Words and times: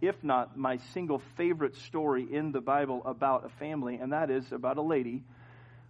if 0.00 0.22
not 0.22 0.56
my 0.56 0.78
single 0.92 1.20
favorite 1.36 1.76
story 1.76 2.26
in 2.30 2.52
the 2.52 2.60
Bible 2.60 3.02
about 3.04 3.44
a 3.44 3.48
family, 3.48 3.96
and 3.96 4.12
that 4.12 4.30
is 4.30 4.52
about 4.52 4.78
a 4.78 4.82
lady 4.82 5.22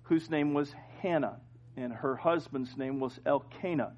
whose 0.04 0.30
name 0.30 0.54
was 0.54 0.72
Hannah, 1.00 1.40
and 1.76 1.92
her 1.92 2.16
husband's 2.16 2.76
name 2.76 3.00
was 3.00 3.18
Elkanah. 3.24 3.92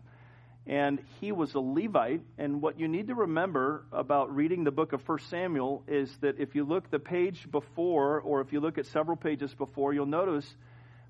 And 0.69 1.01
he 1.21 1.31
was 1.31 1.55
a 1.55 1.61
Levite. 1.61 2.23
And 2.39 2.61
what 2.61 2.81
you 2.81 2.89
need 2.89 3.07
to 3.07 3.15
remember 3.15 3.85
about 3.93 4.35
reading 4.35 4.65
the 4.65 4.73
book 4.73 4.93
of 4.93 5.09
1 5.09 5.19
Samuel 5.31 5.85
is 5.87 6.11
that 6.23 6.41
if 6.41 6.57
you 6.57 6.65
look 6.65 6.91
the 6.91 6.99
page 6.99 7.49
before, 7.51 8.21
or 8.21 8.41
if 8.41 8.53
you 8.53 8.59
look 8.59 8.77
at 8.77 8.87
several 8.87 9.17
pages 9.17 9.55
before, 9.55 9.95
you'll 9.95 10.07
notice 10.07 10.47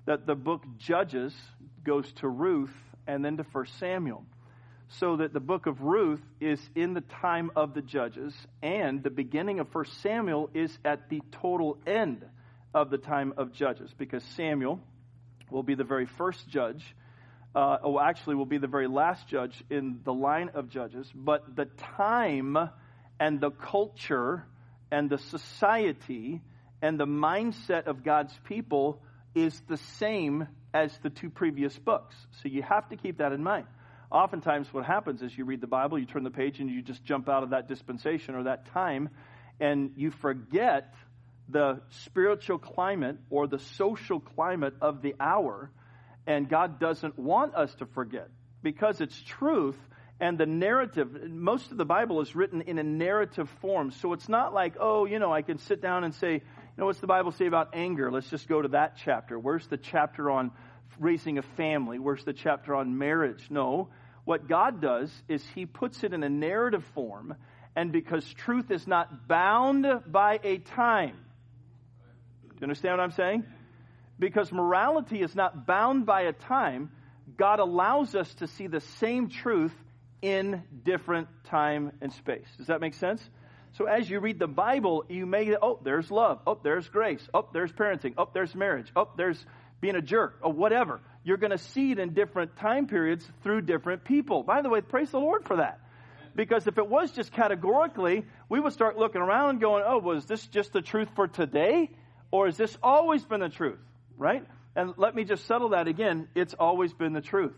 that 0.05 0.27
the 0.27 0.35
book 0.35 0.63
Judges 0.77 1.33
goes 1.83 2.11
to 2.13 2.27
Ruth 2.27 2.75
and 3.07 3.25
then 3.25 3.37
to 3.37 3.43
1 3.43 3.65
Samuel 3.79 4.23
so 4.89 5.17
that 5.17 5.33
the 5.33 5.39
book 5.39 5.65
of 5.65 5.81
Ruth 5.81 6.21
is 6.39 6.59
in 6.75 6.93
the 6.93 7.01
time 7.01 7.51
of 7.55 7.73
the 7.73 7.81
judges, 7.81 8.33
and 8.61 9.03
the 9.03 9.09
beginning 9.09 9.59
of 9.59 9.73
1 9.73 9.85
Samuel 10.01 10.49
is 10.53 10.75
at 10.85 11.09
the 11.09 11.21
total 11.31 11.77
end 11.85 12.25
of 12.73 12.89
the 12.89 12.97
time 12.97 13.33
of 13.37 13.51
judges, 13.51 13.93
because 13.97 14.23
Samuel 14.35 14.79
will 15.49 15.63
be 15.63 15.75
the 15.75 15.83
very 15.83 16.05
first 16.05 16.47
judge, 16.47 16.95
uh, 17.55 17.77
oh, 17.83 17.99
actually, 17.99 18.35
will 18.35 18.45
be 18.45 18.59
the 18.59 18.67
very 18.67 18.87
last 18.87 19.27
judge 19.27 19.63
in 19.69 19.99
the 20.03 20.13
line 20.13 20.51
of 20.53 20.69
judges, 20.69 21.11
but 21.13 21.55
the 21.55 21.65
time 21.95 22.57
and 23.19 23.41
the 23.41 23.51
culture 23.51 24.45
and 24.91 25.09
the 25.09 25.17
society 25.17 26.41
and 26.81 26.99
the 26.99 27.07
mindset 27.07 27.87
of 27.87 28.03
God's 28.03 28.33
people 28.45 29.01
is 29.33 29.59
the 29.67 29.77
same 29.77 30.47
as 30.73 30.95
the 30.99 31.09
two 31.09 31.29
previous 31.29 31.77
books. 31.77 32.15
So 32.41 32.49
you 32.49 32.61
have 32.61 32.87
to 32.89 32.95
keep 32.95 33.17
that 33.17 33.33
in 33.33 33.43
mind 33.43 33.65
oftentimes 34.11 34.71
what 34.73 34.85
happens 34.85 35.21
is 35.21 35.37
you 35.37 35.45
read 35.45 35.61
the 35.61 35.67
Bible, 35.67 35.99
you 35.99 36.05
turn 36.05 36.23
the 36.23 36.31
page, 36.31 36.59
and 36.59 36.69
you 36.69 36.81
just 36.81 37.03
jump 37.03 37.29
out 37.29 37.43
of 37.43 37.51
that 37.51 37.67
dispensation 37.67 38.35
or 38.35 38.43
that 38.43 38.67
time, 38.67 39.09
and 39.59 39.91
you 39.95 40.11
forget 40.11 40.93
the 41.49 41.81
spiritual 41.89 42.57
climate 42.57 43.17
or 43.29 43.47
the 43.47 43.59
social 43.59 44.19
climate 44.19 44.73
of 44.81 45.01
the 45.01 45.15
hour. 45.19 45.71
And 46.25 46.49
God 46.49 46.79
doesn't 46.79 47.17
want 47.17 47.55
us 47.55 47.73
to 47.75 47.85
forget 47.85 48.29
because 48.61 48.99
it's 48.99 49.17
truth 49.21 49.77
and 50.19 50.37
the 50.37 50.45
narrative. 50.45 51.29
Most 51.29 51.71
of 51.71 51.77
the 51.77 51.85
Bible 51.85 52.21
is 52.21 52.35
written 52.35 52.61
in 52.63 52.79
a 52.79 52.83
narrative 52.83 53.49
form. 53.61 53.91
So 53.91 54.13
it's 54.13 54.27
not 54.27 54.53
like, 54.53 54.75
oh, 54.79 55.05
you 55.05 55.19
know, 55.19 55.31
I 55.31 55.41
can 55.41 55.57
sit 55.57 55.81
down 55.81 56.03
and 56.03 56.13
say, 56.15 56.33
you 56.33 56.41
know, 56.77 56.85
what's 56.85 56.99
the 56.99 57.07
Bible 57.07 57.31
say 57.31 57.45
about 57.45 57.69
anger? 57.73 58.11
Let's 58.11 58.29
just 58.29 58.47
go 58.47 58.61
to 58.61 58.69
that 58.69 58.97
chapter. 59.03 59.39
Where's 59.39 59.65
the 59.67 59.77
chapter 59.77 60.29
on 60.29 60.51
raising 60.99 61.37
a 61.37 61.41
family? 61.41 61.99
Where's 61.99 62.23
the 62.23 62.33
chapter 62.33 62.75
on 62.75 62.97
marriage? 62.97 63.47
No. 63.49 63.89
What 64.25 64.47
God 64.47 64.81
does 64.81 65.11
is 65.27 65.45
He 65.55 65.65
puts 65.65 66.03
it 66.03 66.13
in 66.13 66.23
a 66.23 66.29
narrative 66.29 66.83
form, 66.93 67.35
and 67.75 67.91
because 67.91 68.25
truth 68.33 68.71
is 68.71 68.87
not 68.87 69.27
bound 69.27 69.85
by 70.07 70.39
a 70.43 70.57
time. 70.57 71.15
Do 72.49 72.55
you 72.59 72.63
understand 72.63 72.97
what 72.97 73.03
I'm 73.03 73.11
saying? 73.11 73.43
Because 74.19 74.51
morality 74.51 75.21
is 75.21 75.35
not 75.35 75.67
bound 75.67 76.05
by 76.05 76.23
a 76.23 76.33
time, 76.33 76.91
God 77.37 77.59
allows 77.59 78.15
us 78.15 78.33
to 78.35 78.47
see 78.47 78.67
the 78.67 78.81
same 78.99 79.29
truth 79.29 79.73
in 80.21 80.63
different 80.83 81.27
time 81.45 81.91
and 82.01 82.11
space. 82.11 82.47
Does 82.57 82.67
that 82.67 82.81
make 82.81 82.95
sense? 82.95 83.21
So 83.73 83.85
as 83.85 84.09
you 84.09 84.19
read 84.19 84.39
the 84.39 84.47
Bible, 84.47 85.05
you 85.07 85.25
may, 85.25 85.55
oh, 85.61 85.79
there's 85.83 86.09
love. 86.09 86.39
Oh, 86.47 86.57
there's 86.63 86.87
grace. 86.89 87.25
Oh, 87.33 87.47
there's 87.53 87.71
parenting. 87.71 88.15
Oh, 88.17 88.27
there's 88.33 88.55
marriage. 88.55 88.91
Oh, 88.95 89.09
there's 89.15 89.45
being 89.81 89.95
a 89.95 90.01
jerk 90.01 90.39
or 90.41 90.51
whatever. 90.51 91.01
You're 91.23 91.37
going 91.37 91.51
to 91.51 91.57
see 91.57 91.91
it 91.91 91.99
in 91.99 92.13
different 92.13 92.55
time 92.57 92.87
periods 92.87 93.27
through 93.43 93.61
different 93.61 94.03
people. 94.03 94.43
By 94.43 94.61
the 94.61 94.69
way, 94.69 94.81
praise 94.81 95.11
the 95.11 95.19
Lord 95.19 95.45
for 95.45 95.57
that. 95.57 95.79
Because 96.35 96.67
if 96.67 96.77
it 96.77 96.87
was 96.87 97.11
just 97.11 97.31
categorically, 97.31 98.25
we 98.47 98.59
would 98.59 98.73
start 98.73 98.97
looking 98.97 99.21
around 99.21 99.49
and 99.49 99.59
going, 99.59 99.83
oh, 99.85 99.97
was 99.97 100.25
this 100.25 100.45
just 100.47 100.71
the 100.71 100.81
truth 100.81 101.09
for 101.15 101.27
today? 101.27 101.89
Or 102.31 102.45
has 102.45 102.57
this 102.57 102.77
always 102.83 103.25
been 103.25 103.39
the 103.39 103.49
truth? 103.49 103.79
Right? 104.17 104.45
And 104.75 104.93
let 104.97 105.15
me 105.15 105.23
just 105.23 105.45
settle 105.47 105.69
that 105.69 105.87
again. 105.87 106.27
It's 106.35 106.53
always 106.53 106.93
been 106.93 107.13
the 107.13 107.21
truth. 107.21 107.55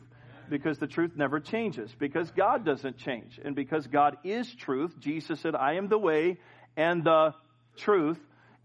Because 0.49 0.79
the 0.79 0.87
truth 0.87 1.11
never 1.15 1.39
changes. 1.39 1.93
Because 1.99 2.31
God 2.31 2.65
doesn't 2.65 2.97
change. 2.97 3.39
And 3.43 3.55
because 3.55 3.85
God 3.85 4.17
is 4.23 4.49
truth, 4.55 4.97
Jesus 4.99 5.41
said, 5.41 5.55
I 5.55 5.73
am 5.73 5.89
the 5.89 5.99
way 5.99 6.37
and 6.77 7.03
the 7.03 7.35
truth 7.75 8.17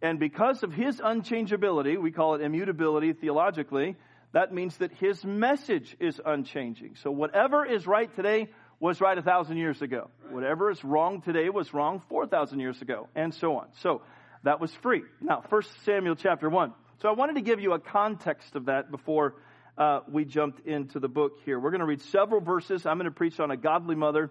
and 0.05 0.19
because 0.19 0.63
of 0.63 0.71
his 0.71 1.01
unchangeability, 1.01 1.99
we 1.99 2.11
call 2.11 2.35
it 2.35 2.43
immutability 2.43 3.15
theologically, 3.15 3.97
that 4.33 4.53
means 4.53 4.77
that 4.77 4.93
his 4.93 5.25
message 5.25 5.97
is 5.99 6.21
unchanging. 6.23 6.97
So 6.97 7.11
whatever 7.11 7.65
is 7.65 7.87
right 7.87 8.15
today 8.15 8.51
was 8.79 9.01
right 9.01 9.17
a 9.17 9.23
thousand 9.23 9.57
years 9.57 9.81
ago. 9.81 10.11
Whatever 10.29 10.71
is 10.71 10.85
wrong 10.85 11.23
today 11.23 11.49
was 11.49 11.73
wrong 11.73 12.03
4,000 12.11 12.61
years 12.61 12.83
ago, 12.83 13.09
and 13.15 13.33
so 13.33 13.57
on. 13.57 13.69
So 13.81 14.03
that 14.43 14.61
was 14.61 14.71
free. 14.83 15.05
Now, 15.23 15.43
1 15.49 15.63
Samuel 15.87 16.17
chapter 16.17 16.51
1. 16.51 16.75
So 17.01 17.09
I 17.09 17.13
wanted 17.13 17.37
to 17.37 17.41
give 17.41 17.61
you 17.61 17.73
a 17.73 17.79
context 17.79 18.57
of 18.57 18.67
that 18.67 18.91
before 18.91 19.37
uh, 19.79 20.01
we 20.07 20.27
jumped 20.27 20.67
into 20.67 21.01
the 21.01 21.09
book 21.09 21.39
here. 21.47 21.59
We're 21.59 21.71
going 21.71 21.81
to 21.81 21.87
read 21.87 22.03
several 22.03 22.43
verses. 22.43 22.85
I'm 22.85 22.99
going 22.99 23.11
to 23.11 23.11
preach 23.11 23.41
on 23.41 23.51
a 23.51 23.57
godly 23.57 23.95
mother, 23.95 24.31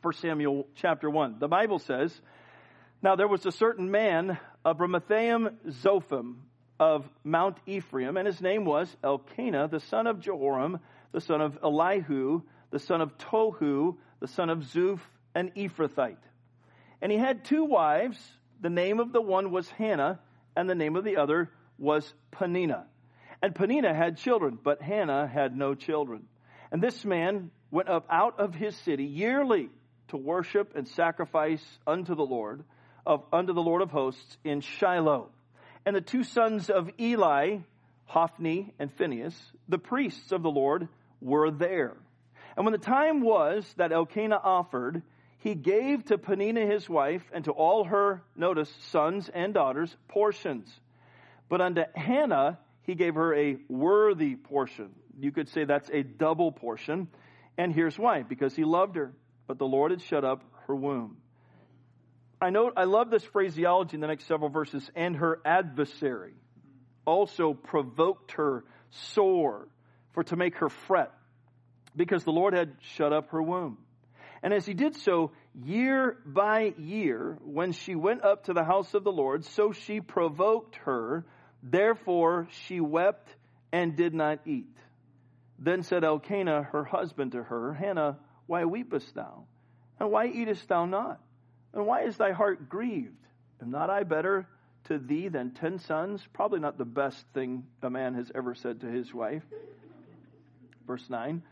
1 0.00 0.14
Samuel 0.14 0.68
chapter 0.76 1.10
1. 1.10 1.36
The 1.38 1.48
Bible 1.48 1.80
says, 1.80 2.18
Now 3.02 3.14
there 3.14 3.28
was 3.28 3.44
a 3.44 3.52
certain 3.52 3.90
man 3.90 4.38
of 4.66 4.78
Ramathaim 4.78 5.54
Zophim 5.68 6.34
of 6.80 7.08
Mount 7.22 7.56
Ephraim, 7.66 8.16
and 8.16 8.26
his 8.26 8.40
name 8.40 8.64
was 8.64 8.94
Elkanah, 9.04 9.68
the 9.68 9.78
son 9.78 10.08
of 10.08 10.18
Jeroham, 10.18 10.80
the 11.12 11.20
son 11.20 11.40
of 11.40 11.56
Elihu, 11.62 12.42
the 12.72 12.80
son 12.80 13.00
of 13.00 13.16
Tohu, 13.16 13.96
the 14.18 14.26
son 14.26 14.50
of 14.50 14.58
Zuph, 14.64 14.98
an 15.36 15.52
Ephrathite. 15.56 16.16
And 17.00 17.12
he 17.12 17.16
had 17.16 17.44
two 17.44 17.64
wives. 17.64 18.18
The 18.60 18.68
name 18.68 18.98
of 18.98 19.12
the 19.12 19.22
one 19.22 19.52
was 19.52 19.70
Hannah, 19.70 20.18
and 20.56 20.68
the 20.68 20.74
name 20.74 20.96
of 20.96 21.04
the 21.04 21.18
other 21.18 21.48
was 21.78 22.12
Peninnah. 22.32 22.86
And 23.40 23.54
Peninnah 23.54 23.94
had 23.94 24.16
children, 24.16 24.58
but 24.60 24.82
Hannah 24.82 25.28
had 25.28 25.56
no 25.56 25.76
children. 25.76 26.24
And 26.72 26.82
this 26.82 27.04
man 27.04 27.52
went 27.70 27.88
up 27.88 28.06
out 28.10 28.40
of 28.40 28.52
his 28.52 28.74
city 28.78 29.04
yearly 29.04 29.70
to 30.08 30.16
worship 30.16 30.72
and 30.74 30.88
sacrifice 30.88 31.64
unto 31.86 32.16
the 32.16 32.26
Lord 32.26 32.64
of, 33.06 33.22
unto 33.32 33.52
the 33.52 33.62
Lord 33.62 33.82
of 33.82 33.90
hosts 33.90 34.36
in 34.44 34.60
Shiloh. 34.60 35.28
And 35.84 35.94
the 35.94 36.00
two 36.00 36.24
sons 36.24 36.68
of 36.68 36.90
Eli, 37.00 37.58
Hophni 38.06 38.74
and 38.78 38.92
Phinehas, 38.92 39.36
the 39.68 39.78
priests 39.78 40.32
of 40.32 40.42
the 40.42 40.50
Lord, 40.50 40.88
were 41.20 41.50
there. 41.50 41.96
And 42.56 42.64
when 42.64 42.72
the 42.72 42.78
time 42.78 43.20
was 43.20 43.64
that 43.76 43.92
Elkanah 43.92 44.40
offered, 44.42 45.02
he 45.38 45.54
gave 45.54 46.04
to 46.06 46.18
Peninnah 46.18 46.66
his 46.66 46.88
wife 46.88 47.22
and 47.32 47.44
to 47.44 47.52
all 47.52 47.84
her, 47.84 48.22
notice, 48.34 48.72
sons 48.90 49.30
and 49.32 49.54
daughters, 49.54 49.94
portions. 50.08 50.68
But 51.48 51.60
unto 51.60 51.82
Hannah 51.94 52.58
he 52.82 52.94
gave 52.94 53.14
her 53.14 53.34
a 53.34 53.58
worthy 53.68 54.36
portion. 54.36 54.90
You 55.18 55.32
could 55.32 55.48
say 55.48 55.64
that's 55.64 55.90
a 55.90 56.02
double 56.02 56.52
portion. 56.52 57.08
And 57.58 57.72
here's 57.72 57.98
why 57.98 58.22
because 58.22 58.54
he 58.54 58.64
loved 58.64 58.96
her, 58.96 59.12
but 59.46 59.58
the 59.58 59.66
Lord 59.66 59.90
had 59.90 60.02
shut 60.02 60.24
up 60.24 60.42
her 60.66 60.74
womb. 60.74 61.16
I 62.40 62.50
know 62.50 62.70
I 62.76 62.84
love 62.84 63.10
this 63.10 63.24
phraseology 63.24 63.94
in 63.94 64.00
the 64.00 64.06
next 64.06 64.26
several 64.26 64.50
verses. 64.50 64.88
And 64.94 65.16
her 65.16 65.40
adversary 65.44 66.34
also 67.04 67.54
provoked 67.54 68.32
her 68.32 68.64
sore 68.90 69.68
for 70.12 70.24
to 70.24 70.36
make 70.36 70.56
her 70.56 70.68
fret 70.68 71.12
because 71.94 72.24
the 72.24 72.32
Lord 72.32 72.54
had 72.54 72.76
shut 72.80 73.12
up 73.12 73.30
her 73.30 73.42
womb. 73.42 73.78
And 74.42 74.52
as 74.52 74.66
he 74.66 74.74
did 74.74 74.96
so, 74.96 75.32
year 75.54 76.18
by 76.26 76.74
year, 76.78 77.38
when 77.42 77.72
she 77.72 77.94
went 77.94 78.22
up 78.22 78.44
to 78.44 78.52
the 78.52 78.64
house 78.64 78.92
of 78.94 79.02
the 79.02 79.12
Lord, 79.12 79.44
so 79.44 79.72
she 79.72 80.00
provoked 80.00 80.76
her. 80.84 81.24
Therefore 81.62 82.48
she 82.50 82.80
wept 82.80 83.34
and 83.72 83.96
did 83.96 84.14
not 84.14 84.40
eat. 84.46 84.76
Then 85.58 85.82
said 85.82 86.04
Elkanah, 86.04 86.64
her 86.64 86.84
husband, 86.84 87.32
to 87.32 87.42
her, 87.42 87.72
Hannah, 87.72 88.18
why 88.46 88.64
weepest 88.64 89.14
thou? 89.14 89.44
And 89.98 90.10
why 90.10 90.26
eatest 90.26 90.68
thou 90.68 90.84
not? 90.84 91.18
And 91.76 91.86
why 91.86 92.04
is 92.04 92.16
thy 92.16 92.32
heart 92.32 92.70
grieved? 92.70 93.22
Am 93.60 93.70
not 93.70 93.90
I 93.90 94.02
better 94.02 94.48
to 94.84 94.98
thee 94.98 95.28
than 95.28 95.50
ten 95.50 95.78
sons? 95.78 96.26
Probably 96.32 96.58
not 96.58 96.78
the 96.78 96.86
best 96.86 97.22
thing 97.34 97.64
a 97.82 97.90
man 97.90 98.14
has 98.14 98.32
ever 98.34 98.54
said 98.54 98.80
to 98.80 98.86
his 98.86 99.12
wife. 99.12 99.42
Verse 100.86 101.04
9. 101.10 101.42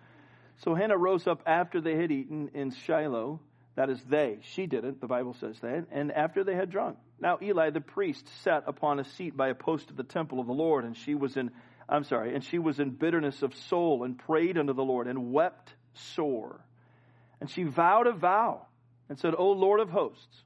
So 0.64 0.74
Hannah 0.74 0.96
rose 0.96 1.26
up 1.26 1.42
after 1.44 1.82
they 1.82 1.96
had 1.96 2.10
eaten 2.10 2.52
in 2.54 2.70
Shiloh. 2.70 3.40
That 3.76 3.90
is 3.90 4.02
they. 4.04 4.38
She 4.54 4.64
didn't. 4.66 5.02
The 5.02 5.06
Bible 5.06 5.34
says 5.34 5.60
that. 5.60 5.88
And 5.92 6.10
after 6.10 6.42
they 6.42 6.54
had 6.54 6.70
drunk. 6.70 6.96
Now 7.20 7.38
Eli 7.42 7.68
the 7.68 7.82
priest 7.82 8.26
sat 8.44 8.64
upon 8.66 9.00
a 9.00 9.04
seat 9.04 9.36
by 9.36 9.48
a 9.48 9.54
post 9.54 9.90
of 9.90 9.96
the 9.96 10.04
temple 10.04 10.40
of 10.40 10.46
the 10.46 10.54
Lord, 10.54 10.86
and 10.86 10.96
she 10.96 11.14
was 11.14 11.36
in, 11.36 11.50
I'm 11.86 12.04
sorry, 12.04 12.34
and 12.34 12.42
she 12.42 12.58
was 12.58 12.80
in 12.80 12.90
bitterness 12.92 13.42
of 13.42 13.54
soul 13.54 14.04
and 14.04 14.18
prayed 14.18 14.56
unto 14.56 14.72
the 14.72 14.84
Lord 14.84 15.06
and 15.06 15.32
wept 15.32 15.74
sore. 15.92 16.64
And 17.42 17.50
she 17.50 17.64
vowed 17.64 18.06
a 18.06 18.12
vow 18.12 18.68
and 19.08 19.18
said, 19.18 19.34
O 19.36 19.50
Lord 19.52 19.80
of 19.80 19.90
hosts, 19.90 20.42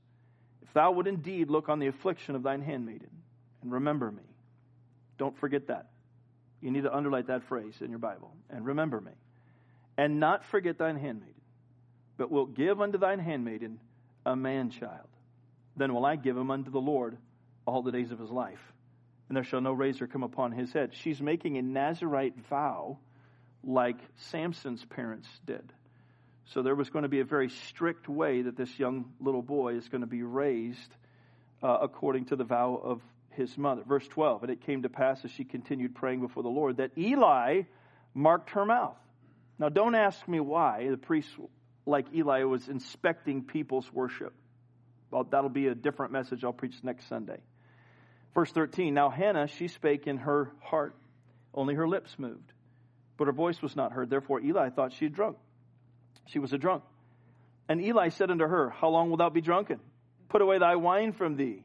if 0.62 0.72
thou 0.72 0.92
would 0.92 1.06
indeed 1.06 1.50
look 1.50 1.68
on 1.68 1.78
the 1.78 1.86
affliction 1.86 2.34
of 2.34 2.42
thine 2.42 2.62
handmaiden 2.62 3.10
and 3.62 3.72
remember 3.72 4.10
me. 4.10 4.22
Don't 5.18 5.36
forget 5.38 5.68
that. 5.68 5.88
You 6.60 6.70
need 6.70 6.84
to 6.84 6.94
underline 6.94 7.26
that 7.26 7.44
phrase 7.44 7.74
in 7.80 7.90
your 7.90 7.98
Bible. 7.98 8.32
And 8.50 8.64
remember 8.66 9.00
me. 9.00 9.12
And 9.96 10.20
not 10.20 10.44
forget 10.44 10.78
thine 10.78 10.96
handmaiden, 10.96 11.34
but 12.16 12.30
wilt 12.30 12.54
give 12.54 12.80
unto 12.80 12.98
thine 12.98 13.18
handmaiden 13.18 13.80
a 14.24 14.36
man 14.36 14.70
child. 14.70 15.08
then 15.76 15.94
will 15.94 16.04
I 16.04 16.16
give 16.16 16.36
him 16.36 16.50
unto 16.50 16.70
the 16.70 16.80
Lord 16.80 17.16
all 17.66 17.82
the 17.82 17.92
days 17.92 18.10
of 18.10 18.18
his 18.18 18.30
life. 18.30 18.60
And 19.28 19.36
there 19.36 19.44
shall 19.44 19.60
no 19.60 19.72
razor 19.72 20.06
come 20.06 20.22
upon 20.22 20.52
his 20.52 20.72
head. 20.72 20.90
She's 20.94 21.20
making 21.20 21.56
a 21.58 21.62
Nazarite 21.62 22.36
vow 22.48 22.98
like 23.62 23.98
Samson's 24.16 24.84
parents 24.84 25.28
did. 25.46 25.72
So 26.54 26.62
there 26.62 26.74
was 26.74 26.88
going 26.88 27.02
to 27.02 27.08
be 27.08 27.20
a 27.20 27.24
very 27.24 27.50
strict 27.50 28.08
way 28.08 28.42
that 28.42 28.56
this 28.56 28.78
young 28.78 29.12
little 29.20 29.42
boy 29.42 29.74
is 29.74 29.88
going 29.88 30.00
to 30.00 30.06
be 30.06 30.22
raised 30.22 30.94
uh, 31.62 31.78
according 31.82 32.26
to 32.26 32.36
the 32.36 32.44
vow 32.44 32.80
of 32.82 33.02
his 33.30 33.56
mother. 33.58 33.82
Verse 33.86 34.06
12, 34.08 34.44
and 34.44 34.52
it 34.52 34.62
came 34.62 34.82
to 34.82 34.88
pass 34.88 35.24
as 35.24 35.30
she 35.30 35.44
continued 35.44 35.94
praying 35.94 36.20
before 36.20 36.42
the 36.42 36.48
Lord 36.48 36.78
that 36.78 36.92
Eli 36.96 37.62
marked 38.14 38.50
her 38.50 38.64
mouth. 38.64 38.96
Now, 39.58 39.68
don't 39.68 39.94
ask 39.94 40.26
me 40.26 40.40
why 40.40 40.88
the 40.88 40.96
priest, 40.96 41.28
like 41.84 42.06
Eli, 42.14 42.44
was 42.44 42.66
inspecting 42.68 43.42
people's 43.42 43.92
worship. 43.92 44.32
Well, 45.10 45.24
that'll 45.24 45.50
be 45.50 45.66
a 45.66 45.74
different 45.74 46.12
message 46.12 46.44
I'll 46.44 46.52
preach 46.52 46.76
next 46.82 47.08
Sunday. 47.08 47.40
Verse 48.34 48.52
13 48.52 48.94
Now 48.94 49.10
Hannah, 49.10 49.48
she 49.48 49.68
spake 49.68 50.06
in 50.06 50.18
her 50.18 50.50
heart, 50.62 50.94
only 51.52 51.74
her 51.74 51.88
lips 51.88 52.14
moved, 52.18 52.52
but 53.18 53.26
her 53.26 53.32
voice 53.32 53.60
was 53.60 53.74
not 53.76 53.92
heard. 53.92 54.08
Therefore 54.08 54.40
Eli 54.40 54.70
thought 54.70 54.92
she 54.92 55.06
had 55.06 55.14
drunk. 55.14 55.36
She 56.32 56.38
was 56.38 56.52
a 56.52 56.58
drunk. 56.58 56.82
And 57.68 57.82
Eli 57.82 58.08
said 58.08 58.30
unto 58.30 58.46
her, 58.46 58.70
How 58.70 58.88
long 58.88 59.08
wilt 59.08 59.18
thou 59.18 59.30
be 59.30 59.40
drunken? 59.40 59.80
Put 60.28 60.42
away 60.42 60.58
thy 60.58 60.76
wine 60.76 61.12
from 61.12 61.36
thee. 61.36 61.64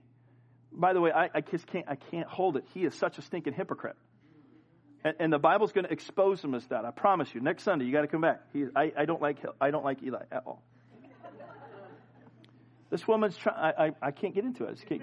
By 0.72 0.94
the 0.94 1.02
way, 1.02 1.12
I, 1.12 1.30
I 1.34 1.42
just 1.42 1.68
can't, 1.68 1.86
I 1.88 1.96
can't 1.96 2.28
hold 2.28 2.58
it. 2.58 2.66
He 2.74 2.84
is 2.84 2.96
such 2.96 3.18
a 3.18 3.22
stinking 3.22 3.54
hypocrite. 3.54 3.96
And, 5.04 5.16
and 5.20 5.34
the 5.34 5.38
Bible's 5.38 5.72
going 5.72 5.86
to 5.86 5.92
expose 5.92 6.44
him 6.44 6.56
as 6.56 6.66
that. 6.68 6.86
I 6.86 6.92
promise 6.92 7.34
you. 7.34 7.42
Next 7.42 7.64
Sunday, 7.64 7.86
you 7.86 7.92
got 7.92 8.02
to 8.02 8.08
come 8.08 8.22
back. 8.22 8.42
He, 8.54 8.66
I, 8.76 8.92
I 8.98 9.06
don't 9.06 9.22
like, 9.22 9.38
I 9.62 9.72
don't 9.72 9.86
like 9.86 10.02
Eli 10.02 10.24
at 10.32 10.44
all. 10.46 10.64
This 12.90 13.08
woman's 13.08 13.36
trying, 13.36 13.58
I, 13.58 13.92
I, 14.04 14.12
can't 14.12 14.36
get 14.36 14.44
into 14.44 14.66
it. 14.66 14.78
I. 14.92 14.96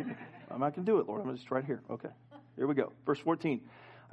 I'm 0.55 0.61
not 0.61 0.77
going 0.77 0.87
to 0.87 0.93
do 0.93 1.01
it, 1.01 1.09
Lord. 1.09 1.23
I'm 1.27 1.37
just 1.37 1.51
right 1.51 1.65
here. 1.65 1.83
Okay. 1.91 2.09
Here 2.55 2.69
we 2.69 2.75
go. 2.75 2.93
Verse 3.05 3.19
14. 3.19 3.61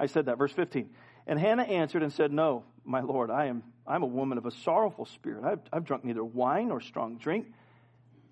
I 0.00 0.06
said 0.06 0.26
that. 0.26 0.36
Verse 0.36 0.52
15. 0.52 0.90
And 1.28 1.38
Hannah 1.38 1.62
answered 1.62 2.02
and 2.02 2.12
said, 2.12 2.32
No, 2.32 2.64
my 2.84 3.02
Lord, 3.02 3.30
I 3.30 3.46
am, 3.46 3.62
I'm 3.86 4.02
a 4.02 4.06
woman 4.06 4.38
of 4.38 4.46
a 4.46 4.50
sorrowful 4.50 5.04
spirit. 5.04 5.44
I've, 5.44 5.60
I've 5.70 5.84
drunk 5.84 6.04
neither 6.04 6.24
wine 6.24 6.68
nor 6.68 6.80
strong 6.80 7.18
drink, 7.18 7.46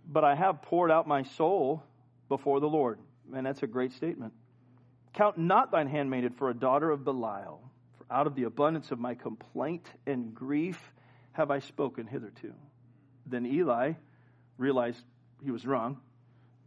but 0.08 0.24
I 0.24 0.34
have 0.34 0.62
poured 0.62 0.90
out 0.90 1.06
my 1.06 1.22
soul 1.22 1.82
before 2.30 2.58
the 2.58 2.68
Lord. 2.68 2.98
And 3.34 3.44
that's 3.44 3.62
a 3.62 3.66
great 3.66 3.92
statement. 3.92 4.32
Count 5.12 5.36
not 5.36 5.70
thine 5.70 5.88
handmaiden 5.88 6.32
for 6.32 6.48
a 6.48 6.54
daughter 6.54 6.90
of 6.90 7.04
Belial, 7.04 7.60
for 7.98 8.06
out 8.10 8.26
of 8.26 8.34
the 8.34 8.44
abundance 8.44 8.90
of 8.90 8.98
my 8.98 9.14
complaint 9.14 9.86
and 10.06 10.34
grief 10.34 10.80
have 11.32 11.50
I 11.50 11.58
spoken 11.58 12.06
hitherto. 12.06 12.54
Then 13.26 13.44
Eli 13.44 13.92
realized 14.56 15.02
he 15.44 15.50
was 15.50 15.66
wrong, 15.66 15.98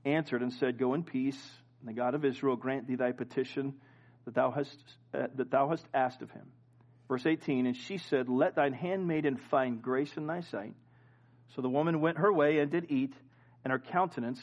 answered 0.06 0.44
and 0.44 0.54
said, 0.54 0.78
Go 0.78 0.94
in 0.94 1.04
peace, 1.04 1.42
and 1.80 1.90
the 1.90 1.94
God 1.94 2.14
of 2.14 2.24
Israel 2.24 2.56
grant 2.56 2.88
thee 2.88 2.96
thy 2.96 3.14
petition 3.14 3.74
that 4.30 4.36
thou 4.36 4.52
hast, 4.52 4.78
uh, 5.12 5.26
that 5.36 5.50
thou 5.50 5.70
hast 5.70 5.86
asked 5.92 6.22
of 6.22 6.30
him. 6.30 6.46
Verse 7.08 7.26
18, 7.26 7.66
and 7.66 7.76
she 7.76 7.98
said, 7.98 8.30
Let 8.30 8.56
thine 8.56 8.74
handmaiden 8.74 9.38
find 9.50 9.82
grace 9.82 10.16
in 10.18 10.28
thy 10.28 10.42
sight. 10.42 10.76
So 11.56 11.64
the 11.64 11.70
woman 11.70 12.00
went 12.00 12.20
her 12.20 12.32
way 12.32 12.60
and 12.60 12.70
did 12.70 12.92
eat, 12.92 13.14
and 13.64 13.72
her 13.72 13.80
countenance 13.80 14.40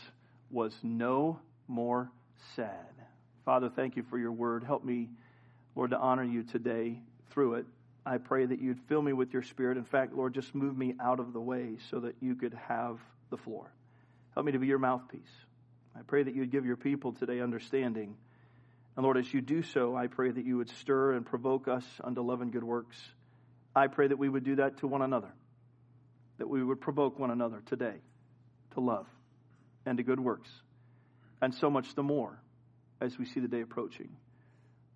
was 0.51 0.75
no 0.83 1.39
more 1.69 2.11
sad. 2.57 2.71
Father, 3.45 3.69
thank 3.69 3.95
you 3.95 4.03
for 4.11 4.19
your 4.19 4.33
word. 4.33 4.65
Help 4.65 4.85
me, 4.85 5.09
Lord, 5.77 5.91
to 5.91 5.99
honor 5.99 6.25
you 6.25 6.43
today 6.43 7.01
through 7.31 7.55
it. 7.55 7.67
I 8.05 8.19
pray 8.19 8.45
that 8.45 8.61
you'd 8.61 8.81
fill 8.89 9.03
me 9.03 9.13
with 9.13 9.33
your 9.33 9.43
spirit. 9.43 9.79
In 9.79 9.85
fact, 9.85 10.15
Lord, 10.15 10.35
just 10.35 10.53
move 10.53 10.77
me 10.77 10.97
out 11.01 11.21
of 11.21 11.33
the 11.33 11.41
way 11.41 11.77
so 11.93 12.01
that 12.01 12.17
you 12.21 12.35
could 12.35 12.55
have 12.67 12.99
the 13.31 13.37
floor. 13.37 13.71
Help 14.35 14.47
me 14.47 14.53
to 14.53 14.59
be 14.59 14.67
your 14.67 14.81
mouthpiece. 14.81 15.23
I 15.97 16.01
pray 16.03 16.25
that 16.25 16.35
you'd 16.35 16.51
give 16.51 16.67
your 16.67 16.77
people 16.77 17.13
today 17.13 17.41
understanding 17.41 18.17
and 18.97 19.05
Lord, 19.05 19.19
as 19.19 19.33
you 19.33 19.43
do 19.43 19.63
so, 19.63 19.95
I 19.95 20.07
pray 20.07 20.31
that 20.31 20.45
you 20.45 20.57
would 20.57 20.71
stir 20.71 21.13
and 21.13 21.27
provoke 21.27 21.69
us 21.69 21.85
unto 22.03 22.23
love 22.23 22.41
and 22.41 22.51
good 22.51 22.65
works. 22.65 22.97
I 23.75 23.89
pray 23.89 24.09
that 24.09 24.19
we 24.19 24.29
would 24.29 24.45
do 24.45 24.57
that 24.57 24.79
to 24.79 24.87
one 24.87 25.03
another, 25.03 25.33
that 26.39 26.49
we 26.49 26.65
would 26.65 26.81
provoke 26.81 27.19
one 27.19 27.31
another 27.31 27.63
today 27.67 27.97
to 28.73 28.81
love 28.81 29.07
and 29.85 29.99
to 29.99 30.03
good 30.03 30.19
works, 30.19 30.49
and 31.43 31.55
so 31.55 31.69
much 31.69 31.95
the 31.95 32.03
more 32.03 32.41
as 33.01 33.19
we 33.19 33.27
see 33.27 33.41
the 33.41 33.49
day 33.49 33.61
approaching. 33.61 34.09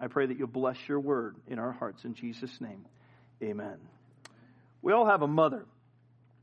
I 0.01 0.07
pray 0.07 0.25
that 0.27 0.39
you'll 0.39 0.49
bless 0.49 0.79
your 0.89 0.99
word 0.99 1.37
in 1.47 1.59
our 1.59 1.73
hearts. 1.73 2.05
In 2.05 2.15
Jesus' 2.15 2.59
name, 2.59 2.87
amen. 3.43 3.77
We 4.81 4.95
all 4.95 5.07
have 5.07 5.21
a 5.21 5.29
mother. 5.29 5.67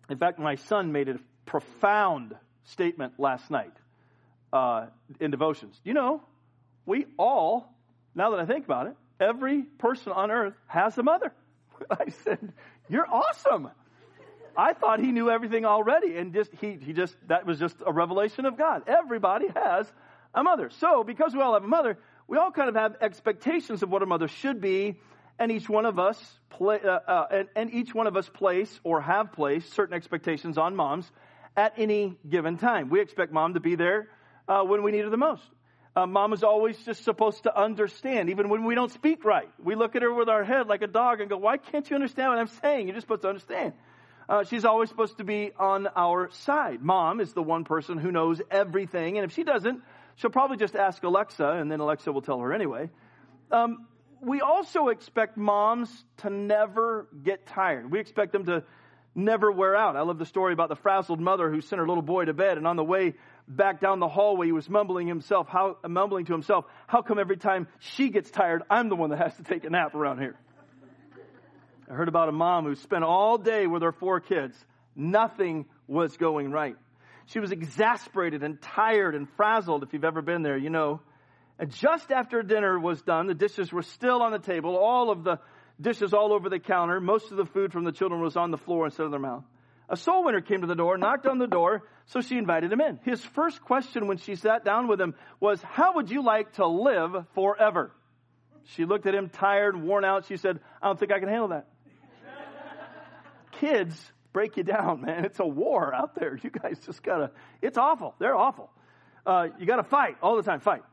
In 0.09 0.19
fact, 0.19 0.37
my 0.37 0.55
son 0.55 0.91
made 0.91 1.09
a 1.09 1.19
profound 1.47 2.35
statement 2.65 3.13
last 3.17 3.49
night 3.49 3.73
uh, 4.53 4.85
in 5.19 5.31
devotions. 5.31 5.79
You 5.83 5.95
know, 5.95 6.21
we 6.87 7.05
all, 7.19 7.71
now 8.15 8.31
that 8.31 8.39
I 8.39 8.45
think 8.45 8.65
about 8.65 8.87
it, 8.87 8.95
every 9.19 9.61
person 9.61 10.13
on 10.13 10.31
earth 10.31 10.55
has 10.65 10.97
a 10.97 11.03
mother. 11.03 11.31
I 11.91 12.09
said, 12.23 12.53
You're 12.89 13.07
awesome. 13.07 13.69
I 14.55 14.73
thought 14.73 14.99
he 14.99 15.11
knew 15.11 15.29
everything 15.29 15.65
already, 15.65 16.17
and 16.17 16.33
just 16.33 16.51
he 16.59 16.79
he 16.81 16.93
just 16.93 17.15
that 17.27 17.45
was 17.45 17.59
just 17.59 17.75
a 17.85 17.91
revelation 17.91 18.45
of 18.45 18.57
God. 18.57 18.83
Everybody 18.87 19.47
has 19.55 19.85
a 20.33 20.41
mother. 20.41 20.71
So 20.79 21.03
because 21.03 21.35
we 21.35 21.41
all 21.41 21.53
have 21.53 21.63
a 21.63 21.67
mother, 21.67 21.99
we 22.27 22.37
all 22.37 22.49
kind 22.51 22.69
of 22.69 22.75
have 22.75 22.95
expectations 23.01 23.83
of 23.83 23.91
what 23.91 24.01
a 24.01 24.07
mother 24.07 24.27
should 24.27 24.59
be, 24.59 24.95
and 25.37 25.51
each 25.51 25.69
one 25.69 25.85
of 25.85 25.99
us 25.99 26.19
play, 26.49 26.79
uh, 26.83 26.87
uh, 26.87 27.27
and, 27.29 27.47
and 27.55 27.73
each 27.73 27.93
one 27.93 28.07
of 28.07 28.17
us 28.17 28.27
place 28.29 28.79
or 28.83 28.99
have 29.01 29.33
placed 29.33 29.73
certain 29.73 29.93
expectations 29.93 30.57
on 30.57 30.75
moms 30.75 31.11
at 31.55 31.73
any 31.77 32.17
given 32.27 32.57
time. 32.57 32.89
We 32.89 32.99
expect 33.01 33.31
mom 33.31 33.53
to 33.53 33.59
be 33.59 33.75
there 33.75 34.07
uh, 34.47 34.63
when 34.63 34.81
we 34.81 34.91
need 34.91 35.03
her 35.03 35.09
the 35.09 35.17
most. 35.17 35.43
Uh, 35.97 36.05
mom 36.05 36.31
is 36.31 36.43
always 36.43 36.77
just 36.85 37.03
supposed 37.03 37.41
to 37.41 37.59
understand, 37.59 38.29
even 38.29 38.49
when 38.49 38.63
we 38.65 38.75
don't 38.75 38.91
speak 38.91 39.25
right. 39.25 39.49
We 39.57 39.73
look 39.73 39.95
at 39.95 40.03
her 40.03 40.13
with 40.13 40.29
our 40.29 40.43
head 40.43 40.67
like 40.67 40.83
a 40.83 40.87
dog 40.87 41.21
and 41.21 41.29
go, 41.29 41.37
Why 41.37 41.57
can't 41.57 41.89
you 41.89 41.95
understand 41.95 42.29
what 42.29 42.37
I'm 42.37 42.49
saying? 42.61 42.85
You're 42.85 42.93
just 42.93 43.05
supposed 43.05 43.23
to 43.23 43.29
understand. 43.29 43.73
Uh, 44.29 44.43
she's 44.43 44.63
always 44.63 44.89
supposed 44.89 45.17
to 45.17 45.23
be 45.23 45.53
on 45.57 45.87
our 45.95 46.29
side. 46.29 46.83
Mom 46.83 47.19
is 47.19 47.33
the 47.33 47.41
one 47.41 47.63
person 47.63 47.97
who 47.97 48.11
knows 48.11 48.39
everything, 48.51 49.17
and 49.17 49.25
if 49.25 49.33
she 49.33 49.43
doesn't, 49.43 49.81
she'll 50.17 50.29
probably 50.29 50.57
just 50.57 50.75
ask 50.75 51.01
Alexa, 51.01 51.49
and 51.49 51.71
then 51.71 51.79
Alexa 51.79 52.11
will 52.11 52.21
tell 52.21 52.41
her 52.41 52.53
anyway. 52.53 52.91
Um, 53.51 53.87
we 54.21 54.41
also 54.41 54.89
expect 54.89 55.35
moms 55.35 55.89
to 56.17 56.29
never 56.29 57.07
get 57.23 57.47
tired. 57.47 57.89
We 57.89 57.99
expect 57.99 58.33
them 58.33 58.45
to 58.45 58.63
never 59.15 59.51
wear 59.51 59.75
out. 59.75 59.95
I 59.95 60.01
love 60.01 60.19
the 60.19 60.27
story 60.27 60.53
about 60.53 60.69
the 60.69 60.75
frazzled 60.75 61.19
mother 61.19 61.49
who 61.49 61.59
sent 61.59 61.79
her 61.79 61.87
little 61.87 62.03
boy 62.03 62.25
to 62.25 62.35
bed, 62.35 62.59
and 62.59 62.67
on 62.67 62.75
the 62.75 62.83
way 62.83 63.15
back 63.47 63.79
down 63.79 63.99
the 63.99 64.07
hallway, 64.07 64.47
he 64.47 64.51
was 64.51 64.69
mumbling 64.69 65.07
himself, 65.07 65.47
how, 65.47 65.77
mumbling 65.87 66.25
to 66.25 66.33
himself, 66.33 66.65
how 66.87 67.01
come 67.01 67.19
every 67.19 67.37
time 67.37 67.67
she 67.79 68.09
gets 68.09 68.29
tired, 68.29 68.63
I'm 68.69 68.89
the 68.89 68.95
one 68.95 69.09
that 69.11 69.19
has 69.19 69.35
to 69.37 69.43
take 69.43 69.63
a 69.63 69.69
nap 69.69 69.95
around 69.95 70.19
here? 70.19 70.35
I 71.89 71.93
heard 71.93 72.09
about 72.09 72.27
a 72.27 72.33
mom 72.33 72.65
who 72.65 72.75
spent 72.75 73.03
all 73.03 73.37
day 73.37 73.65
with 73.65 73.81
her 73.81 73.93
four 73.93 74.19
kids. 74.19 74.57
Nothing 74.95 75.65
was 75.87 76.17
going 76.17 76.51
right. 76.51 76.75
She 77.27 77.39
was 77.39 77.51
exasperated 77.51 78.43
and 78.43 78.61
tired 78.61 79.15
and 79.15 79.27
frazzled. 79.37 79.83
If 79.83 79.93
you've 79.93 80.03
ever 80.03 80.21
been 80.21 80.41
there, 80.41 80.57
you 80.57 80.69
know. 80.69 81.01
And 81.59 81.71
just 81.71 82.11
after 82.11 82.43
dinner 82.43 82.77
was 82.77 83.01
done, 83.01 83.27
the 83.27 83.33
dishes 83.33 83.71
were 83.71 83.81
still 83.81 84.21
on 84.21 84.31
the 84.31 84.39
table, 84.39 84.75
all 84.75 85.09
of 85.09 85.23
the 85.23 85.39
dishes 85.79 86.13
all 86.13 86.33
over 86.33 86.49
the 86.49 86.59
counter. 86.59 86.99
Most 86.99 87.31
of 87.31 87.37
the 87.37 87.45
food 87.45 87.71
from 87.71 87.83
the 87.83 87.91
children 87.91 88.21
was 88.21 88.35
on 88.35 88.51
the 88.51 88.57
floor 88.57 88.85
instead 88.85 89.05
of 89.05 89.11
their 89.11 89.19
mouth. 89.19 89.43
A 89.89 89.95
soul 89.95 90.25
winner 90.25 90.41
came 90.41 90.61
to 90.61 90.67
the 90.67 90.75
door, 90.75 90.97
knocked 90.97 91.25
on 91.25 91.37
the 91.37 91.47
door, 91.47 91.83
so 92.07 92.19
she 92.19 92.37
invited 92.37 92.71
him 92.71 92.81
in. 92.81 92.99
His 93.03 93.23
first 93.23 93.61
question 93.61 94.07
when 94.07 94.17
she 94.17 94.35
sat 94.35 94.65
down 94.65 94.87
with 94.87 94.99
him 94.99 95.15
was, 95.39 95.61
How 95.61 95.95
would 95.95 96.11
you 96.11 96.23
like 96.23 96.53
to 96.53 96.67
live 96.67 97.25
forever? 97.35 97.91
She 98.75 98.83
looked 98.83 99.05
at 99.05 99.15
him 99.15 99.29
tired, 99.29 99.81
worn 99.81 100.03
out. 100.03 100.25
She 100.25 100.35
said, 100.35 100.59
I 100.81 100.87
don't 100.87 100.99
think 100.99 101.13
I 101.13 101.19
can 101.19 101.29
handle 101.29 101.49
that. 101.49 101.67
Kids 103.59 104.11
break 104.33 104.57
you 104.57 104.63
down, 104.63 105.01
man. 105.01 105.23
It's 105.23 105.39
a 105.39 105.47
war 105.47 105.93
out 105.95 106.15
there. 106.15 106.37
You 106.43 106.49
guys 106.49 106.79
just 106.85 107.01
gotta, 107.01 107.31
it's 107.61 107.77
awful. 107.77 108.13
They're 108.19 108.35
awful. 108.35 108.69
Uh, 109.25 109.47
you 109.57 109.65
gotta 109.65 109.83
fight 109.83 110.17
all 110.21 110.35
the 110.35 110.43
time, 110.43 110.59
fight. 110.59 110.83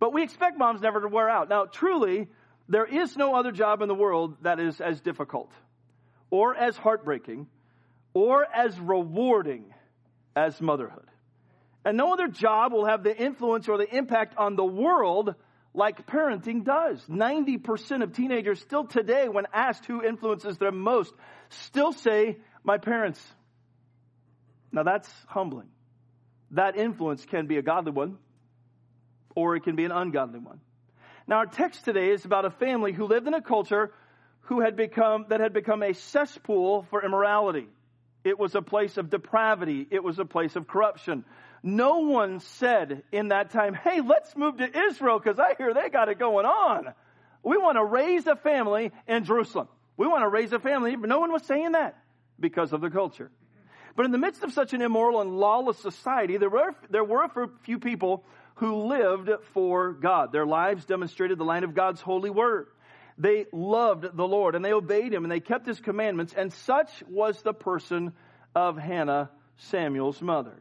But 0.00 0.12
we 0.14 0.22
expect 0.22 0.58
moms 0.58 0.80
never 0.80 1.02
to 1.02 1.08
wear 1.08 1.28
out. 1.28 1.48
Now, 1.50 1.66
truly, 1.66 2.28
there 2.68 2.86
is 2.86 3.16
no 3.16 3.34
other 3.34 3.52
job 3.52 3.82
in 3.82 3.88
the 3.88 3.94
world 3.94 4.36
that 4.42 4.58
is 4.58 4.80
as 4.80 5.00
difficult 5.00 5.52
or 6.30 6.54
as 6.54 6.76
heartbreaking 6.76 7.46
or 8.18 8.44
as 8.52 8.76
rewarding 8.80 9.72
as 10.34 10.60
motherhood. 10.60 11.06
And 11.84 11.96
no 11.96 12.12
other 12.12 12.26
job 12.26 12.72
will 12.72 12.86
have 12.86 13.04
the 13.04 13.16
influence 13.16 13.68
or 13.68 13.78
the 13.78 13.96
impact 13.96 14.36
on 14.36 14.56
the 14.56 14.64
world 14.64 15.36
like 15.72 16.04
parenting 16.04 16.64
does. 16.64 17.00
90% 17.08 18.02
of 18.02 18.12
teenagers 18.14 18.60
still 18.60 18.86
today, 18.86 19.28
when 19.28 19.44
asked 19.52 19.86
who 19.86 20.02
influences 20.02 20.58
them 20.58 20.80
most, 20.80 21.14
still 21.50 21.92
say, 21.92 22.38
my 22.64 22.78
parents. 22.78 23.24
Now 24.72 24.82
that's 24.82 25.08
humbling. 25.28 25.68
That 26.50 26.76
influence 26.76 27.24
can 27.24 27.46
be 27.46 27.56
a 27.56 27.62
godly 27.62 27.92
one, 27.92 28.18
or 29.36 29.54
it 29.54 29.62
can 29.62 29.76
be 29.76 29.84
an 29.84 29.92
ungodly 29.92 30.40
one. 30.40 30.58
Now 31.28 31.36
our 31.36 31.46
text 31.46 31.84
today 31.84 32.10
is 32.10 32.24
about 32.24 32.46
a 32.46 32.50
family 32.50 32.92
who 32.92 33.06
lived 33.06 33.28
in 33.28 33.34
a 33.34 33.42
culture 33.42 33.92
who 34.40 34.60
had 34.60 34.74
become, 34.74 35.26
that 35.28 35.38
had 35.38 35.52
become 35.52 35.84
a 35.84 35.94
cesspool 35.94 36.84
for 36.90 37.04
immorality. 37.04 37.68
It 38.24 38.38
was 38.38 38.54
a 38.54 38.62
place 38.62 38.96
of 38.96 39.10
depravity. 39.10 39.86
It 39.90 40.02
was 40.02 40.18
a 40.18 40.24
place 40.24 40.56
of 40.56 40.66
corruption. 40.66 41.24
No 41.62 42.00
one 42.00 42.40
said 42.40 43.02
in 43.12 43.28
that 43.28 43.50
time, 43.50 43.74
hey, 43.74 44.00
let's 44.00 44.36
move 44.36 44.58
to 44.58 44.78
Israel 44.86 45.18
because 45.18 45.38
I 45.38 45.54
hear 45.56 45.74
they 45.74 45.88
got 45.88 46.08
it 46.08 46.18
going 46.18 46.46
on. 46.46 46.94
We 47.42 47.56
want 47.56 47.76
to 47.76 47.84
raise 47.84 48.26
a 48.26 48.36
family 48.36 48.92
in 49.06 49.24
Jerusalem. 49.24 49.68
We 49.96 50.06
want 50.06 50.22
to 50.22 50.28
raise 50.28 50.52
a 50.52 50.58
family, 50.58 50.94
but 50.96 51.08
no 51.08 51.18
one 51.18 51.32
was 51.32 51.42
saying 51.44 51.72
that 51.72 51.96
because 52.38 52.72
of 52.72 52.80
the 52.80 52.90
culture. 52.90 53.30
But 53.96 54.06
in 54.06 54.12
the 54.12 54.18
midst 54.18 54.44
of 54.44 54.52
such 54.52 54.74
an 54.74 54.82
immoral 54.82 55.20
and 55.20 55.38
lawless 55.38 55.78
society, 55.78 56.36
there 56.36 56.48
were, 56.48 56.74
there 56.90 57.02
were 57.02 57.24
a 57.24 57.48
few 57.62 57.80
people 57.80 58.24
who 58.56 58.86
lived 58.86 59.30
for 59.52 59.92
God. 59.92 60.30
Their 60.30 60.46
lives 60.46 60.84
demonstrated 60.84 61.38
the 61.38 61.44
line 61.44 61.64
of 61.64 61.74
God's 61.74 62.00
holy 62.00 62.30
word. 62.30 62.68
They 63.18 63.46
loved 63.52 64.16
the 64.16 64.26
Lord 64.26 64.54
and 64.54 64.64
they 64.64 64.72
obeyed 64.72 65.12
him 65.12 65.24
and 65.24 65.30
they 65.30 65.40
kept 65.40 65.66
his 65.66 65.80
commandments, 65.80 66.32
and 66.36 66.52
such 66.52 67.02
was 67.08 67.42
the 67.42 67.52
person 67.52 68.12
of 68.54 68.78
Hannah, 68.78 69.30
Samuel's 69.56 70.22
mother. 70.22 70.54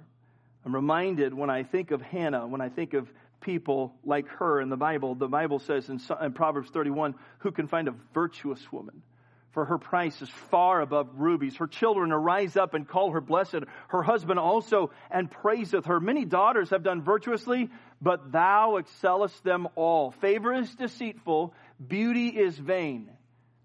I'm 0.65 0.73
reminded 0.73 1.33
when 1.33 1.49
I 1.49 1.63
think 1.63 1.91
of 1.91 2.01
Hannah, 2.01 2.47
when 2.47 2.59
I 2.59 2.69
think 2.69 2.93
of 2.93 3.07
people 3.41 3.93
like 4.03 4.27
her 4.27 4.59
in 4.59 4.69
the 4.69 4.75
Bible, 4.75 5.15
the 5.15 5.27
Bible 5.27 5.59
says 5.59 5.87
in, 5.87 5.99
Proverbs 6.33 6.69
31, 6.71 7.15
who 7.39 7.51
can 7.51 7.67
find 7.67 7.87
a 7.87 7.93
virtuous 8.13 8.71
woman? 8.71 9.03
for 9.57 9.65
her 9.65 9.79
price 9.79 10.21
is 10.21 10.29
far 10.29 10.81
above 10.81 11.09
rubies. 11.15 11.55
Her 11.55 11.65
children 11.65 12.11
arise 12.11 12.55
up 12.55 12.75
and 12.75 12.87
call 12.87 13.09
her 13.09 13.21
blessed. 13.21 13.63
Her 13.87 14.03
husband 14.03 14.37
also 14.37 14.91
and 15.09 15.31
praiseth 15.31 15.85
her. 15.85 15.99
Many 15.99 16.25
daughters 16.25 16.69
have 16.69 16.83
done 16.83 17.01
virtuously, 17.01 17.71
but 17.99 18.31
thou 18.31 18.75
excellest 18.75 19.43
them 19.43 19.67
all. 19.73 20.11
Favor 20.11 20.53
is 20.53 20.75
deceitful, 20.75 21.55
beauty 21.85 22.29
is 22.29 22.57
vain. 22.57 23.09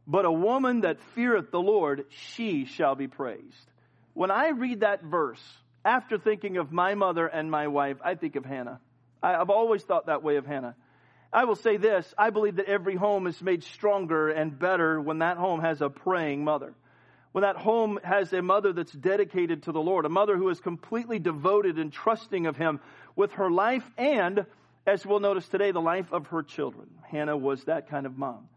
But 0.07 0.25
a 0.25 0.33
woman 0.33 0.81
that 0.81 1.01
feareth 1.15 1.51
the 1.51 1.61
Lord, 1.61 2.07
she 2.11 2.65
shall 2.65 2.95
be 2.95 3.07
praised. 3.07 3.71
When 4.15 4.31
I 4.31 4.49
read 4.49 4.81
that 4.81 5.03
verse, 5.03 5.43
after 5.85 6.19
thinking 6.19 6.57
of 6.57 6.73
my 6.73 6.95
mother 6.95 7.27
and 7.27 7.51
my 7.51 7.69
wife, 7.69 7.99
I 8.05 8.15
think 8.15 8.37
of 8.37 8.45
Hannah. 8.45 8.81
I've 9.23 9.51
always 9.51 9.83
thought 9.83 10.07
that 10.07 10.23
way 10.23 10.37
of 10.37 10.47
Hannah. 10.47 10.75
I 11.33 11.45
will 11.45 11.57
say 11.57 11.77
this 11.77 12.13
I 12.19 12.31
believe 12.31 12.57
that 12.57 12.67
every 12.67 12.97
home 12.97 13.27
is 13.27 13.41
made 13.41 13.65
stronger 13.65 14.29
and 14.29 14.59
better 14.59 15.01
when 15.01 15.21
that 15.21 15.39
home 15.39 15.61
has 15.61 15.81
a 15.81 15.89
praying 15.89 16.45
mother. 16.45 16.75
When 17.33 17.43
that 17.43 17.57
home 17.57 17.99
has 18.05 18.33
a 18.35 18.43
mother 18.43 18.75
that's 18.75 18.93
dedicated 18.93 19.63
to 19.63 19.73
the 19.73 19.81
Lord, 19.81 20.05
a 20.05 20.11
mother 20.11 20.37
who 20.37 20.51
is 20.51 20.61
completely 20.61 21.19
devoted 21.19 21.79
and 21.79 21.91
trusting 21.91 22.47
of 22.47 22.59
Him 22.59 22.81
with 23.17 23.33
her 23.33 23.51
life 23.51 23.89
and, 23.97 24.45
as 24.87 25.07
we'll 25.07 25.21
notice 25.21 25.47
today, 25.49 25.71
the 25.71 25.81
life 25.81 26.13
of 26.13 26.29
her 26.29 26.43
children. 26.43 26.89
Hannah 27.09 27.37
was 27.37 27.65
that 27.65 27.89
kind 27.89 28.07
of 28.07 28.19
mom. 28.19 28.49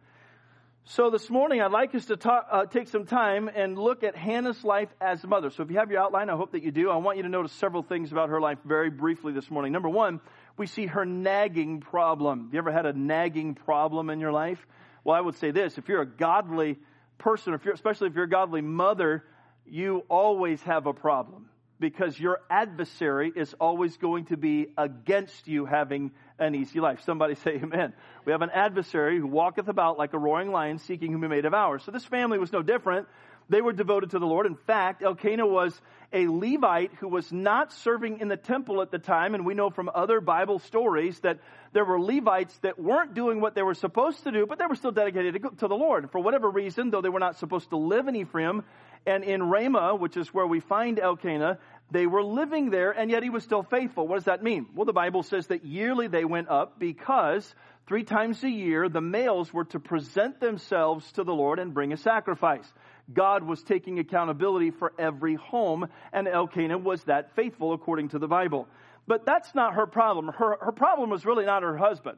So 0.88 1.10
this 1.10 1.29
morning, 1.32 1.62
I'd 1.62 1.72
like 1.72 1.96
us 1.96 2.05
to 2.05 2.17
talk, 2.17 2.48
uh, 2.51 2.65
take 2.65 2.88
some 2.89 3.05
time 3.05 3.50
and 3.53 3.77
look 3.77 4.03
at 4.03 4.15
Hannah's 4.15 4.63
life 4.63 4.89
as 5.01 5.24
a 5.24 5.27
mother. 5.27 5.50
So 5.50 5.63
if 5.63 5.72
you 5.72 5.77
have 5.77 5.89
your 5.89 6.00
outline, 6.00 6.29
I 6.29 6.36
hope 6.36 6.51
that 6.51 6.62
you 6.62 6.72
do. 6.72 6.91
I 6.91 6.98
want 6.98 7.17
you 7.17 7.24
to 7.24 7.29
notice 7.29 7.51
several 7.53 7.82
things 7.82 8.12
about 8.12 8.29
her 8.29 8.39
life 8.39 8.60
very 8.63 8.91
briefly 8.91 9.34
this 9.34 9.50
morning. 9.50 9.72
Number 9.72 9.89
one, 9.89 10.20
we 10.58 10.67
see 10.67 10.86
her 10.86 11.03
nagging 11.03 11.79
problem. 11.82 12.46
Have 12.46 12.53
you 12.53 12.60
ever 12.60 12.72
had 12.72 12.86
a 12.86 12.94
nagging 12.94 13.55
problem 13.55 14.12
in 14.12 14.20
your 14.20 14.32
life? 14.32 14.65
Well, 15.03 15.15
I 15.15 15.22
would 15.22 15.36
say 15.36 15.50
this. 15.50 15.79
If 15.79 15.88
you're 15.89 16.01
a 16.01 16.08
godly 16.08 16.77
person, 17.17 17.55
if 17.55 17.65
you're, 17.65 17.74
especially 17.74 18.10
if 18.10 18.15
you're 18.15 18.25
a 18.25 18.29
godly 18.29 18.62
mother, 18.62 19.24
you 19.65 20.05
always 20.08 20.62
have 20.63 20.86
a 20.86 20.94
problem 20.94 21.50
because 21.79 22.20
your 22.20 22.41
adversary 22.50 23.32
is 23.36 23.53
always 23.60 23.98
going 23.98 24.25
to 24.25 24.38
be 24.38 24.67
against 24.77 25.48
you 25.48 25.65
having 25.65 26.12
an 26.39 26.55
easy 26.55 26.79
life. 26.79 27.01
Somebody 27.05 27.36
say 27.36 27.55
amen. 27.63 27.94
We 28.25 28.32
have 28.32 28.41
an 28.41 28.51
adversary 28.51 29.20
who 29.20 29.27
walketh 29.27 29.67
about 29.67 29.98
like 29.98 30.13
a 30.13 30.20
roaring 30.20 30.51
lion 30.51 30.79
seeking 30.79 31.12
whom 31.12 31.22
he 31.22 31.27
may 31.27 31.41
devour. 31.41 31.79
So 31.79 31.91
this 31.91 32.05
family 32.05 32.38
was 32.38 32.51
no 32.51 32.62
different. 32.62 33.08
They 33.48 33.62
were 33.62 33.74
devoted 33.74 34.12
to 34.12 34.20
the 34.20 34.25
Lord. 34.25 34.48
In 34.48 34.55
fact, 34.55 35.03
Elkanah 35.03 35.46
was 35.46 35.79
a 36.12 36.27
Levite 36.27 36.94
who 36.96 37.08
was 37.08 37.32
not 37.32 37.72
serving 37.72 38.20
in 38.20 38.27
the 38.27 38.38
temple 38.38 38.82
at 38.82 38.89
the 38.89 38.98
time. 38.98 39.36
And 39.36 39.46
we 39.46 39.53
know 39.53 39.70
from 39.70 39.89
other 39.94 40.20
Bible 40.20 40.58
stories 40.60 41.20
that 41.20 41.39
there 41.72 41.86
were 41.86 42.00
Levites 42.01 42.58
that 42.60 42.79
weren't 42.79 43.13
doing 43.13 43.41
what 43.41 43.53
they 43.53 43.62
were 43.62 43.75
supposed 43.75 44.24
to 44.24 44.32
do, 44.32 44.48
but 44.48 44.58
they 44.58 44.65
were 44.65 44.75
still 44.75 44.91
dedicated 44.91 45.44
to 45.60 45.67
the 45.67 45.75
Lord. 45.75 46.10
For 46.12 46.20
whatever 46.20 46.50
reason, 46.50 46.89
though 46.89 47.01
they 47.01 47.10
were 47.10 47.20
not 47.20 47.38
supposed 47.38 47.70
to 47.70 47.77
live 47.77 48.08
in 48.08 48.15
Ephraim 48.15 48.63
and 49.05 49.24
in 49.24 49.43
Ramah, 49.43 49.95
which 49.95 50.17
is 50.17 50.33
where 50.33 50.47
we 50.47 50.59
find 50.59 51.00
Elkanah, 51.00 51.59
they 51.91 52.07
were 52.07 52.24
living 52.24 52.71
there 52.71 52.91
and 52.91 53.12
yet 53.12 53.24
he 53.24 53.29
was 53.29 53.43
still 53.43 53.63
faithful. 53.63 54.07
What 54.07 54.15
does 54.15 54.25
that 54.25 54.43
mean? 54.43 54.67
Well, 54.75 54.85
the 54.85 54.93
Bible 54.93 55.24
says 55.24 55.47
that 55.47 55.65
yearly 55.65 56.07
they 56.07 56.25
went 56.25 56.50
up 56.50 56.79
because 56.79 57.53
three 57.88 58.03
times 58.03 58.43
a 58.43 58.50
year 58.50 58.89
the 58.89 59.01
males 59.01 59.53
were 59.53 59.65
to 59.65 59.79
present 59.79 60.39
themselves 60.39 61.09
to 61.13 61.24
the 61.24 61.33
Lord 61.33 61.59
and 61.59 61.74
bring 61.74 61.93
a 61.93 61.97
sacrifice. 61.97 62.65
God 63.13 63.43
was 63.43 63.62
taking 63.62 64.00
accountability 64.00 64.71
for 64.71 64.91
every 64.97 65.35
home, 65.35 65.88
and 66.12 66.27
Elkanah 66.27 66.79
was 66.79 67.03
that 67.03 67.35
faithful 67.35 67.74
according 67.74 68.09
to 68.09 68.19
the 68.19 68.27
Bible. 68.27 68.67
But 69.05 69.27
that's 69.27 69.53
not 69.53 69.75
her 69.75 69.85
problem. 69.85 70.29
Her, 70.29 70.57
her 70.59 70.71
problem 70.71 71.12
was 71.12 71.24
really 71.24 71.45
not 71.45 71.62
her 71.62 71.77
husband. 71.77 72.17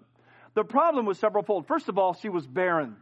The 0.53 0.63
problem 0.63 1.05
was 1.05 1.19
several 1.19 1.43
fold. 1.43 1.67
First 1.67 1.89
of 1.89 1.97
all, 1.97 2.13
she 2.13 2.29
was 2.29 2.47
barren. 2.47 2.95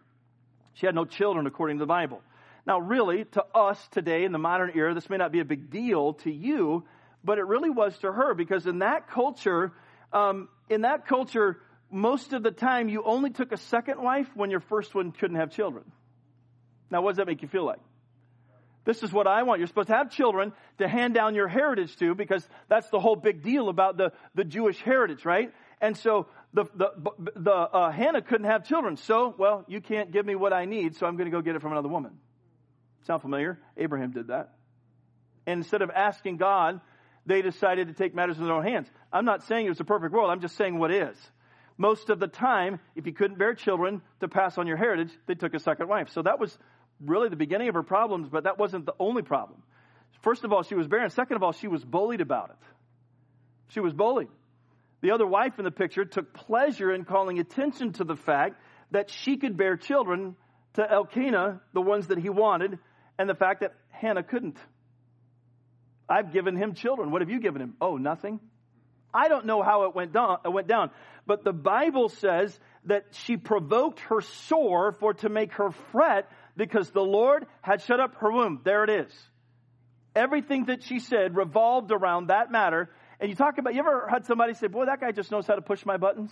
She 0.73 0.87
had 0.87 0.95
no 0.95 1.05
children 1.05 1.45
according 1.45 1.77
to 1.77 1.83
the 1.83 1.87
Bible. 1.87 2.21
Now, 2.65 2.79
really, 2.79 3.25
to 3.25 3.45
us 3.53 3.79
today 3.91 4.23
in 4.23 4.31
the 4.31 4.39
modern 4.39 4.71
era, 4.75 4.93
this 4.93 5.09
may 5.09 5.17
not 5.17 5.31
be 5.31 5.39
a 5.39 5.45
big 5.45 5.69
deal 5.69 6.13
to 6.13 6.31
you, 6.31 6.83
but 7.23 7.37
it 7.37 7.45
really 7.45 7.69
was 7.69 7.97
to 7.99 8.11
her 8.11 8.33
because 8.33 8.65
in 8.65 8.79
that 8.79 9.09
culture, 9.09 9.71
um, 10.11 10.49
in 10.69 10.81
that 10.81 11.05
culture, 11.05 11.59
most 11.91 12.33
of 12.33 12.41
the 12.41 12.51
time 12.51 12.89
you 12.89 13.03
only 13.03 13.29
took 13.29 13.51
a 13.51 13.57
second 13.57 14.01
wife 14.01 14.27
when 14.35 14.49
your 14.49 14.59
first 14.59 14.95
one 14.95 15.11
couldn't 15.11 15.37
have 15.37 15.51
children. 15.51 15.83
Now, 16.89 17.01
what 17.01 17.11
does 17.11 17.17
that 17.17 17.27
make 17.27 17.41
you 17.41 17.47
feel 17.47 17.65
like? 17.65 17.79
This 18.83 19.01
is 19.01 19.11
what 19.11 19.25
I 19.25 19.43
want. 19.43 19.59
You're 19.59 19.67
supposed 19.67 19.87
to 19.87 19.95
have 19.95 20.11
children 20.11 20.53
to 20.77 20.87
hand 20.87 21.15
down 21.15 21.33
your 21.33 21.47
heritage 21.47 21.95
to 21.97 22.13
because 22.13 22.47
that's 22.67 22.89
the 22.89 22.99
whole 22.99 23.15
big 23.15 23.41
deal 23.41 23.69
about 23.69 23.97
the, 23.97 24.11
the 24.35 24.43
Jewish 24.43 24.79
heritage, 24.79 25.25
right? 25.25 25.51
And 25.81 25.97
so 25.97 26.27
the, 26.53 26.65
the, 26.75 26.91
the 27.35 27.51
uh, 27.51 27.91
Hannah 27.91 28.21
couldn't 28.21 28.45
have 28.45 28.67
children. 28.67 28.97
So, 28.97 29.33
well, 29.37 29.65
you 29.67 29.81
can't 29.81 30.11
give 30.11 30.25
me 30.25 30.35
what 30.35 30.53
I 30.53 30.65
need, 30.65 30.95
so 30.95 31.07
I'm 31.07 31.17
going 31.17 31.29
to 31.29 31.35
go 31.35 31.41
get 31.41 31.55
it 31.55 31.61
from 31.61 31.71
another 31.71 31.89
woman. 31.89 32.11
Sound 33.05 33.21
familiar? 33.21 33.59
Abraham 33.77 34.11
did 34.11 34.27
that. 34.27 34.53
And 35.45 35.59
instead 35.59 35.81
of 35.81 35.91
asking 35.91 36.37
God, 36.37 36.81
they 37.25 37.41
decided 37.41 37.87
to 37.87 37.93
take 37.93 38.15
matters 38.15 38.37
in 38.37 38.45
their 38.45 38.53
own 38.53 38.63
hands. 38.63 38.87
I'm 39.11 39.25
not 39.25 39.43
saying 39.43 39.65
it 39.65 39.69
was 39.69 39.79
a 39.79 39.85
perfect 39.85 40.13
world. 40.13 40.29
I'm 40.29 40.41
just 40.41 40.55
saying 40.55 40.77
what 40.77 40.91
is. 40.91 41.17
Most 41.77 42.09
of 42.09 42.19
the 42.19 42.27
time, 42.27 42.79
if 42.95 43.05
you 43.05 43.13
couldn't 43.13 43.37
bear 43.37 43.53
children 43.53 44.01
to 44.21 44.27
pass 44.27 44.57
on 44.57 44.65
your 44.65 44.77
heritage, 44.77 45.11
they 45.27 45.35
took 45.35 45.53
a 45.53 45.59
second 45.59 45.87
wife. 45.87 46.09
So 46.09 46.21
that 46.21 46.39
was 46.39 46.57
really 47.03 47.29
the 47.29 47.35
beginning 47.35 47.67
of 47.67 47.75
her 47.75 47.83
problems, 47.83 48.29
but 48.29 48.45
that 48.45 48.57
wasn't 48.57 48.85
the 48.85 48.93
only 48.99 49.23
problem. 49.23 49.61
First 50.21 50.43
of 50.43 50.53
all, 50.53 50.63
she 50.63 50.75
was 50.75 50.87
barren. 50.87 51.09
Second 51.09 51.35
of 51.35 51.43
all, 51.43 51.51
she 51.51 51.67
was 51.67 51.83
bullied 51.83 52.21
about 52.21 52.51
it. 52.51 52.55
She 53.69 53.79
was 53.79 53.93
bullied. 53.93 54.29
The 55.01 55.11
other 55.11 55.27
wife 55.27 55.59
in 55.59 55.65
the 55.65 55.71
picture 55.71 56.05
took 56.05 56.33
pleasure 56.33 56.91
in 56.91 57.03
calling 57.03 57.39
attention 57.39 57.93
to 57.93 58.03
the 58.03 58.15
fact 58.15 58.59
that 58.91 59.09
she 59.09 59.37
could 59.37 59.57
bear 59.57 59.75
children 59.75 60.35
to 60.75 60.89
Elkanah, 60.89 61.61
the 61.73 61.81
ones 61.81 62.07
that 62.07 62.17
he 62.17 62.29
wanted, 62.29 62.79
and 63.17 63.29
the 63.29 63.35
fact 63.35 63.61
that 63.61 63.73
Hannah 63.89 64.23
couldn't. 64.23 64.57
I've 66.07 66.31
given 66.31 66.55
him 66.55 66.73
children. 66.73 67.11
What 67.11 67.21
have 67.21 67.29
you 67.29 67.39
given 67.39 67.61
him? 67.61 67.75
Oh, 67.81 67.97
nothing. 67.97 68.39
I 69.13 69.29
don't 69.29 69.45
know 69.45 69.63
how 69.63 69.83
it 69.85 69.95
went 69.95 70.11
down, 70.11 70.39
it 70.43 70.49
went 70.49 70.67
down, 70.67 70.91
but 71.25 71.45
the 71.45 71.53
Bible 71.53 72.09
says 72.09 72.57
that 72.83 73.05
she 73.11 73.37
provoked 73.37 74.01
her 74.01 74.19
sore 74.19 74.91
for 74.91 75.13
to 75.15 75.29
make 75.29 75.53
her 75.53 75.71
fret 75.91 76.29
because 76.57 76.91
the 76.91 77.01
Lord 77.01 77.45
had 77.61 77.81
shut 77.81 78.01
up 78.01 78.15
her 78.15 78.29
womb. 78.29 78.61
There 78.65 78.83
it 78.83 78.89
is. 78.89 79.13
Everything 80.15 80.65
that 80.65 80.83
she 80.83 80.99
said 80.99 81.35
revolved 81.35 81.91
around 81.91 82.27
that 82.27 82.51
matter. 82.51 82.89
And 83.19 83.29
you 83.29 83.35
talk 83.35 83.57
about, 83.57 83.73
you 83.73 83.79
ever 83.79 84.07
had 84.09 84.25
somebody 84.25 84.53
say, 84.53 84.67
boy, 84.67 84.85
that 84.85 84.99
guy 84.99 85.11
just 85.11 85.31
knows 85.31 85.47
how 85.47 85.55
to 85.55 85.61
push 85.61 85.85
my 85.85 85.97
buttons? 85.97 86.31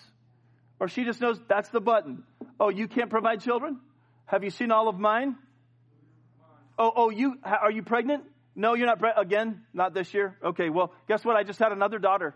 Or 0.79 0.87
she 0.89 1.05
just 1.05 1.21
knows 1.21 1.39
that's 1.47 1.69
the 1.69 1.81
button. 1.81 2.23
Oh, 2.59 2.69
you 2.69 2.87
can't 2.87 3.09
provide 3.09 3.41
children? 3.41 3.79
Have 4.25 4.43
you 4.43 4.49
seen 4.49 4.71
all 4.71 4.89
of 4.89 4.99
mine? 4.99 5.37
Oh, 6.77 6.91
oh, 6.95 7.09
you, 7.09 7.37
are 7.43 7.71
you 7.71 7.83
pregnant? 7.83 8.23
No, 8.55 8.73
you're 8.73 8.87
not 8.87 8.99
pregnant. 8.99 9.25
Again? 9.25 9.61
Not 9.73 9.93
this 9.93 10.13
year? 10.13 10.37
Okay, 10.43 10.69
well, 10.69 10.93
guess 11.07 11.23
what? 11.23 11.35
I 11.35 11.43
just 11.43 11.59
had 11.59 11.71
another 11.71 11.99
daughter. 11.99 12.35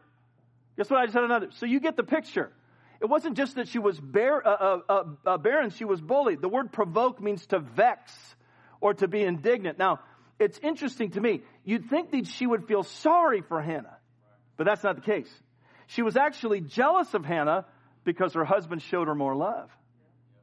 Guess 0.78 0.90
what? 0.90 1.00
I 1.00 1.06
just 1.06 1.16
had 1.16 1.24
another. 1.24 1.50
So 1.56 1.66
you 1.66 1.80
get 1.80 1.96
the 1.96 2.04
picture. 2.04 2.52
It 3.00 3.06
wasn't 3.06 3.38
just 3.38 3.56
that 3.56 3.68
she 3.68 3.80
was 3.80 4.00
bare, 4.00 4.46
uh, 4.46 4.52
uh, 4.52 4.80
uh, 4.90 5.04
uh, 5.26 5.38
barren, 5.38 5.70
she 5.70 5.86
was 5.86 6.02
bullied. 6.02 6.42
The 6.42 6.50
word 6.50 6.72
provoke 6.72 7.22
means 7.22 7.46
to 7.48 7.60
vex 7.60 8.12
or 8.82 8.94
to 8.96 9.08
be 9.08 9.22
indignant. 9.22 9.78
Now, 9.78 10.00
it's 10.40 10.58
interesting 10.60 11.12
to 11.12 11.22
me. 11.22 11.42
You'd 11.64 11.90
think 11.90 12.12
that 12.12 12.28
she 12.28 12.48
would 12.48 12.68
feel 12.68 12.84
sorry 12.84 13.42
for 13.42 13.62
Hannah, 13.62 13.98
but 14.56 14.66
that's 14.66 14.84
not 14.84 14.96
the 14.96 15.02
case. 15.02 15.30
She 15.88 16.02
was 16.02 16.18
actually 16.18 16.62
jealous 16.62 17.14
of 17.14 17.26
Hannah 17.26 17.66
because 18.04 18.34
her 18.34 18.46
husband 18.46 18.82
showed 18.82 19.08
her 19.08 19.16
more 19.16 19.36
love. 19.36 19.70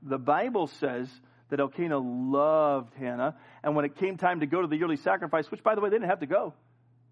The 0.02 0.18
Bible 0.18 0.66
says 0.66 1.08
that 1.54 1.60
Elkanah 1.60 1.98
loved 1.98 2.92
Hannah, 2.94 3.36
and 3.62 3.76
when 3.76 3.84
it 3.84 3.94
came 3.94 4.16
time 4.16 4.40
to 4.40 4.46
go 4.46 4.60
to 4.60 4.66
the 4.66 4.76
yearly 4.76 4.96
sacrifice, 4.96 5.48
which 5.52 5.62
by 5.62 5.76
the 5.76 5.80
way, 5.80 5.88
they 5.88 5.94
didn't 5.94 6.10
have 6.10 6.18
to 6.18 6.26
go, 6.26 6.52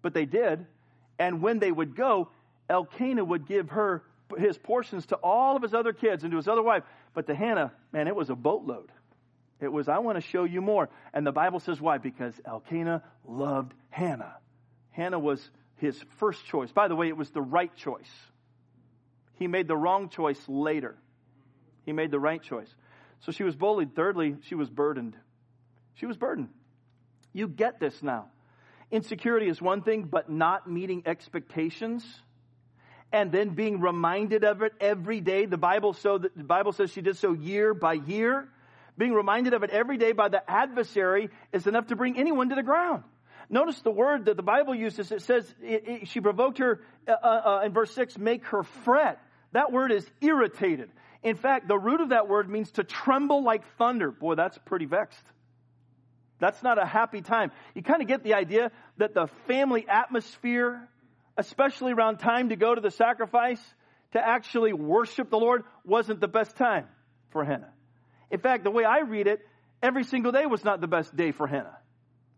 but 0.01 0.13
they 0.13 0.25
did, 0.25 0.65
and 1.17 1.41
when 1.41 1.59
they 1.59 1.71
would 1.71 1.95
go, 1.95 2.27
Elkanah 2.69 3.23
would 3.23 3.47
give 3.47 3.69
her 3.69 4.03
his 4.37 4.57
portions 4.57 5.05
to 5.05 5.15
all 5.15 5.55
of 5.55 5.61
his 5.61 5.73
other 5.73 5.93
kids 5.93 6.23
and 6.23 6.31
to 6.31 6.37
his 6.37 6.49
other 6.49 6.61
wife. 6.61 6.83
But 7.13 7.27
to 7.27 7.35
Hannah, 7.35 7.71
man, 7.93 8.09
it 8.09 8.15
was 8.17 8.29
a 8.29 8.35
boatload. 8.35 8.91
It 9.61 9.71
was, 9.71 9.87
I 9.87 9.99
want 9.99 10.17
to 10.17 10.21
show 10.21 10.43
you 10.43 10.59
more. 10.59 10.89
And 11.13 11.25
the 11.25 11.31
Bible 11.31 11.61
says 11.61 11.79
why? 11.79 11.97
Because 11.97 12.33
Elkanah 12.45 13.01
loved 13.25 13.73
Hannah. 13.91 14.35
Hannah 14.91 15.19
was 15.19 15.39
his 15.77 15.97
first 16.17 16.45
choice. 16.47 16.69
By 16.69 16.89
the 16.89 16.97
way, 16.97 17.07
it 17.07 17.15
was 17.15 17.29
the 17.29 17.41
right 17.41 17.73
choice. 17.77 18.11
He 19.35 19.47
made 19.47 19.69
the 19.69 19.77
wrong 19.77 20.09
choice 20.09 20.41
later. 20.49 20.97
He 21.85 21.93
made 21.93 22.11
the 22.11 22.19
right 22.19 22.43
choice. 22.43 22.73
So 23.25 23.31
she 23.31 23.43
was 23.43 23.55
bullied. 23.55 23.95
Thirdly, 23.95 24.35
she 24.43 24.55
was 24.55 24.69
burdened. 24.69 25.15
She 25.95 26.05
was 26.05 26.17
burdened. 26.17 26.49
You 27.33 27.47
get 27.47 27.79
this 27.79 28.01
now. 28.03 28.27
Insecurity 28.91 29.47
is 29.47 29.61
one 29.61 29.81
thing, 29.81 30.03
but 30.03 30.29
not 30.29 30.69
meeting 30.69 31.03
expectations 31.05 32.05
and 33.11 33.31
then 33.31 33.49
being 33.49 33.79
reminded 33.79 34.43
of 34.43 34.61
it 34.61 34.73
every 34.81 35.21
day. 35.21 35.45
The 35.45 35.57
Bible 35.57 35.93
so 35.93 36.17
the 36.17 36.29
Bible 36.43 36.73
says 36.73 36.91
she 36.91 37.01
did 37.01 37.17
so 37.17 37.33
year 37.33 37.73
by 37.73 37.93
year. 37.93 38.49
Being 38.97 39.13
reminded 39.13 39.53
of 39.53 39.63
it 39.63 39.69
every 39.71 39.97
day 39.97 40.11
by 40.11 40.29
the 40.29 40.47
adversary 40.49 41.29
is 41.51 41.65
enough 41.65 41.87
to 41.87 41.95
bring 41.95 42.17
anyone 42.17 42.49
to 42.49 42.55
the 42.55 42.63
ground. 42.63 43.03
Notice 43.49 43.79
the 43.81 43.91
word 43.91 44.25
that 44.25 44.37
the 44.37 44.43
Bible 44.43 44.75
uses. 44.75 45.11
It 45.11 45.21
says 45.21 45.51
it, 45.61 45.83
it, 45.87 46.07
she 46.07 46.21
provoked 46.21 46.57
her 46.59 46.81
uh, 47.07 47.11
uh, 47.11 47.41
uh, 47.45 47.61
in 47.65 47.71
verse 47.71 47.91
six, 47.91 48.17
make 48.17 48.45
her 48.45 48.63
fret. 48.63 49.19
That 49.51 49.71
word 49.71 49.91
is 49.91 50.07
irritated. 50.21 50.89
In 51.23 51.35
fact, 51.35 51.67
the 51.67 51.77
root 51.77 52.01
of 52.01 52.09
that 52.09 52.27
word 52.27 52.49
means 52.49 52.71
to 52.71 52.83
tremble 52.83 53.43
like 53.43 53.63
thunder. 53.77 54.11
Boy, 54.11 54.35
that's 54.35 54.57
pretty 54.65 54.85
vexed. 54.85 55.23
That's 56.39 56.61
not 56.61 56.77
a 56.77 56.85
happy 56.85 57.21
time. 57.21 57.51
You 57.73 57.81
kind 57.81 58.01
of 58.01 58.07
get 58.07 58.23
the 58.23 58.33
idea 58.33 58.71
that 58.97 59.13
the 59.13 59.27
family 59.47 59.85
atmosphere, 59.87 60.87
especially 61.37 61.93
around 61.93 62.17
time 62.17 62.49
to 62.49 62.57
go 62.57 62.75
to 62.75 62.81
the 62.81 62.91
sacrifice, 62.91 63.61
to 64.11 64.19
actually 64.19 64.73
worship 64.73 65.29
the 65.29 65.37
Lord, 65.37 65.63
wasn't 65.85 66.19
the 66.19 66.27
best 66.27 66.57
time 66.57 66.87
for 67.29 67.45
Hannah. 67.45 67.71
In 68.29 68.39
fact, 68.39 68.65
the 68.65 68.71
way 68.71 68.83
I 68.83 68.99
read 68.99 69.27
it, 69.27 69.39
every 69.81 70.03
single 70.03 70.33
day 70.33 70.45
was 70.45 70.63
not 70.65 70.81
the 70.81 70.87
best 70.87 71.15
day 71.15 71.31
for 71.31 71.47
Hannah. 71.47 71.77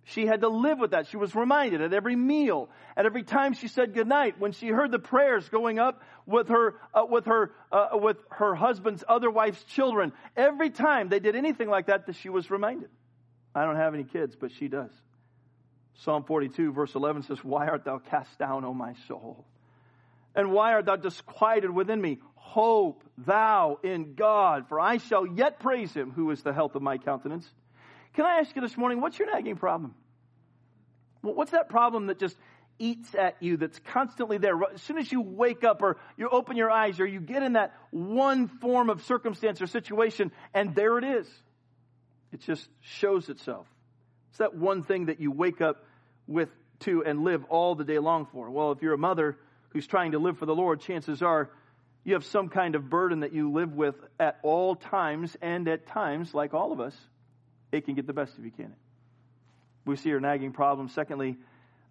She 0.08 0.28
had 0.28 0.42
to 0.42 0.50
live 0.50 0.78
with 0.78 0.92
that. 0.92 1.08
She 1.08 1.18
was 1.18 1.34
reminded 1.34 1.82
at 1.82 1.92
every 1.92 2.16
meal, 2.16 2.70
at 2.96 3.08
every 3.08 3.24
time 3.24 3.54
she 3.54 3.68
said 3.68 3.96
goodnight, 3.96 4.40
when 4.40 4.52
she 4.52 4.68
heard 4.68 4.92
the 4.92 5.00
prayers 5.00 5.50
going 5.50 5.80
up 5.80 6.04
with 6.28 6.50
her, 6.50 6.76
uh, 6.94 7.06
with 7.10 7.26
her, 7.26 7.52
uh, 7.72 7.90
with 7.94 8.18
her 8.30 8.54
husband's 8.54 9.04
other 9.08 9.32
wife's 9.32 9.64
children. 9.64 10.14
Every 10.38 10.70
time 10.70 11.10
they 11.10 11.20
did 11.20 11.36
anything 11.36 11.70
like 11.70 11.88
that, 11.88 12.06
that 12.06 12.16
she 12.18 12.30
was 12.30 12.52
reminded. 12.52 12.90
I 13.56 13.66
don't 13.66 13.78
have 13.78 13.96
any 13.96 14.04
kids, 14.04 14.36
but 14.40 14.52
she 14.52 14.68
does. 14.68 14.92
Psalm 16.04 16.24
42 16.24 16.72
verse 16.72 16.94
11 16.94 17.24
says, 17.24 17.44
Why 17.44 17.68
art 17.68 17.84
thou 17.84 17.98
cast 17.98 18.38
down, 18.38 18.64
O 18.64 18.76
my 18.76 18.94
soul? 19.08 19.44
And 20.36 20.52
why 20.52 20.74
art 20.74 20.86
thou 20.86 20.98
disquieted 20.98 21.72
within 21.72 22.00
me? 22.00 22.20
Hope 22.36 23.04
thou 23.18 23.80
in 23.82 24.14
God, 24.14 24.68
for 24.70 24.80
I 24.80 24.98
shall 24.98 25.26
yet 25.26 25.60
praise 25.60 25.94
him 25.94 26.12
who 26.12 26.30
is 26.30 26.44
the 26.44 26.54
health 26.54 26.76
of 26.76 26.84
my 26.84 27.00
countenance 27.00 27.50
can 28.16 28.26
I 28.26 28.40
ask 28.40 28.56
you 28.56 28.62
this 28.62 28.78
morning, 28.78 29.02
what's 29.02 29.20
your 29.20 29.32
nagging 29.32 29.58
problem? 29.58 29.94
What's 31.22 31.52
that 31.52 31.70
problem 31.70 32.08
that 32.08 32.20
just 32.20 32.38
eats 32.80 33.14
at 33.16 33.36
you 33.40 33.58
that's 33.58 33.80
constantly 33.92 34.38
there? 34.38 34.58
As 34.74 34.82
soon 34.82 34.98
as 34.98 35.12
you 35.12 35.22
wake 35.22 35.64
up 35.64 35.82
or 35.82 35.98
you 36.18 36.30
open 36.30 36.56
your 36.56 36.72
eyes 36.72 37.00
or 37.00 37.06
you 37.06 37.20
get 37.20 37.44
in 37.44 37.54
that 37.54 37.74
one 37.92 38.48
form 38.48 38.90
of 38.90 39.04
circumstance 39.04 39.62
or 39.62 39.68
situation 39.68 40.32
and 40.54 40.76
there 40.76 40.98
it 40.98 41.04
is. 41.04 41.28
It 42.32 42.42
just 42.42 42.68
shows 42.82 43.30
itself. 43.30 43.68
It's 44.30 44.40
that 44.40 44.56
one 44.56 44.84
thing 44.84 45.06
that 45.06 45.20
you 45.20 45.32
wake 45.32 45.62
up 45.62 45.84
with 46.28 46.50
to 46.82 47.04
and 47.04 47.24
live 47.24 47.44
all 47.46 47.76
the 47.76 47.86
day 47.86 48.00
long 48.00 48.28
for. 48.32 48.50
Well, 48.50 48.72
if 48.72 48.82
you're 48.82 48.94
a 48.94 48.98
mother 48.98 49.38
who's 49.70 49.88
trying 49.88 50.12
to 50.12 50.20
live 50.20 50.38
for 50.38 50.46
the 50.46 50.56
Lord, 50.56 50.82
chances 50.82 51.22
are 51.22 51.50
you 52.04 52.14
have 52.14 52.26
some 52.26 52.50
kind 52.50 52.76
of 52.76 52.90
burden 52.90 53.22
that 53.22 53.34
you 53.34 53.52
live 53.52 53.74
with 53.74 53.96
at 54.20 54.38
all 54.44 54.76
times 54.76 55.36
and 55.42 55.68
at 55.68 55.88
times, 55.88 56.34
like 56.34 56.54
all 56.54 56.72
of 56.72 56.80
us, 56.80 56.96
it 57.72 57.86
can 57.86 57.96
get 57.96 58.08
the 58.08 58.14
best 58.14 58.38
of 58.38 58.46
you, 58.46 58.52
can 58.52 58.66
it? 58.66 58.78
We 59.86 59.96
see 59.96 60.10
her 60.10 60.20
nagging 60.20 60.52
problem. 60.52 60.90
Secondly, 60.90 61.38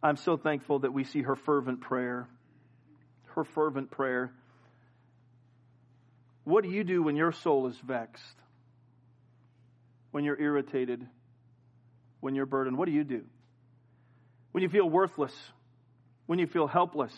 I'm 0.03 0.17
so 0.17 0.37
thankful 0.37 0.81
that 0.81 0.93
we 0.93 1.05
see 1.05 1.23
her 1.23 1.37
fervent 1.37 1.81
prayer. 1.81 2.29
Her 3.35 3.45
fervent 3.45 3.91
prayer. 3.91 4.33
What 6.45 6.65
do 6.65 6.71
you 6.71 6.85
do 6.85 7.03
when 7.03 7.17
your 7.17 7.33
soul 7.33 7.67
is 7.69 7.77
vexed? 7.79 8.37
When 10.11 10.25
you're 10.25 10.41
irritated? 10.41 11.07
When 12.21 12.35
you're 12.35 12.47
burdened? 12.47 12.77
What 12.77 12.87
do 12.87 12.93
you 12.93 13.05
do? 13.05 13.25
When 14.53 14.63
you 14.63 14.69
feel 14.69 14.89
worthless? 14.89 15.35
When 16.27 16.39
you 16.39 16.47
feel 16.47 16.67
helpless? 16.67 17.15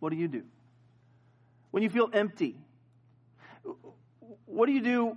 What 0.00 0.10
do 0.10 0.16
you 0.16 0.28
do? 0.28 0.42
When 1.70 1.82
you 1.82 1.90
feel 1.90 2.08
empty? 2.12 2.56
What 4.44 4.66
do 4.66 4.72
you 4.72 4.82
do 4.82 5.16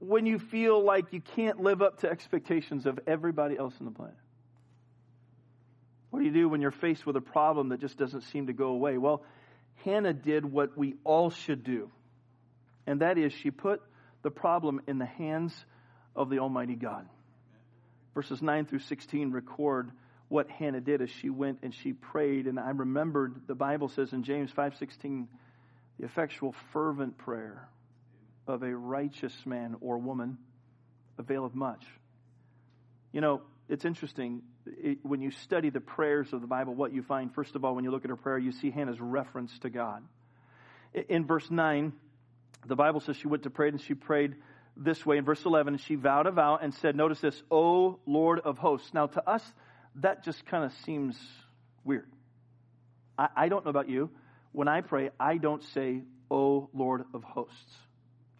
when 0.00 0.26
you 0.26 0.38
feel 0.38 0.82
like 0.82 1.12
you 1.12 1.20
can't 1.20 1.60
live 1.60 1.82
up 1.82 2.00
to 2.00 2.10
expectations 2.10 2.86
of 2.86 2.98
everybody 3.06 3.56
else 3.56 3.74
on 3.80 3.86
the 3.86 3.92
planet? 3.92 4.16
What 6.10 6.20
do 6.20 6.24
you 6.24 6.32
do 6.32 6.48
when 6.48 6.60
you're 6.60 6.70
faced 6.72 7.06
with 7.06 7.16
a 7.16 7.20
problem 7.20 7.68
that 7.68 7.80
just 7.80 7.96
doesn't 7.96 8.22
seem 8.22 8.48
to 8.48 8.52
go 8.52 8.68
away? 8.68 8.98
Well, 8.98 9.22
Hannah 9.84 10.12
did 10.12 10.44
what 10.44 10.76
we 10.76 10.96
all 11.04 11.30
should 11.30 11.62
do, 11.62 11.90
and 12.86 13.00
that 13.00 13.16
is 13.16 13.32
she 13.32 13.50
put 13.50 13.80
the 14.22 14.30
problem 14.30 14.80
in 14.88 14.98
the 14.98 15.06
hands 15.06 15.54
of 16.16 16.30
the 16.30 16.40
Almighty 16.40 16.74
God. 16.74 17.06
Verses 18.14 18.42
9 18.42 18.66
through 18.66 18.80
16 18.80 19.30
record 19.30 19.90
what 20.28 20.48
Hannah 20.48 20.80
did 20.80 21.02
as 21.02 21.10
she 21.10 21.28
went 21.28 21.58
and 21.62 21.74
she 21.74 21.92
prayed. 21.92 22.46
And 22.46 22.58
I 22.58 22.70
remembered 22.70 23.34
the 23.46 23.54
Bible 23.54 23.88
says 23.88 24.12
in 24.12 24.22
James 24.22 24.50
5:16, 24.52 25.26
the 25.98 26.04
effectual 26.04 26.52
fervent 26.72 27.18
prayer 27.18 27.68
of 28.50 28.62
a 28.62 28.74
righteous 28.74 29.34
man 29.46 29.76
or 29.80 29.98
woman 29.98 30.38
availeth 31.18 31.54
much. 31.54 31.84
You 33.12 33.20
know, 33.20 33.42
it's 33.68 33.84
interesting. 33.84 34.42
It, 34.66 34.98
when 35.02 35.20
you 35.20 35.30
study 35.30 35.70
the 35.70 35.80
prayers 35.80 36.32
of 36.32 36.40
the 36.40 36.46
Bible, 36.46 36.74
what 36.74 36.92
you 36.92 37.02
find, 37.02 37.32
first 37.34 37.54
of 37.54 37.64
all, 37.64 37.74
when 37.74 37.84
you 37.84 37.90
look 37.90 38.04
at 38.04 38.10
her 38.10 38.16
prayer, 38.16 38.38
you 38.38 38.52
see 38.52 38.70
Hannah's 38.70 39.00
reference 39.00 39.56
to 39.60 39.70
God. 39.70 40.02
In 41.08 41.24
verse 41.24 41.50
9, 41.50 41.92
the 42.66 42.76
Bible 42.76 43.00
says 43.00 43.16
she 43.16 43.28
went 43.28 43.44
to 43.44 43.50
pray 43.50 43.68
and 43.68 43.80
she 43.80 43.94
prayed 43.94 44.34
this 44.76 45.04
way. 45.06 45.18
In 45.18 45.24
verse 45.24 45.44
11, 45.44 45.78
she 45.78 45.94
vowed 45.94 46.26
a 46.26 46.32
vow 46.32 46.58
and 46.60 46.74
said, 46.74 46.96
Notice 46.96 47.20
this, 47.20 47.40
O 47.50 47.98
Lord 48.06 48.40
of 48.40 48.58
hosts. 48.58 48.92
Now, 48.92 49.06
to 49.06 49.28
us, 49.28 49.42
that 49.96 50.24
just 50.24 50.44
kind 50.46 50.64
of 50.64 50.72
seems 50.84 51.16
weird. 51.84 52.10
I, 53.18 53.28
I 53.36 53.48
don't 53.48 53.64
know 53.64 53.70
about 53.70 53.88
you. 53.88 54.10
When 54.52 54.68
I 54.68 54.80
pray, 54.80 55.10
I 55.18 55.36
don't 55.36 55.62
say, 55.74 56.02
O 56.30 56.68
Lord 56.74 57.04
of 57.14 57.22
hosts. 57.22 57.74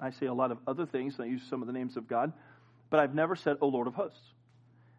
I 0.00 0.10
say 0.10 0.26
a 0.26 0.34
lot 0.34 0.50
of 0.50 0.58
other 0.66 0.86
things, 0.86 1.14
and 1.18 1.24
I 1.24 1.28
use 1.28 1.42
some 1.48 1.60
of 1.62 1.66
the 1.66 1.72
names 1.72 1.96
of 1.96 2.08
God, 2.08 2.32
but 2.88 3.00
I've 3.00 3.14
never 3.14 3.36
said, 3.36 3.56
O 3.60 3.68
Lord 3.68 3.86
of 3.86 3.94
hosts. 3.94 4.20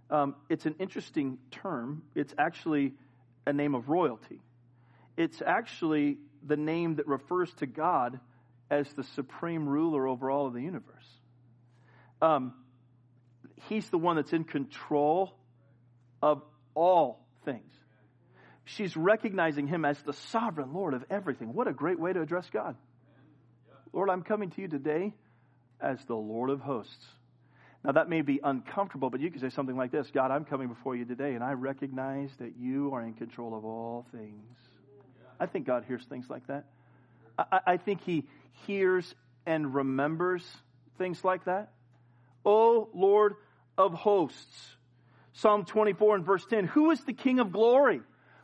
Um, 0.10 0.36
it's 0.50 0.66
an 0.66 0.76
interesting 0.80 1.38
term. 1.52 2.04
It's 2.16 2.34
actually 2.38 2.94
a 3.46 3.54
name 3.54 3.76
of 3.76 3.90
royalty. 3.90 4.40
It's 5.18 5.42
actually 5.46 6.18
the 6.46 6.58
name 6.58 6.96
that 6.96 7.08
refers 7.08 7.52
to 7.56 7.66
God 7.66 8.20
as 8.70 8.92
the 8.94 9.04
supreme 9.16 9.68
ruler 9.68 10.08
over 10.08 10.30
all 10.30 10.48
of 10.48 10.54
the 10.54 10.62
universe. 10.62 11.06
Um, 12.22 12.54
he's 13.68 13.90
the 13.90 13.98
one 13.98 14.16
that's 14.16 14.34
in 14.34 14.44
control 14.44 15.34
of 16.22 16.42
all 16.74 17.26
things. 17.46 17.72
She's 18.66 18.96
recognizing 18.96 19.68
him 19.68 19.86
as 19.86 20.02
the 20.04 20.14
sovereign 20.14 20.74
Lord 20.74 20.94
of 20.94 21.04
everything. 21.10 21.54
What 21.54 21.68
a 21.68 21.74
great 21.74 22.00
way 22.00 22.14
to 22.14 22.22
address 22.22 22.50
God. 22.52 22.76
Lord, 23.93 24.10
I'm 24.10 24.23
coming 24.23 24.49
to 24.51 24.62
you 24.62 24.67
today 24.67 25.13
as 25.80 26.04
the 26.06 26.15
Lord 26.15 26.49
of 26.49 26.62
hosts. 26.62 27.06
Now, 27.84 27.93
that 27.93 28.10
may 28.10 28.21
be 28.21 28.39
uncomfortable, 28.43 29.10
but 29.10 29.21
you 29.21 29.32
could 29.32 29.41
say 29.41 29.49
something 29.49 29.75
like 29.75 29.91
this 29.91 30.10
God, 30.12 30.32
I'm 30.32 30.45
coming 30.45 30.67
before 30.67 30.95
you 30.95 31.06
today, 31.06 31.34
and 31.34 31.43
I 31.43 31.54
recognize 31.54 32.30
that 32.39 32.54
you 32.60 32.93
are 32.93 33.01
in 33.01 33.13
control 33.13 33.56
of 33.58 33.65
all 33.65 34.06
things. 34.12 34.56
I 35.39 35.47
think 35.47 35.65
God 35.65 35.86
hears 35.88 36.04
things 36.06 36.30
like 36.30 36.45
that. 36.47 36.65
I, 37.38 37.60
I 37.65 37.77
think 37.77 38.01
He 38.04 38.27
hears 38.67 39.15
and 39.45 39.73
remembers 39.73 40.45
things 40.99 41.23
like 41.23 41.45
that. 41.45 41.71
O 42.45 42.89
Lord 42.93 43.36
of 43.77 43.93
hosts. 43.93 44.75
Psalm 45.34 45.65
24 45.65 46.17
and 46.17 46.25
verse 46.25 46.45
10 46.45 46.67
Who 46.67 46.91
is 46.91 47.04
the 47.04 47.13
King 47.13 47.39
of 47.39 47.51
glory? 47.51 48.01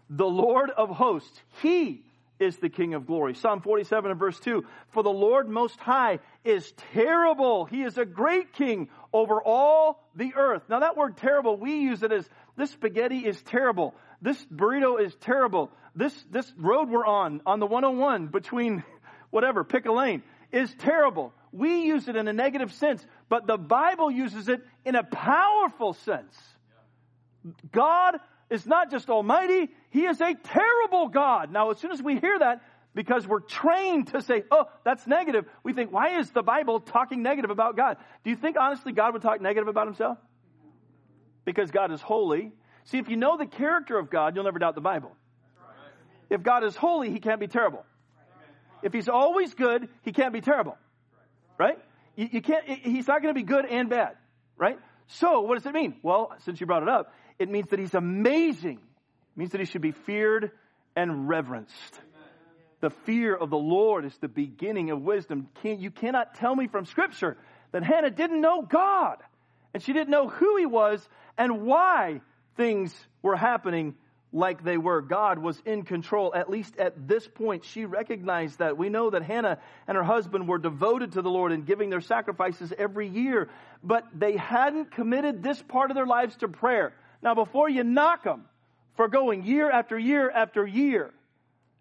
The 0.10 0.26
Lord 0.26 0.72
of 0.72 0.90
hosts. 0.90 1.42
He 1.62 2.04
is 2.40 2.58
the 2.58 2.70
King 2.70 2.94
of 2.94 3.06
glory. 3.06 3.34
Psalm 3.34 3.62
47 3.62 4.12
and 4.12 4.20
verse 4.20 4.40
2. 4.40 4.66
For 4.92 5.04
the 5.04 5.10
Lord 5.10 5.50
most 5.50 5.80
high 5.80 6.20
is 6.44 6.72
terrible. 6.94 7.66
He 7.66 7.82
is 7.82 7.98
a 7.98 8.06
great 8.06 8.54
king 8.54 8.90
over 9.12 9.42
all 9.42 10.04
the 10.16 10.34
earth. 10.36 10.64
Now 10.70 10.82
that 10.82 10.98
word 10.98 11.18
terrible, 11.18 11.58
we 11.58 11.80
use 11.80 12.04
it 12.04 12.12
as 12.12 12.28
this 12.56 12.72
spaghetti 12.72 13.20
is 13.20 13.42
terrible. 13.44 13.96
This 14.22 14.44
burrito 14.46 15.02
is 15.02 15.16
terrible. 15.16 15.72
This, 15.96 16.14
this 16.32 16.52
road 16.58 16.90
we're 16.90 17.06
on, 17.06 17.42
on 17.46 17.60
the 17.60 17.66
101 17.66 18.28
between 18.28 18.84
whatever, 19.30 19.64
pick 19.64 19.86
a 19.86 19.92
lane, 19.92 20.24
is 20.52 20.74
terrible. 20.80 21.34
We 21.52 21.86
use 21.86 22.08
it 22.08 22.16
in 22.16 22.28
a 22.28 22.34
negative 22.34 22.74
sense, 22.74 23.06
but 23.30 23.48
the 23.48 23.58
Bible 23.58 24.12
uses 24.12 24.48
it 24.48 24.62
in 24.86 24.96
a 24.96 25.04
powerful 25.04 25.94
sense. 25.94 26.36
God 27.72 28.18
is 28.50 28.66
not 28.66 28.92
just 28.92 29.10
almighty, 29.10 29.70
he 29.90 30.06
is 30.06 30.22
a 30.22 30.34
terrible 30.34 31.10
God. 31.10 31.52
Now, 31.52 31.72
as 31.72 31.80
soon 31.80 31.92
as 31.92 32.02
we 32.02 32.20
hear 32.20 32.40
that, 32.40 32.62
because 32.94 33.28
we're 33.28 33.42
trained 33.42 34.08
to 34.08 34.22
say, 34.22 34.44
oh, 34.50 34.66
that's 34.84 35.06
negative, 35.06 35.46
we 35.64 35.74
think, 35.74 35.92
why 35.92 36.20
is 36.20 36.32
the 36.32 36.42
Bible 36.42 36.80
talking 36.80 37.22
negative 37.22 37.52
about 37.52 37.78
God? 37.78 37.98
Do 38.24 38.30
you 38.30 38.36
think 38.36 38.58
honestly 38.58 38.92
God 38.92 39.14
would 39.14 39.22
talk 39.22 39.42
negative 39.42 39.68
about 39.68 39.88
himself? 39.88 40.18
Because 41.46 41.72
God 41.72 41.92
is 41.92 42.02
holy. 42.02 42.52
See, 42.86 42.98
if 42.98 43.10
you 43.10 43.16
know 43.16 43.38
the 43.38 43.46
character 43.46 43.98
of 43.98 44.10
God, 44.10 44.36
you'll 44.36 44.46
never 44.46 44.60
doubt 44.60 44.76
the 44.76 44.82
Bible. 44.82 45.16
If 46.30 46.44
God 46.44 46.64
is 46.64 46.76
holy, 46.76 47.12
he 47.12 47.20
can't 47.20 47.40
be 47.40 47.48
terrible. 47.48 47.86
If 48.82 48.94
he's 48.94 49.10
always 49.10 49.54
good, 49.54 49.90
he 50.04 50.12
can't 50.12 50.34
be 50.34 50.42
terrible. 50.42 50.78
Right? 51.58 51.78
You, 52.16 52.30
you 52.32 52.42
can't, 52.42 52.66
he's 52.68 53.08
not 53.08 53.22
going 53.22 53.34
to 53.34 53.40
be 53.40 53.46
good 53.46 53.66
and 53.66 53.90
bad. 53.90 54.16
Right? 54.58 54.80
So, 55.08 55.42
what 55.42 55.56
does 55.56 55.66
it 55.66 55.74
mean? 55.74 55.96
Well, 56.02 56.34
since 56.44 56.60
you 56.60 56.68
brought 56.68 56.84
it 56.84 56.90
up, 56.90 57.14
it 57.40 57.50
means 57.50 57.70
that 57.70 57.80
he's 57.80 57.94
amazing. 57.94 58.78
It 58.78 59.38
means 59.38 59.52
that 59.52 59.60
he 59.60 59.66
should 59.66 59.82
be 59.82 59.92
feared 59.92 60.52
and 60.96 61.28
reverenced. 61.28 62.02
The 62.80 62.90
fear 62.90 63.36
of 63.36 63.50
the 63.50 63.58
Lord 63.58 64.06
is 64.06 64.16
the 64.18 64.28
beginning 64.28 64.92
of 64.92 65.02
wisdom. 65.02 65.48
You 65.64 65.92
cannot 65.92 66.36
tell 66.36 66.56
me 66.56 66.68
from 66.68 66.86
Scripture 66.86 67.38
that 67.72 67.84
Hannah 67.84 68.12
didn't 68.12 68.42
know 68.42 68.62
God 68.62 69.18
and 69.74 69.82
she 69.82 69.94
didn't 69.94 70.10
know 70.10 70.28
who 70.28 70.58
He 70.58 70.66
was 70.66 71.08
and 71.38 71.64
why 71.64 72.22
things 72.56 72.94
were 73.22 73.36
happening 73.36 73.96
like 74.34 74.64
they 74.64 74.78
were. 74.78 75.02
God 75.02 75.40
was 75.40 75.60
in 75.66 75.84
control. 75.84 76.34
At 76.36 76.50
least 76.50 76.78
at 76.78 77.08
this 77.08 77.28
point, 77.28 77.64
she 77.66 77.86
recognized 77.86 78.60
that. 78.60 78.78
We 78.78 78.90
know 78.90 79.10
that 79.10 79.24
Hannah 79.24 79.60
and 79.88 79.98
her 79.98 80.04
husband 80.04 80.48
were 80.48 80.58
devoted 80.58 81.14
to 81.14 81.22
the 81.22 81.30
Lord 81.30 81.52
and 81.52 81.66
giving 81.66 81.90
their 81.90 82.02
sacrifices 82.02 82.74
every 82.78 83.08
year, 83.08 83.50
but 83.84 84.06
they 84.14 84.38
hadn't 84.38 84.92
committed 84.92 85.42
this 85.42 85.62
part 85.62 85.92
of 85.92 85.96
their 85.96 86.06
lives 86.06 86.36
to 86.38 86.48
prayer. 86.48 86.94
Now, 87.22 87.36
before 87.36 87.70
you 87.70 87.84
knock 87.84 88.24
them 88.24 88.46
for 88.96 89.08
going 89.08 89.44
year 89.44 89.70
after 89.70 89.98
year 89.98 90.30
after 90.30 90.66
year, 90.66 91.14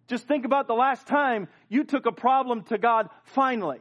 just 0.07 0.27
think 0.27 0.45
about 0.45 0.67
the 0.67 0.73
last 0.73 1.07
time 1.07 1.47
you 1.69 1.83
took 1.83 2.05
a 2.05 2.11
problem 2.11 2.63
to 2.63 2.77
God 2.77 3.09
finally 3.23 3.79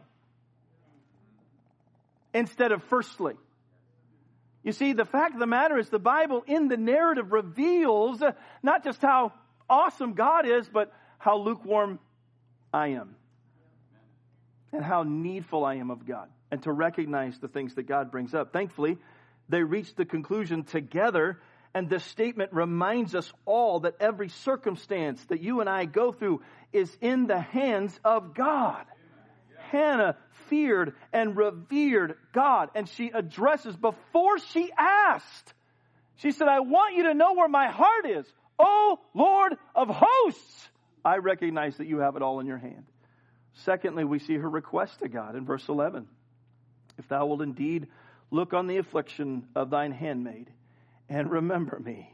instead 2.35 2.73
of 2.73 2.83
firstly. 2.85 3.35
You 4.63 4.73
see, 4.73 4.93
the 4.93 5.05
fact 5.05 5.35
of 5.35 5.41
the 5.41 5.47
matter 5.47 5.79
is 5.79 5.89
the 5.89 6.01
Bible 6.01 6.43
in 6.47 6.67
the 6.67 6.77
narrative 6.77 7.33
reveals 7.33 8.21
not 8.63 8.83
just 8.83 9.01
how 9.01 9.33
awesome 9.71 10.15
God 10.15 10.47
is, 10.47 10.69
but 10.69 10.93
how 11.19 11.39
lukewarm 11.39 12.01
I 12.75 12.89
am. 12.89 13.15
And 14.73 14.85
how 14.85 15.05
needful 15.05 15.65
I 15.65 15.77
am 15.77 15.91
of 15.91 16.05
God. 16.05 16.29
And 16.51 16.61
to 16.65 16.73
recognize 16.73 17.39
the 17.39 17.49
things 17.49 17.77
that 17.77 17.85
God 17.85 18.11
brings 18.11 18.35
up. 18.35 18.53
Thankfully, 18.53 18.99
they 19.49 19.63
reached 19.63 19.97
the 19.97 20.05
conclusion 20.05 20.65
together 20.65 21.39
and 21.77 21.91
this 21.91 22.05
statement 22.05 22.55
reminds 22.55 23.15
us 23.15 23.31
all 23.45 23.81
that 23.81 23.97
every 24.01 24.31
circumstance 24.31 25.23
that 25.27 25.43
you 25.43 25.61
and 25.61 25.69
I 25.69 25.85
go 25.85 26.11
through 26.11 26.41
is 26.73 26.91
in 27.03 27.27
the 27.27 27.39
hands 27.39 28.01
of 28.03 28.33
God. 28.33 28.87
Hannah 29.71 30.17
feared 30.49 30.95
and 31.13 31.37
revered 31.37 32.17
God, 32.33 32.71
and 32.75 32.89
she 32.89 33.09
addresses 33.09 33.77
before 33.77 34.39
she 34.39 34.71
asked. 34.75 35.53
She 36.15 36.31
said, 36.31 36.49
I 36.49 36.61
want 36.61 36.97
you 36.97 37.03
to 37.05 37.15
know 37.15 37.35
where 37.35 37.47
my 37.47 37.69
heart 37.69 38.07
is. 38.07 38.25
Oh 38.59 38.99
Lord 39.13 39.59
of 39.75 39.89
hosts, 39.91 40.69
I 41.05 41.19
recognize 41.19 41.77
that 41.77 41.89
you 41.89 41.99
have 41.99 42.17
it 42.17 42.23
all 42.23 42.41
in 42.41 42.47
your 42.47 42.57
hand. 42.57 42.87
Secondly, 43.65 44.05
we 44.05 44.19
see 44.19 44.37
her 44.39 44.49
request 44.49 45.01
to 45.01 45.11
God 45.11 45.37
in 45.37 45.45
verse 45.45 45.69
11. 45.69 46.07
If 46.97 47.07
thou 47.09 47.27
wilt 47.27 47.43
indeed 47.43 47.89
look 48.31 48.53
on 48.53 48.67
the 48.67 48.79
affliction 48.79 49.45
of 49.55 49.71
thine 49.71 49.93
handmaid, 49.93 50.51
and 51.09 51.31
remember 51.31 51.79
me. 51.79 52.13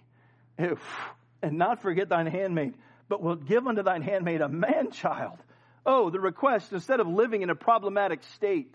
And 0.59 1.59
not 1.59 1.83
forget 1.83 2.09
thine 2.09 2.27
handmaid, 2.27 2.75
but 3.09 3.23
will 3.23 3.37
give 3.37 3.67
unto 3.67 3.83
thine 3.83 4.03
handmaid 4.03 4.41
a 4.41 4.49
man 4.49 4.91
child. 4.91 5.39
Oh, 5.85 6.11
the 6.11 6.21
request, 6.21 6.73
instead 6.73 7.01
of 7.01 7.09
living 7.09 7.43
in 7.43 7.51
a 7.51 7.55
problematic 7.55 8.23
state, 8.35 8.73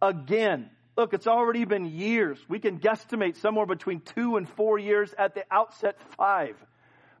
again, 0.00 0.70
look, 0.96 1.12
it's 1.12 1.26
already 1.26 1.64
been 1.64 1.86
years. 1.86 2.38
We 2.48 2.60
can 2.60 2.78
guesstimate 2.78 3.36
somewhere 3.36 3.66
between 3.66 4.00
two 4.00 4.36
and 4.36 4.48
four 4.48 4.78
years, 4.78 5.12
at 5.18 5.34
the 5.34 5.44
outset, 5.50 5.98
five. 6.16 6.56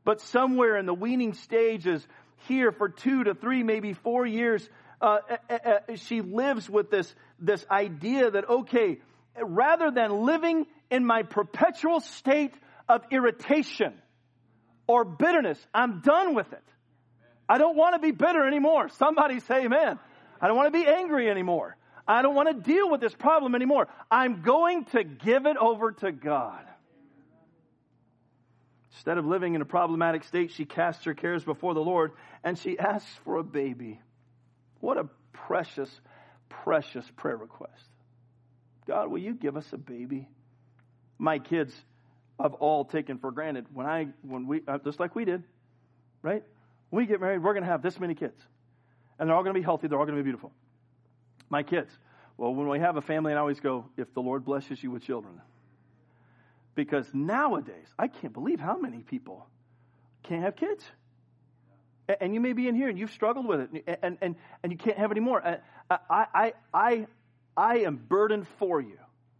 But 0.04 0.20
somewhere 0.20 0.76
in 0.76 0.86
the 0.86 0.94
weaning 0.94 1.32
stages, 1.34 2.06
here 2.46 2.70
for 2.70 2.88
two 2.88 3.24
to 3.24 3.34
three, 3.34 3.62
maybe 3.62 3.94
four 3.94 4.26
years, 4.26 4.68
uh, 5.00 5.18
uh, 5.50 5.52
uh, 5.52 5.96
she 5.96 6.20
lives 6.20 6.70
with 6.70 6.90
this, 6.90 7.12
this 7.40 7.64
idea 7.70 8.30
that, 8.30 8.48
okay, 8.48 9.00
rather 9.40 9.90
than 9.90 10.24
living 10.24 10.66
in 10.90 11.04
my 11.04 11.22
perpetual 11.22 12.00
state 12.00 12.54
of 12.88 13.02
irritation 13.10 13.94
or 14.86 15.04
bitterness. 15.04 15.58
I'm 15.72 16.00
done 16.00 16.34
with 16.34 16.52
it. 16.52 16.62
I 17.48 17.58
don't 17.58 17.76
want 17.76 17.94
to 17.94 17.98
be 17.98 18.10
bitter 18.10 18.46
anymore. 18.46 18.88
Somebody 18.90 19.40
say 19.40 19.64
amen. 19.64 19.98
I 20.40 20.48
don't 20.48 20.56
want 20.56 20.72
to 20.72 20.78
be 20.78 20.86
angry 20.86 21.30
anymore. 21.30 21.76
I 22.06 22.22
don't 22.22 22.34
want 22.34 22.48
to 22.48 22.54
deal 22.54 22.90
with 22.90 23.00
this 23.00 23.14
problem 23.14 23.54
anymore. 23.54 23.88
I'm 24.10 24.42
going 24.42 24.84
to 24.86 25.04
give 25.04 25.46
it 25.46 25.56
over 25.56 25.92
to 25.92 26.12
God. 26.12 26.64
Instead 28.92 29.18
of 29.18 29.26
living 29.26 29.54
in 29.54 29.62
a 29.62 29.66
problematic 29.66 30.24
state, 30.24 30.52
she 30.52 30.64
casts 30.64 31.04
her 31.04 31.14
cares 31.14 31.42
before 31.42 31.74
the 31.74 31.80
Lord 31.80 32.12
and 32.42 32.58
she 32.58 32.78
asks 32.78 33.10
for 33.24 33.36
a 33.36 33.42
baby. 33.42 34.00
What 34.80 34.98
a 34.98 35.08
precious, 35.32 35.90
precious 36.48 37.04
prayer 37.16 37.36
request. 37.36 37.84
God, 38.86 39.10
will 39.10 39.18
you 39.18 39.34
give 39.34 39.56
us 39.56 39.66
a 39.72 39.78
baby? 39.78 40.28
My 41.18 41.38
kids 41.38 41.74
have 42.40 42.54
all 42.54 42.84
taken 42.84 43.18
for 43.18 43.30
granted 43.30 43.66
when 43.72 43.86
I, 43.86 44.08
when 44.22 44.46
we, 44.46 44.62
uh, 44.66 44.78
just 44.84 44.98
like 44.98 45.14
we 45.14 45.24
did, 45.24 45.42
right? 46.22 46.42
When 46.90 47.02
we 47.02 47.06
get 47.06 47.20
married, 47.20 47.42
we're 47.42 47.52
going 47.52 47.64
to 47.64 47.70
have 47.70 47.82
this 47.82 47.98
many 47.98 48.14
kids. 48.14 48.38
And 49.18 49.28
they're 49.28 49.36
all 49.36 49.42
going 49.42 49.54
to 49.54 49.60
be 49.60 49.64
healthy, 49.64 49.86
they're 49.86 49.98
all 49.98 50.04
going 50.04 50.16
to 50.16 50.22
be 50.22 50.26
beautiful. 50.26 50.52
My 51.48 51.62
kids. 51.62 51.90
Well, 52.36 52.52
when 52.52 52.68
we 52.68 52.80
have 52.80 52.96
a 52.96 53.02
family, 53.02 53.32
I 53.32 53.36
always 53.36 53.60
go, 53.60 53.86
if 53.96 54.12
the 54.12 54.20
Lord 54.20 54.44
blesses 54.44 54.82
you 54.82 54.90
with 54.90 55.04
children. 55.04 55.40
Because 56.74 57.06
nowadays, 57.12 57.86
I 57.96 58.08
can't 58.08 58.32
believe 58.32 58.58
how 58.58 58.76
many 58.76 58.98
people 58.98 59.46
can't 60.24 60.42
have 60.42 60.56
kids. 60.56 60.84
And 62.20 62.34
you 62.34 62.40
may 62.40 62.52
be 62.52 62.66
in 62.66 62.74
here 62.74 62.88
and 62.88 62.98
you've 62.98 63.12
struggled 63.12 63.46
with 63.46 63.60
it 63.60 63.98
and, 64.02 64.18
and, 64.20 64.36
and 64.62 64.72
you 64.72 64.76
can't 64.76 64.98
have 64.98 65.10
any 65.10 65.20
more. 65.20 65.42
I, 65.42 65.58
I, 66.10 66.52
I, 66.74 67.06
I 67.56 67.78
am 67.78 67.96
burdened 67.96 68.46
for 68.58 68.80
you. 68.80 68.98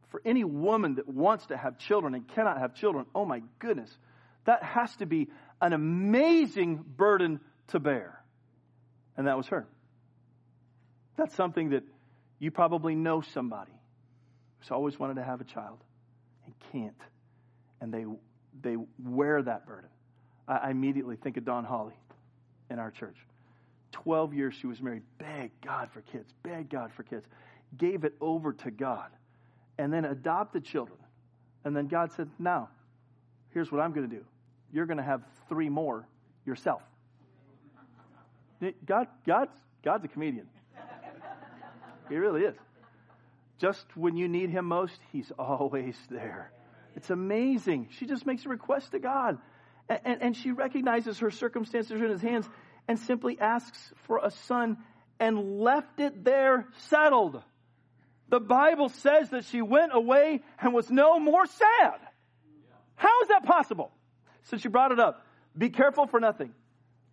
For 0.08 0.22
any 0.24 0.44
woman 0.44 0.96
that 0.96 1.08
wants 1.08 1.46
to 1.46 1.56
have 1.56 1.78
children 1.78 2.14
and 2.14 2.28
cannot 2.28 2.58
have 2.58 2.74
children, 2.74 3.06
oh 3.14 3.24
my 3.24 3.42
goodness, 3.58 3.90
that 4.44 4.62
has 4.62 4.94
to 4.96 5.06
be 5.06 5.28
an 5.60 5.72
amazing 5.72 6.84
burden 6.96 7.40
to 7.68 7.80
bear. 7.80 8.20
And 9.16 9.26
that 9.26 9.36
was 9.36 9.48
her. 9.48 9.66
That's 11.16 11.34
something 11.34 11.70
that 11.70 11.82
you 12.38 12.50
probably 12.50 12.94
know 12.94 13.22
somebody 13.22 13.72
who's 14.58 14.70
always 14.70 14.98
wanted 14.98 15.14
to 15.14 15.24
have 15.24 15.40
a 15.40 15.44
child 15.44 15.78
and 16.44 16.54
can't. 16.72 17.00
And 17.80 17.92
they, 17.92 18.04
they 18.62 18.76
wear 19.02 19.42
that 19.42 19.66
burden. 19.66 19.90
I, 20.46 20.70
immediately 20.70 21.16
think 21.16 21.36
of 21.38 21.44
Don 21.44 21.64
Holly 21.64 21.94
in 22.70 22.78
our 22.78 22.90
church. 22.90 23.16
12 23.92 24.34
years 24.34 24.54
she 24.60 24.66
was 24.66 24.80
married, 24.80 25.02
begged 25.18 25.64
God 25.64 25.88
for 25.92 26.02
kids, 26.02 26.32
begged 26.42 26.70
God 26.70 26.92
for 26.96 27.02
kids 27.02 27.26
gave 27.76 28.04
it 28.04 28.14
over 28.20 28.52
to 28.52 28.70
God, 28.70 29.10
and 29.78 29.92
then 29.92 30.04
adopted 30.04 30.64
children. 30.64 30.98
And 31.64 31.76
then 31.76 31.88
God 31.88 32.12
said, 32.12 32.28
Now, 32.38 32.68
here's 33.50 33.72
what 33.72 33.80
I'm 33.80 33.92
going 33.92 34.08
to 34.08 34.14
do. 34.14 34.24
You're 34.72 34.86
going 34.86 34.98
to 34.98 35.04
have 35.04 35.22
three 35.48 35.68
more 35.68 36.06
yourself. 36.44 36.82
God, 38.86 39.08
God's, 39.26 39.50
God's 39.82 40.04
a 40.04 40.08
comedian. 40.08 40.46
He 42.08 42.16
really 42.16 42.42
is. 42.42 42.56
Just 43.58 43.84
when 43.96 44.16
you 44.16 44.28
need 44.28 44.50
him 44.50 44.66
most, 44.66 44.98
he's 45.12 45.30
always 45.38 45.96
there. 46.10 46.50
It's 46.96 47.10
amazing. 47.10 47.88
She 47.98 48.06
just 48.06 48.26
makes 48.26 48.44
a 48.44 48.48
request 48.48 48.92
to 48.92 48.98
God. 48.98 49.38
And, 49.88 50.00
and, 50.04 50.22
and, 50.22 50.36
she 50.36 50.52
recognizes 50.52 51.18
her 51.18 51.30
circumstances 51.30 52.00
in 52.00 52.08
his 52.08 52.22
hands 52.22 52.48
and 52.88 52.98
simply 52.98 53.38
asks 53.38 53.92
for 54.06 54.18
a 54.22 54.30
son 54.30 54.78
and 55.20 55.60
left 55.60 56.00
it 56.00 56.24
there 56.24 56.66
settled. 56.88 57.42
The 58.28 58.40
Bible 58.40 58.88
says 58.88 59.30
that 59.30 59.44
she 59.44 59.62
went 59.62 59.92
away 59.94 60.42
and 60.60 60.72
was 60.72 60.90
no 60.90 61.18
more 61.18 61.46
sad. 61.46 62.00
How 62.96 63.22
is 63.22 63.28
that 63.28 63.44
possible? 63.44 63.90
Since 64.44 64.64
you 64.64 64.70
brought 64.70 64.92
it 64.92 65.00
up, 65.00 65.24
be 65.56 65.70
careful 65.70 66.06
for 66.06 66.20
nothing, 66.20 66.52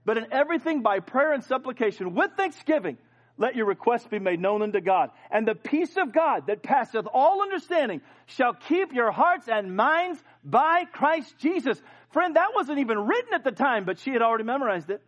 but 0.05 0.17
in 0.17 0.27
everything 0.31 0.81
by 0.81 0.99
prayer 0.99 1.33
and 1.33 1.43
supplication 1.43 2.15
with 2.15 2.31
thanksgiving, 2.35 2.97
let 3.37 3.55
your 3.55 3.65
requests 3.65 4.07
be 4.07 4.19
made 4.19 4.39
known 4.39 4.61
unto 4.61 4.81
God. 4.81 5.09
And 5.31 5.47
the 5.47 5.55
peace 5.55 5.95
of 5.97 6.13
God 6.13 6.47
that 6.47 6.63
passeth 6.63 7.05
all 7.11 7.41
understanding 7.41 8.01
shall 8.27 8.53
keep 8.53 8.93
your 8.93 9.11
hearts 9.11 9.47
and 9.47 9.75
minds 9.75 10.21
by 10.43 10.83
Christ 10.91 11.33
Jesus. 11.39 11.81
Friend, 12.11 12.35
that 12.35 12.49
wasn't 12.53 12.79
even 12.79 12.99
written 12.99 13.33
at 13.33 13.43
the 13.43 13.51
time, 13.51 13.85
but 13.85 13.99
she 13.99 14.11
had 14.11 14.21
already 14.21 14.43
memorized 14.43 14.89
it. 14.89 15.01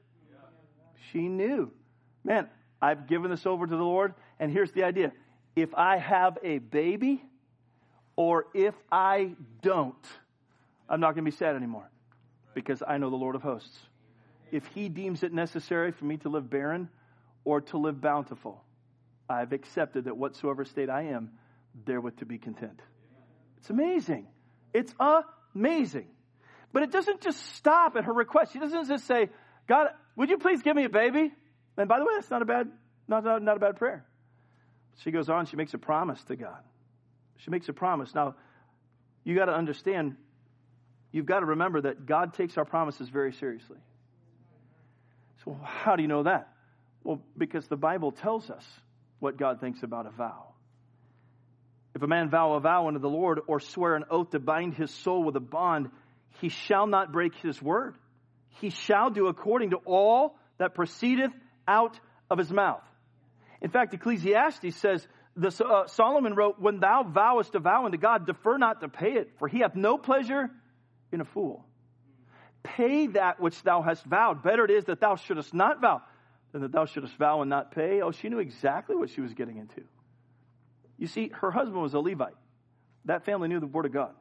She 1.12 1.28
knew. 1.28 1.72
Man, 2.24 2.48
I've 2.82 3.08
given 3.08 3.30
this 3.30 3.46
over 3.46 3.68
to 3.68 3.76
the 3.76 3.84
Lord, 3.84 4.14
and 4.40 4.52
here's 4.52 4.72
the 4.72 4.84
idea 4.84 5.12
if 5.56 5.74
I 5.76 5.98
have 5.98 6.38
a 6.44 6.58
baby 6.60 7.24
or 8.16 8.46
if 8.54 8.76
I 8.92 9.36
don't, 9.62 9.96
I'm 10.90 11.00
not 11.00 11.16
going 11.16 11.26
to 11.26 11.32
be 11.32 11.36
sad 11.36 11.56
anymore 11.56 11.90
because 12.54 12.84
I 12.88 12.98
know 12.98 13.10
the 13.10 13.16
Lord 13.16 13.36
of 13.36 13.42
hosts. 13.42 13.78
If 14.52 14.66
He 14.68 14.90
deems 14.90 15.24
it 15.24 15.34
necessary 15.34 15.92
for 15.92 16.06
me 16.06 16.18
to 16.18 16.30
live 16.30 16.50
barren 16.50 16.90
or 17.44 17.62
to 17.62 17.78
live 17.78 18.00
bountiful, 18.02 18.64
I've 19.30 19.54
accepted 19.54 20.06
that 20.06 20.18
whatsoever 20.18 20.66
state 20.66 20.90
I 20.90 21.04
am, 21.04 21.32
therewith 21.86 22.18
to 22.18 22.26
be 22.26 22.38
content. 22.38 22.80
It's 23.58 23.70
amazing. 23.70 24.28
It's 24.74 24.94
amazing. 25.56 26.08
But 26.72 26.84
it 26.84 26.92
doesn't 26.92 27.22
just 27.22 27.40
stop 27.56 27.96
at 27.96 28.04
her 28.06 28.14
request. 28.14 28.54
She 28.54 28.60
doesn't 28.60 28.88
just 28.88 29.06
say, 29.06 29.30
God, 29.68 29.88
would 30.16 30.30
you 30.30 30.38
please 30.38 30.62
give 30.62 30.76
me 30.76 30.84
a 30.84 30.90
baby? 30.90 31.32
And 31.78 31.88
by 31.88 32.00
the 32.00 32.06
way, 32.06 32.14
that's 32.16 32.30
not 32.30 32.42
a 32.42 32.46
bad, 32.46 32.70
not, 33.08 33.24
not, 33.24 33.42
not 33.42 33.58
a 33.58 33.60
bad 33.60 33.78
prayer. 33.78 34.06
She 34.98 35.12
goes 35.12 35.30
on, 35.30 35.46
she 35.46 35.56
makes 35.56 35.74
a 35.74 35.78
promise 35.78 36.24
to 36.26 36.36
God. 36.36 36.60
She 37.38 37.52
makes 37.52 37.68
a 37.68 37.74
promise. 37.74 38.14
Now, 38.14 38.36
you 39.24 39.36
got 39.36 39.46
to 39.46 39.54
understand, 39.54 40.16
you've 41.12 41.26
got 41.26 41.40
to 41.40 41.46
remember 41.46 41.82
that 41.82 42.06
God 42.06 42.34
takes 42.34 42.58
our 42.58 42.66
promises 42.66 43.10
very 43.10 43.34
seriously. 43.34 43.78
So, 45.44 45.58
how 45.64 45.96
do 45.96 46.02
you 46.02 46.08
know 46.08 46.24
that? 46.24 46.50
Well, 47.04 47.22
because 47.38 47.68
the 47.68 47.76
Bible 47.76 48.12
tells 48.12 48.50
us 48.50 48.66
what 49.20 49.38
God 49.38 49.60
thinks 49.60 49.84
about 49.84 50.06
a 50.06 50.12
vow. 50.12 50.54
If 51.96 52.02
a 52.02 52.08
man 52.08 52.30
vow 52.30 52.54
a 52.54 52.60
vow 52.60 52.88
unto 52.88 53.00
the 53.00 53.10
Lord 53.10 53.40
or 53.48 53.60
swear 53.60 53.96
an 53.96 54.06
oath 54.10 54.32
to 54.32 54.40
bind 54.40 54.74
his 54.74 54.90
soul 54.92 55.24
with 55.24 55.36
a 55.36 55.42
bond, 55.42 55.90
he 56.42 56.50
shall 56.50 56.88
not 56.88 57.12
break 57.12 57.36
his 57.36 57.62
word. 57.62 57.96
He 58.62 58.70
shall 58.70 59.10
do 59.10 59.28
according 59.28 59.72
to 59.72 59.78
all 59.86 60.36
that 60.58 60.76
proceedeth 60.76 61.32
out 61.68 62.00
of 62.30 62.38
his 62.38 62.52
mouth. 62.52 62.84
In 63.64 63.70
fact, 63.70 63.94
Ecclesiastes 63.94 64.76
says, 64.76 65.08
the, 65.36 65.48
uh, 65.66 65.88
Solomon 65.88 66.36
wrote, 66.36 66.60
When 66.60 66.80
thou 66.80 67.04
vowest 67.04 67.56
a 67.56 67.60
vow 67.60 67.86
unto 67.86 67.98
God, 67.98 68.28
defer 68.28 68.58
not 68.58 68.82
to 68.82 68.90
pay 68.90 69.14
it, 69.14 69.32
for 69.40 69.48
he 69.48 69.60
hath 69.60 69.76
no 69.76 69.98
pleasure 69.98 70.52
in 71.12 71.22
a 71.22 71.26
fool. 71.26 71.66
Pay 72.62 73.08
that 73.08 73.40
which 73.40 73.62
thou 73.64 73.82
hast 73.82 74.06
vowed. 74.06 74.44
Better 74.44 74.66
it 74.66 74.72
is 74.72 74.86
that 74.86 75.00
thou 75.00 75.16
shouldest 75.16 75.54
not 75.54 75.82
vow 75.82 76.02
than 76.52 76.62
that 76.62 76.72
thou 76.72 76.86
shouldest 76.86 77.16
vow 77.18 77.42
and 77.42 77.50
not 77.50 77.72
pay. 77.72 78.02
Oh, 78.02 78.12
she 78.12 78.30
knew 78.30 78.40
exactly 78.40 78.96
what 78.96 79.10
she 79.10 79.22
was 79.22 79.34
getting 79.34 79.58
into. 79.58 79.82
You 80.98 81.08
see, 81.08 81.32
her 81.34 81.50
husband 81.50 81.82
was 81.82 81.94
a 81.94 82.00
Levite. 82.00 82.36
That 83.06 83.26
family 83.26 83.48
knew 83.48 83.60
the 83.60 83.68
Word 83.68 83.86
of 83.86 83.92
God. 83.92 84.12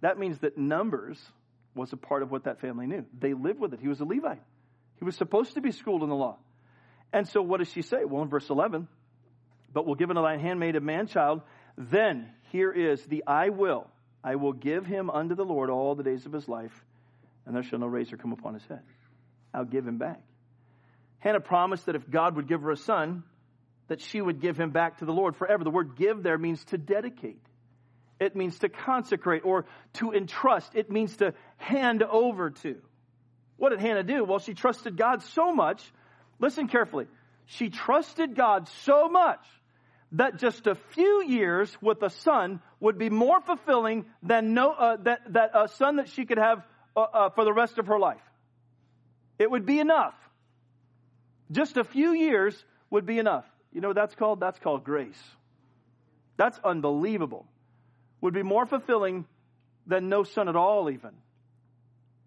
That 0.00 0.18
means 0.18 0.38
that 0.40 0.58
Numbers 0.58 1.18
was 1.74 1.92
a 1.92 1.96
part 1.96 2.22
of 2.22 2.30
what 2.30 2.44
that 2.44 2.60
family 2.60 2.86
knew. 2.86 3.04
They 3.18 3.34
lived 3.34 3.60
with 3.60 3.72
it. 3.72 3.80
He 3.80 3.88
was 3.88 4.00
a 4.00 4.04
Levite. 4.04 4.42
He 4.98 5.04
was 5.04 5.16
supposed 5.16 5.54
to 5.54 5.60
be 5.60 5.70
schooled 5.70 6.02
in 6.02 6.08
the 6.08 6.14
law. 6.14 6.38
And 7.14 7.28
so 7.28 7.40
what 7.40 7.58
does 7.58 7.70
she 7.70 7.82
say? 7.82 8.04
Well, 8.04 8.24
in 8.24 8.28
verse 8.28 8.50
11, 8.50 8.88
but 9.72 9.86
will 9.86 9.94
give 9.94 10.10
unto 10.10 10.20
thy 10.20 10.36
handmaid 10.36 10.74
a 10.74 10.80
man 10.80 11.06
child, 11.06 11.42
then 11.78 12.28
here 12.50 12.72
is 12.72 13.00
the 13.04 13.22
I 13.24 13.50
will. 13.50 13.86
I 14.24 14.34
will 14.34 14.52
give 14.52 14.84
him 14.84 15.10
unto 15.10 15.36
the 15.36 15.44
Lord 15.44 15.70
all 15.70 15.94
the 15.94 16.02
days 16.02 16.26
of 16.26 16.32
his 16.32 16.48
life, 16.48 16.84
and 17.46 17.54
there 17.54 17.62
shall 17.62 17.78
no 17.78 17.86
razor 17.86 18.16
come 18.16 18.32
upon 18.32 18.54
his 18.54 18.64
head. 18.66 18.80
I'll 19.54 19.64
give 19.64 19.86
him 19.86 19.96
back. 19.96 20.22
Hannah 21.20 21.38
promised 21.38 21.86
that 21.86 21.94
if 21.94 22.10
God 22.10 22.34
would 22.34 22.48
give 22.48 22.62
her 22.62 22.72
a 22.72 22.76
son, 22.76 23.22
that 23.86 24.00
she 24.00 24.20
would 24.20 24.40
give 24.40 24.58
him 24.58 24.70
back 24.70 24.98
to 24.98 25.04
the 25.04 25.12
Lord 25.12 25.36
forever. 25.36 25.62
The 25.62 25.70
word 25.70 25.96
give 25.96 26.24
there 26.24 26.36
means 26.36 26.64
to 26.66 26.78
dedicate. 26.78 27.40
It 28.18 28.34
means 28.34 28.58
to 28.58 28.68
consecrate 28.68 29.44
or 29.44 29.66
to 29.94 30.10
entrust. 30.12 30.74
It 30.74 30.90
means 30.90 31.16
to 31.18 31.32
hand 31.58 32.02
over 32.02 32.50
to. 32.50 32.76
What 33.56 33.70
did 33.70 33.80
Hannah 33.80 34.02
do? 34.02 34.24
Well, 34.24 34.40
she 34.40 34.54
trusted 34.54 34.96
God 34.96 35.22
so 35.22 35.52
much. 35.54 35.80
Listen 36.44 36.68
carefully. 36.68 37.06
She 37.46 37.70
trusted 37.70 38.36
God 38.36 38.68
so 38.82 39.08
much 39.08 39.40
that 40.12 40.36
just 40.36 40.66
a 40.66 40.74
few 40.74 41.24
years 41.26 41.74
with 41.80 42.02
a 42.02 42.10
son 42.10 42.60
would 42.80 42.98
be 42.98 43.08
more 43.08 43.40
fulfilling 43.40 44.04
than 44.22 44.52
no, 44.52 44.72
uh, 44.72 44.98
that, 45.04 45.20
that 45.32 45.52
a 45.54 45.68
son 45.68 45.96
that 45.96 46.10
she 46.10 46.26
could 46.26 46.36
have 46.36 46.62
uh, 46.94 47.00
uh, 47.00 47.30
for 47.30 47.46
the 47.46 47.52
rest 47.54 47.78
of 47.78 47.86
her 47.86 47.98
life. 47.98 48.20
It 49.38 49.50
would 49.50 49.64
be 49.64 49.80
enough. 49.80 50.12
Just 51.50 51.78
a 51.78 51.84
few 51.84 52.12
years 52.12 52.62
would 52.90 53.06
be 53.06 53.18
enough. 53.18 53.46
You 53.72 53.80
know 53.80 53.88
what 53.88 53.96
that's 53.96 54.14
called? 54.14 54.38
That's 54.38 54.58
called 54.58 54.84
grace. 54.84 55.22
That's 56.36 56.60
unbelievable. 56.62 57.46
Would 58.20 58.34
be 58.34 58.42
more 58.42 58.66
fulfilling 58.66 59.24
than 59.86 60.10
no 60.10 60.24
son 60.24 60.50
at 60.50 60.56
all, 60.56 60.90
even. 60.90 61.12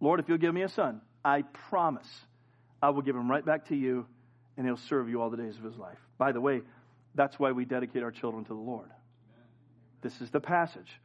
Lord, 0.01 0.19
if 0.19 0.27
you'll 0.27 0.39
give 0.39 0.56
me 0.56 0.63
a 0.63 0.69
son, 0.69 1.01
I 1.23 1.43
promise 1.43 2.10
I 2.81 2.89
will 2.89 3.01
give 3.01 3.15
him 3.15 3.29
right 3.29 3.45
back 3.45 3.67
to 3.69 3.75
you 3.75 4.05
and 4.55 4.65
he'll 4.65 4.77
serve 4.77 5.09
you 5.09 5.21
all 5.21 5.29
the 5.29 5.37
days 5.37 5.55
of 5.57 5.63
his 5.63 5.77
life. 5.77 5.99
By 6.17 6.31
the 6.31 6.41
way, 6.41 6.61
that's 7.15 7.39
why 7.39 7.51
we 7.51 7.65
dedicate 7.65 8.03
our 8.03 8.11
children 8.11 8.43
to 8.45 8.53
the 8.53 8.59
Lord. 8.59 8.89
This 10.01 10.19
is 10.21 10.29
the 10.31 10.39
passage 10.39 10.99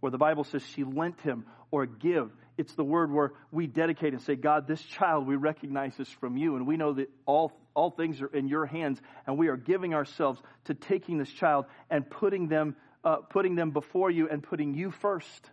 where 0.00 0.10
the 0.10 0.18
Bible 0.18 0.44
says 0.44 0.62
she 0.74 0.84
lent 0.84 1.20
him 1.20 1.44
or 1.70 1.86
give. 1.86 2.30
It's 2.56 2.74
the 2.74 2.84
word 2.84 3.12
where 3.12 3.32
we 3.50 3.66
dedicate 3.66 4.12
and 4.12 4.22
say, 4.22 4.36
God, 4.36 4.66
this 4.66 4.80
child, 4.82 5.26
we 5.26 5.36
recognize 5.36 5.96
this 5.96 6.08
from 6.08 6.36
you, 6.36 6.56
and 6.56 6.66
we 6.66 6.76
know 6.76 6.92
that 6.94 7.10
all, 7.26 7.52
all 7.74 7.90
things 7.90 8.20
are 8.20 8.28
in 8.28 8.48
your 8.48 8.66
hands, 8.66 9.00
and 9.26 9.36
we 9.36 9.48
are 9.48 9.56
giving 9.56 9.94
ourselves 9.94 10.40
to 10.64 10.74
taking 10.74 11.18
this 11.18 11.30
child 11.30 11.66
and 11.90 12.08
putting 12.08 12.48
them, 12.48 12.76
uh, 13.04 13.16
putting 13.16 13.54
them 13.54 13.70
before 13.70 14.10
you 14.10 14.28
and 14.28 14.42
putting 14.42 14.74
you 14.74 14.90
first. 14.90 15.50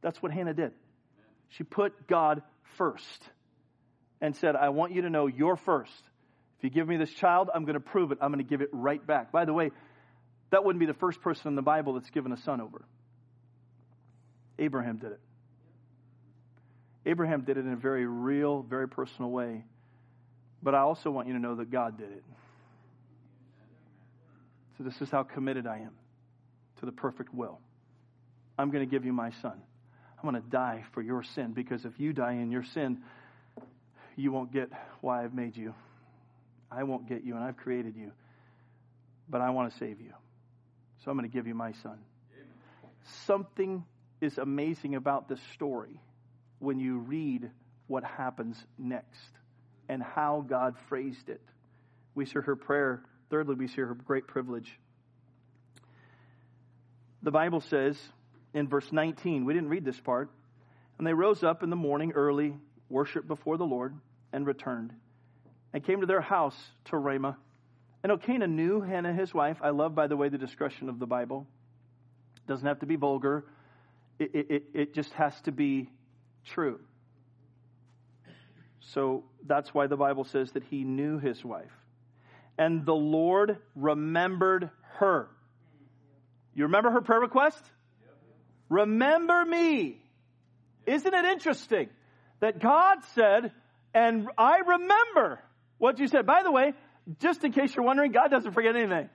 That's 0.00 0.20
what 0.22 0.32
Hannah 0.32 0.54
did. 0.54 0.72
She 1.50 1.64
put 1.64 2.06
God 2.08 2.42
first 2.76 3.22
and 4.24 4.34
said, 4.34 4.56
I 4.56 4.70
want 4.70 4.94
you 4.94 5.02
to 5.02 5.10
know 5.10 5.26
you're 5.26 5.56
first. 5.56 5.92
If 6.56 6.64
you 6.64 6.70
give 6.70 6.88
me 6.88 6.96
this 6.96 7.10
child, 7.10 7.50
I'm 7.54 7.66
going 7.66 7.74
to 7.74 7.80
prove 7.80 8.10
it. 8.10 8.16
I'm 8.22 8.32
going 8.32 8.42
to 8.42 8.48
give 8.48 8.62
it 8.62 8.70
right 8.72 9.06
back. 9.06 9.30
By 9.30 9.44
the 9.44 9.52
way, 9.52 9.70
that 10.48 10.64
wouldn't 10.64 10.80
be 10.80 10.86
the 10.86 10.94
first 10.94 11.20
person 11.20 11.48
in 11.48 11.56
the 11.56 11.62
Bible 11.62 11.92
that's 11.92 12.08
given 12.08 12.32
a 12.32 12.38
son 12.38 12.62
over. 12.62 12.86
Abraham 14.58 14.96
did 14.96 15.12
it. 15.12 15.20
Abraham 17.04 17.42
did 17.42 17.58
it 17.58 17.66
in 17.66 17.72
a 17.74 17.76
very 17.76 18.06
real, 18.06 18.62
very 18.62 18.88
personal 18.88 19.30
way. 19.30 19.62
But 20.62 20.74
I 20.74 20.78
also 20.78 21.10
want 21.10 21.28
you 21.28 21.34
to 21.34 21.38
know 21.40 21.56
that 21.56 21.70
God 21.70 21.98
did 21.98 22.10
it. 22.10 22.24
So, 24.78 24.84
this 24.84 25.02
is 25.02 25.10
how 25.10 25.22
committed 25.22 25.66
I 25.66 25.80
am 25.80 25.92
to 26.80 26.86
the 26.86 26.92
perfect 26.92 27.34
will. 27.34 27.60
I'm 28.58 28.70
going 28.70 28.88
to 28.88 28.90
give 28.90 29.04
you 29.04 29.12
my 29.12 29.32
son. 29.42 29.60
I'm 30.16 30.30
going 30.30 30.42
to 30.42 30.48
die 30.48 30.82
for 30.92 31.02
your 31.02 31.22
sin 31.22 31.52
because 31.52 31.84
if 31.84 32.00
you 32.00 32.14
die 32.14 32.32
in 32.32 32.50
your 32.50 32.64
sin, 32.64 33.02
you 34.16 34.32
won't 34.32 34.52
get 34.52 34.70
why 35.00 35.24
I've 35.24 35.34
made 35.34 35.56
you. 35.56 35.74
I 36.70 36.82
won't 36.82 37.08
get 37.08 37.24
you, 37.24 37.34
and 37.34 37.44
I've 37.44 37.56
created 37.56 37.96
you. 37.96 38.12
But 39.28 39.40
I 39.40 39.50
want 39.50 39.72
to 39.72 39.78
save 39.78 40.00
you. 40.00 40.12
So 41.04 41.10
I'm 41.10 41.16
going 41.16 41.28
to 41.28 41.32
give 41.34 41.46
you 41.46 41.54
my 41.54 41.72
son. 41.72 41.98
Something 43.26 43.84
is 44.20 44.38
amazing 44.38 44.94
about 44.94 45.28
this 45.28 45.40
story 45.52 46.00
when 46.58 46.78
you 46.80 46.98
read 46.98 47.50
what 47.86 48.04
happens 48.04 48.56
next 48.78 49.30
and 49.88 50.02
how 50.02 50.44
God 50.48 50.76
phrased 50.88 51.28
it. 51.28 51.42
We 52.14 52.24
see 52.24 52.40
her 52.40 52.56
prayer. 52.56 53.02
Thirdly, 53.30 53.54
we 53.54 53.68
see 53.68 53.82
her 53.82 53.94
great 53.94 54.26
privilege. 54.26 54.78
The 57.22 57.30
Bible 57.30 57.60
says 57.60 57.98
in 58.54 58.68
verse 58.68 58.90
19, 58.92 59.44
we 59.44 59.52
didn't 59.52 59.68
read 59.68 59.84
this 59.84 59.98
part, 60.00 60.30
and 60.98 61.06
they 61.06 61.12
rose 61.14 61.42
up 61.42 61.62
in 61.62 61.70
the 61.70 61.76
morning 61.76 62.12
early, 62.12 62.54
worshiped 62.88 63.28
before 63.28 63.56
the 63.56 63.64
Lord, 63.64 63.94
and 64.34 64.46
returned, 64.46 64.92
and 65.72 65.84
came 65.84 66.00
to 66.00 66.06
their 66.06 66.20
house 66.20 66.56
to 66.86 66.98
Ramah. 66.98 67.38
And 68.02 68.10
Elkanah 68.10 68.48
knew 68.48 68.80
Hannah, 68.80 69.12
his 69.12 69.32
wife. 69.32 69.58
I 69.62 69.70
love, 69.70 69.94
by 69.94 70.08
the 70.08 70.16
way, 70.16 70.28
the 70.28 70.38
discretion 70.38 70.88
of 70.88 70.98
the 70.98 71.06
Bible. 71.06 71.46
It 72.36 72.48
doesn't 72.48 72.66
have 72.66 72.80
to 72.80 72.86
be 72.86 72.96
vulgar, 72.96 73.44
it, 74.18 74.30
it, 74.34 74.62
it 74.74 74.94
just 74.94 75.12
has 75.14 75.40
to 75.42 75.52
be 75.52 75.88
true. 76.44 76.80
So 78.80 79.24
that's 79.46 79.72
why 79.72 79.86
the 79.86 79.96
Bible 79.96 80.24
says 80.24 80.52
that 80.52 80.64
he 80.64 80.84
knew 80.84 81.18
his 81.18 81.42
wife. 81.44 81.72
And 82.58 82.84
the 82.84 82.94
Lord 82.94 83.58
remembered 83.74 84.70
her. 84.98 85.28
You 86.54 86.64
remember 86.64 86.90
her 86.90 87.00
prayer 87.00 87.20
request? 87.20 87.62
Remember 88.68 89.44
me. 89.44 90.00
Isn't 90.86 91.14
it 91.14 91.24
interesting 91.24 91.88
that 92.40 92.60
God 92.60 92.98
said, 93.14 93.52
and 93.94 94.28
I 94.36 94.58
remember 94.58 95.40
what 95.78 95.98
you 95.98 96.08
said? 96.08 96.26
By 96.26 96.42
the 96.42 96.50
way, 96.50 96.74
just 97.20 97.44
in 97.44 97.52
case 97.52 97.74
you're 97.74 97.84
wondering, 97.84 98.12
God 98.12 98.28
doesn't 98.28 98.52
forget 98.52 98.74
anything. 98.76 99.08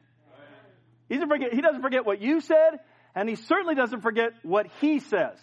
He 1.09 1.15
doesn't 1.15 1.29
forget, 1.29 1.53
he 1.53 1.61
doesn't 1.61 1.81
forget 1.81 2.05
what 2.05 2.21
you 2.21 2.39
said, 2.39 2.79
and 3.15 3.27
he 3.27 3.35
certainly 3.35 3.75
doesn't 3.75 4.01
forget 4.01 4.33
what 4.43 4.67
he 4.79 4.99
says. 4.99 5.37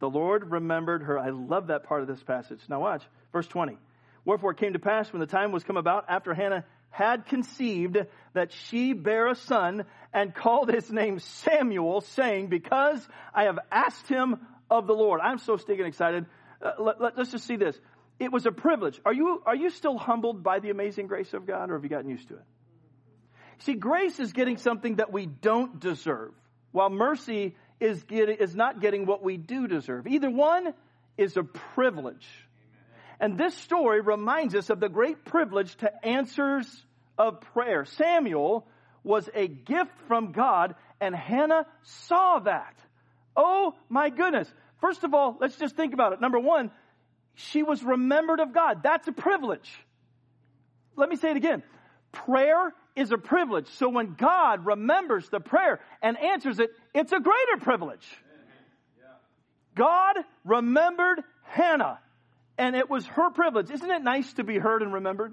The 0.00 0.10
Lord 0.10 0.50
remembered 0.50 1.04
her. 1.04 1.18
I 1.18 1.30
love 1.30 1.68
that 1.68 1.84
part 1.84 2.02
of 2.02 2.08
this 2.08 2.22
passage. 2.22 2.60
Now 2.68 2.80
watch, 2.80 3.04
verse 3.32 3.46
20. 3.46 3.78
Wherefore 4.24 4.52
it 4.52 4.58
came 4.58 4.72
to 4.72 4.78
pass 4.78 5.12
when 5.12 5.20
the 5.20 5.26
time 5.26 5.52
was 5.52 5.62
come 5.62 5.76
about 5.76 6.06
after 6.08 6.34
Hannah 6.34 6.64
had 6.90 7.26
conceived 7.26 7.98
that 8.34 8.52
she 8.52 8.92
bare 8.92 9.28
a 9.28 9.34
son 9.34 9.84
and 10.12 10.34
called 10.34 10.70
his 10.70 10.90
name 10.90 11.18
Samuel, 11.18 12.00
saying, 12.00 12.48
Because 12.48 13.06
I 13.34 13.44
have 13.44 13.58
asked 13.70 14.08
him 14.08 14.38
of 14.70 14.86
the 14.86 14.92
Lord. 14.92 15.20
I'm 15.20 15.38
so 15.38 15.56
stinking 15.56 15.86
excited. 15.86 16.26
Uh, 16.60 16.72
let, 16.78 17.00
let, 17.00 17.18
let's 17.18 17.30
just 17.30 17.46
see 17.46 17.56
this. 17.56 17.78
It 18.22 18.30
was 18.30 18.46
a 18.46 18.52
privilege. 18.52 19.00
Are 19.04 19.12
you, 19.12 19.42
are 19.44 19.56
you 19.56 19.70
still 19.70 19.98
humbled 19.98 20.44
by 20.44 20.60
the 20.60 20.70
amazing 20.70 21.08
grace 21.08 21.34
of 21.34 21.44
God, 21.44 21.70
or 21.70 21.74
have 21.74 21.82
you 21.82 21.90
gotten 21.90 22.08
used 22.08 22.28
to 22.28 22.34
it? 22.34 22.44
See, 23.58 23.74
grace 23.74 24.20
is 24.20 24.32
getting 24.32 24.58
something 24.58 24.96
that 24.96 25.12
we 25.12 25.26
don't 25.26 25.80
deserve, 25.80 26.32
while 26.70 26.88
mercy 26.88 27.56
is, 27.80 28.00
getting, 28.04 28.36
is 28.36 28.54
not 28.54 28.80
getting 28.80 29.06
what 29.06 29.24
we 29.24 29.36
do 29.38 29.66
deserve. 29.66 30.06
Either 30.06 30.30
one 30.30 30.72
is 31.18 31.36
a 31.36 31.42
privilege. 31.42 32.28
And 33.18 33.36
this 33.36 33.56
story 33.56 34.00
reminds 34.00 34.54
us 34.54 34.70
of 34.70 34.78
the 34.78 34.88
great 34.88 35.24
privilege 35.24 35.74
to 35.78 36.06
answers 36.06 36.66
of 37.18 37.40
prayer. 37.40 37.84
Samuel 37.84 38.68
was 39.02 39.28
a 39.34 39.48
gift 39.48 39.92
from 40.06 40.30
God, 40.30 40.76
and 41.00 41.12
Hannah 41.12 41.66
saw 41.82 42.38
that. 42.38 42.76
Oh 43.36 43.74
my 43.88 44.10
goodness. 44.10 44.48
First 44.80 45.02
of 45.02 45.12
all, 45.12 45.36
let's 45.40 45.56
just 45.56 45.74
think 45.74 45.92
about 45.92 46.12
it. 46.12 46.20
Number 46.20 46.38
one, 46.38 46.70
she 47.34 47.62
was 47.62 47.82
remembered 47.82 48.40
of 48.40 48.52
God. 48.52 48.82
That's 48.82 49.08
a 49.08 49.12
privilege. 49.12 49.70
Let 50.96 51.08
me 51.08 51.16
say 51.16 51.30
it 51.30 51.36
again. 51.36 51.62
Prayer 52.12 52.74
is 52.94 53.10
a 53.10 53.18
privilege. 53.18 53.68
So 53.68 53.88
when 53.88 54.14
God 54.14 54.66
remembers 54.66 55.28
the 55.28 55.40
prayer 55.40 55.80
and 56.02 56.18
answers 56.18 56.58
it, 56.58 56.70
it's 56.94 57.12
a 57.12 57.20
greater 57.20 57.56
privilege. 57.60 58.06
God 59.74 60.16
remembered 60.44 61.22
Hannah, 61.44 61.98
and 62.58 62.76
it 62.76 62.90
was 62.90 63.06
her 63.06 63.30
privilege. 63.30 63.70
Isn't 63.70 63.90
it 63.90 64.02
nice 64.02 64.30
to 64.34 64.44
be 64.44 64.58
heard 64.58 64.82
and 64.82 64.92
remembered? 64.92 65.32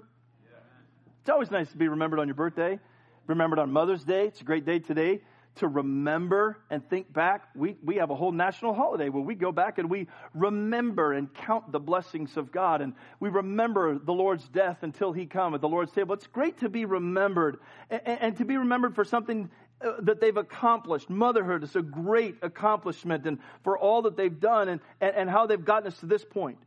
It's 1.20 1.28
always 1.28 1.50
nice 1.50 1.70
to 1.72 1.76
be 1.76 1.88
remembered 1.88 2.18
on 2.18 2.28
your 2.28 2.34
birthday, 2.34 2.78
remembered 3.26 3.58
on 3.58 3.70
Mother's 3.70 4.02
Day. 4.02 4.28
It's 4.28 4.40
a 4.40 4.44
great 4.44 4.64
day 4.64 4.78
today 4.78 5.20
to 5.56 5.68
remember 5.68 6.58
and 6.70 6.88
think 6.88 7.12
back. 7.12 7.48
We, 7.54 7.76
we 7.82 7.96
have 7.96 8.10
a 8.10 8.14
whole 8.14 8.32
national 8.32 8.74
holiday 8.74 9.08
where 9.08 9.22
we 9.22 9.34
go 9.34 9.52
back 9.52 9.78
and 9.78 9.90
we 9.90 10.06
remember 10.34 11.12
and 11.12 11.32
count 11.32 11.72
the 11.72 11.80
blessings 11.80 12.36
of 12.36 12.52
God 12.52 12.80
and 12.80 12.94
we 13.18 13.28
remember 13.28 13.98
the 13.98 14.12
Lord's 14.12 14.46
death 14.48 14.78
until 14.82 15.12
He 15.12 15.26
come 15.26 15.54
at 15.54 15.60
the 15.60 15.68
Lord's 15.68 15.92
table. 15.92 16.14
It's 16.14 16.26
great 16.26 16.58
to 16.58 16.68
be 16.68 16.84
remembered 16.84 17.58
and, 17.90 18.02
and 18.06 18.36
to 18.38 18.44
be 18.44 18.56
remembered 18.56 18.94
for 18.94 19.04
something 19.04 19.50
uh, 19.82 19.92
that 20.02 20.20
they've 20.20 20.36
accomplished. 20.36 21.10
Motherhood 21.10 21.64
is 21.64 21.74
a 21.74 21.82
great 21.82 22.36
accomplishment 22.42 23.26
and 23.26 23.38
for 23.64 23.76
all 23.76 24.02
that 24.02 24.16
they've 24.16 24.40
done 24.40 24.68
and, 24.68 24.80
and, 25.00 25.16
and 25.16 25.30
how 25.30 25.46
they've 25.46 25.64
gotten 25.64 25.88
us 25.88 25.98
to 25.98 26.06
this 26.06 26.24
point. 26.24 26.58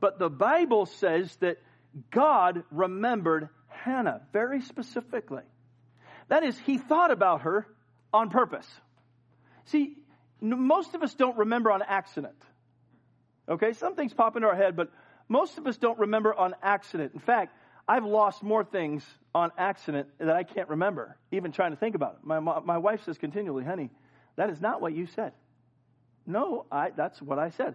But 0.00 0.18
the 0.18 0.30
Bible 0.30 0.86
says 0.86 1.34
that 1.36 1.58
God 2.10 2.64
remembered 2.70 3.48
Hannah 3.68 4.22
very 4.32 4.60
specifically. 4.60 5.42
That 6.28 6.42
is, 6.42 6.58
he 6.60 6.78
thought 6.78 7.10
about 7.10 7.42
her 7.42 7.66
on 8.14 8.30
purpose. 8.30 8.66
See, 9.66 9.96
most 10.40 10.94
of 10.94 11.02
us 11.02 11.14
don't 11.14 11.36
remember 11.36 11.70
on 11.70 11.82
accident. 11.82 12.36
Okay, 13.48 13.72
some 13.74 13.96
things 13.96 14.14
pop 14.14 14.36
into 14.36 14.48
our 14.48 14.54
head, 14.54 14.76
but 14.76 14.90
most 15.28 15.58
of 15.58 15.66
us 15.66 15.76
don't 15.76 15.98
remember 15.98 16.32
on 16.32 16.54
accident. 16.62 17.12
In 17.12 17.20
fact, 17.20 17.54
I've 17.86 18.04
lost 18.04 18.42
more 18.42 18.64
things 18.64 19.04
on 19.34 19.50
accident 19.58 20.08
that 20.18 20.34
I 20.34 20.44
can't 20.44 20.68
remember, 20.68 21.16
even 21.32 21.52
trying 21.52 21.72
to 21.72 21.76
think 21.76 21.94
about 21.94 22.18
it. 22.20 22.26
My, 22.26 22.38
my 22.38 22.78
wife 22.78 23.04
says 23.04 23.18
continually, 23.18 23.64
honey, 23.64 23.90
that 24.36 24.48
is 24.48 24.60
not 24.60 24.80
what 24.80 24.94
you 24.94 25.06
said. 25.06 25.32
No, 26.26 26.66
I, 26.70 26.90
that's 26.90 27.20
what 27.20 27.38
I 27.38 27.50
said. 27.50 27.74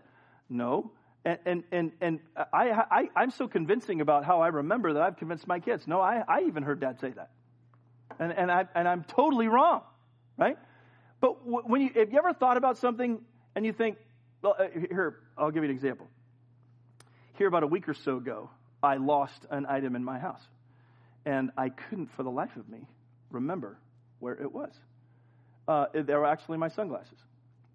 No. 0.50 0.92
And, 1.26 1.40
and, 1.46 1.64
and, 1.72 1.92
and 2.02 2.20
I, 2.54 2.72
I, 2.90 3.10
I'm 3.16 3.32
so 3.32 3.48
convincing 3.48 4.00
about 4.02 4.26
how 4.26 4.42
I 4.42 4.48
remember 4.48 4.94
that 4.94 5.02
I've 5.02 5.18
convinced 5.18 5.48
my 5.48 5.60
kids. 5.60 5.86
No, 5.86 6.00
I, 6.00 6.24
I 6.28 6.42
even 6.48 6.64
heard 6.64 6.80
dad 6.80 7.00
say 7.00 7.10
that. 7.10 7.30
And, 8.20 8.32
and, 8.32 8.52
I, 8.52 8.66
and 8.74 8.88
I'm 8.88 9.04
totally 9.04 9.48
wrong 9.48 9.82
right? 10.40 10.58
But 11.22 11.46
when 11.46 11.82
you, 11.82 11.90
have 11.96 12.12
you 12.12 12.18
ever 12.18 12.34
thought 12.34 12.58
about 12.58 12.78
something 12.78 13.20
and 13.56 13.66
you 13.66 13.74
think, 13.74 13.98
well, 14.42 14.56
uh, 14.58 14.68
here, 14.74 15.18
I'll 15.38 15.52
give 15.52 15.64
you 15.64 15.70
an 15.70 15.76
example. 15.76 16.08
Here, 17.38 17.48
about 17.48 17.64
a 17.64 17.68
week 17.68 17.90
or 17.90 17.94
so 17.94 18.18
ago, 18.18 18.50
I 18.82 18.96
lost 18.96 19.46
an 19.50 19.66
item 19.66 19.96
in 19.96 20.04
my 20.04 20.18
house. 20.18 20.42
And 21.26 21.52
I 21.58 21.70
couldn't, 21.70 22.08
for 22.16 22.24
the 22.24 22.32
life 22.32 22.56
of 22.56 22.70
me, 22.70 22.80
remember 23.32 23.78
where 24.20 24.34
it 24.34 24.52
was. 24.52 24.72
Uh, 25.68 25.86
they 25.94 26.16
were 26.16 26.26
actually 26.26 26.58
my 26.58 26.70
sunglasses. 26.70 27.18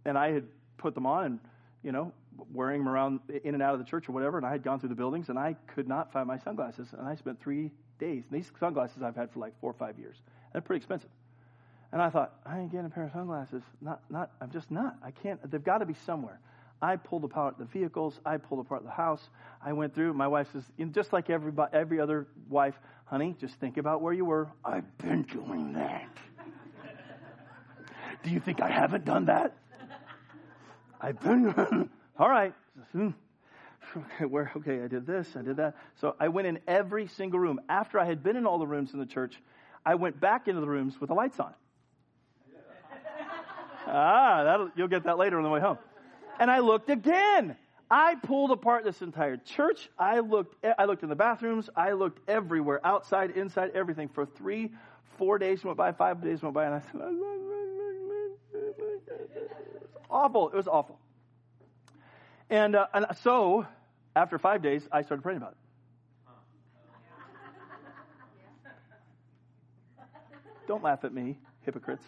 And 0.07 0.17
I 0.17 0.33
had 0.33 0.45
put 0.79 0.95
them 0.95 1.07
on 1.07 1.25
and, 1.25 1.39
you 1.83 1.93
know, 1.93 2.13
wearing 2.53 2.81
them 2.81 2.89
around 2.89 3.21
in 3.45 3.55
and 3.55 3.63
out 3.63 3.75
of 3.75 3.79
the 3.79 3.85
church 3.85 4.09
or 4.09 4.13
whatever. 4.13 4.39
And 4.39 4.47
I 4.47 4.51
had 4.51 4.63
gone 4.63 4.81
through 4.81 4.89
the 4.89 4.95
buildings 4.95 5.29
and 5.29 5.39
I 5.39 5.57
could 5.75 5.87
not 5.87 6.13
find 6.13 6.27
my 6.27 6.39
sunglasses. 6.39 6.89
And 6.93 7.07
I 7.07 7.15
spent 7.15 7.41
three 7.41 7.71
days. 7.99 8.25
And 8.31 8.41
these 8.41 8.51
sunglasses 8.59 9.03
I've 9.03 9.17
had 9.17 9.31
for 9.31 9.39
like 9.39 9.53
four 9.61 9.71
or 9.71 9.75
five 9.75 9.99
years. 9.99 10.17
They're 10.53 10.63
pretty 10.63 10.79
expensive. 10.79 11.11
And 11.95 12.03
I 12.03 12.11
thought, 12.11 12.33
I 12.45 12.59
ain't 12.59 12.73
getting 12.73 12.87
a 12.87 12.91
pair 12.91 13.05
of 13.05 13.13
sunglasses. 13.13 13.63
Not, 13.81 14.01
not, 14.11 14.33
I'm 14.41 14.51
just 14.51 14.69
not. 14.69 14.97
I 15.01 15.13
can't. 15.13 15.39
They've 15.49 15.63
got 15.63 15.79
to 15.79 15.87
be 15.87 15.95
somewhere. 16.05 16.41
I 16.83 16.97
pulled 16.97 17.23
apart 17.23 17.57
the 17.57 17.67
vehicles. 17.67 18.19
I 18.27 18.37
pulled 18.37 18.67
apart 18.67 18.83
the 18.83 18.91
house. 18.91 19.29
I 19.65 19.75
went 19.75 19.95
through. 19.95 20.13
My 20.15 20.27
wife 20.27 20.49
says, 20.53 20.65
just 20.91 21.13
like 21.13 21.31
everybody, 21.31 21.73
every 21.73 22.01
other 22.01 22.27
wife, 22.49 22.75
honey, 23.05 23.37
just 23.41 23.55
think 23.61 23.77
about 23.77 24.03
where 24.03 24.13
you 24.13 24.25
were. 24.25 24.49
I've 24.65 24.99
been 24.99 25.23
doing 25.23 25.75
that. 25.75 26.09
Do 28.25 28.31
you 28.31 28.41
think 28.41 28.61
I 28.61 28.71
haven't 28.71 29.05
done 29.05 29.27
that? 29.27 29.55
I've 31.01 31.21
been. 31.21 31.89
All 32.19 32.29
right. 32.29 32.55
Hmm. 32.91 33.11
Okay, 33.97 34.25
where? 34.25 34.51
Okay, 34.57 34.83
I 34.83 34.89
did 34.89 35.07
this. 35.07 35.29
I 35.37 35.43
did 35.43 35.59
that. 35.59 35.77
So 36.01 36.17
I 36.19 36.27
went 36.27 36.49
in 36.49 36.59
every 36.67 37.07
single 37.07 37.39
room. 37.39 37.61
After 37.69 38.01
I 38.01 38.05
had 38.05 38.25
been 38.25 38.35
in 38.35 38.47
all 38.47 38.59
the 38.59 38.67
rooms 38.67 38.93
in 38.93 38.99
the 38.99 39.07
church, 39.07 39.41
I 39.87 39.95
went 39.95 40.19
back 40.19 40.49
into 40.49 40.61
the 40.61 40.67
rooms 40.67 41.01
with 41.01 41.09
the 41.09 41.15
lights 41.15 41.39
on. 41.39 41.55
Ah, 43.97 44.67
you'll 44.75 44.89
get 44.89 45.05
that 45.05 45.19
later 45.19 45.37
on 45.37 45.45
the 45.45 45.49
way 45.49 45.61
home. 45.61 45.79
And 46.41 46.51
I 46.51 46.59
looked 46.59 46.91
again. 46.91 47.57
I 47.89 48.17
pulled 48.17 48.51
apart 48.51 48.83
this 48.83 49.01
entire 49.03 49.37
church. 49.37 49.89
I 49.97 50.19
looked, 50.19 50.57
I 50.79 50.87
looked 50.87 51.05
in 51.05 51.09
the 51.09 51.15
bathrooms. 51.15 51.71
I 51.77 51.93
looked 51.93 52.29
everywhere, 52.29 52.81
outside, 52.85 53.31
inside, 53.31 53.71
everything. 53.73 54.09
For 54.09 54.27
three, 54.27 54.73
four 55.17 55.39
days 55.39 55.63
went 55.63 55.77
by, 55.77 55.93
five 55.93 56.21
days 56.25 56.43
went 56.43 56.57
by, 56.57 56.65
and 56.65 56.75
I 56.75 56.81
said, 56.81 57.01
awful. 60.11 60.49
It 60.49 60.57
was 60.57 60.67
awful. 60.67 60.99
And, 62.51 62.75
uh, 62.75 62.89
and 62.93 63.07
so, 63.23 63.65
after 64.17 64.41
five 64.41 64.61
days, 64.61 64.89
I 64.91 65.03
started 65.03 65.23
praying 65.23 65.39
about 65.39 65.53
it. 65.53 65.59
Don't 70.67 70.83
laugh 70.83 71.05
at 71.05 71.15
me, 71.15 71.39
hypocrites. 71.63 72.03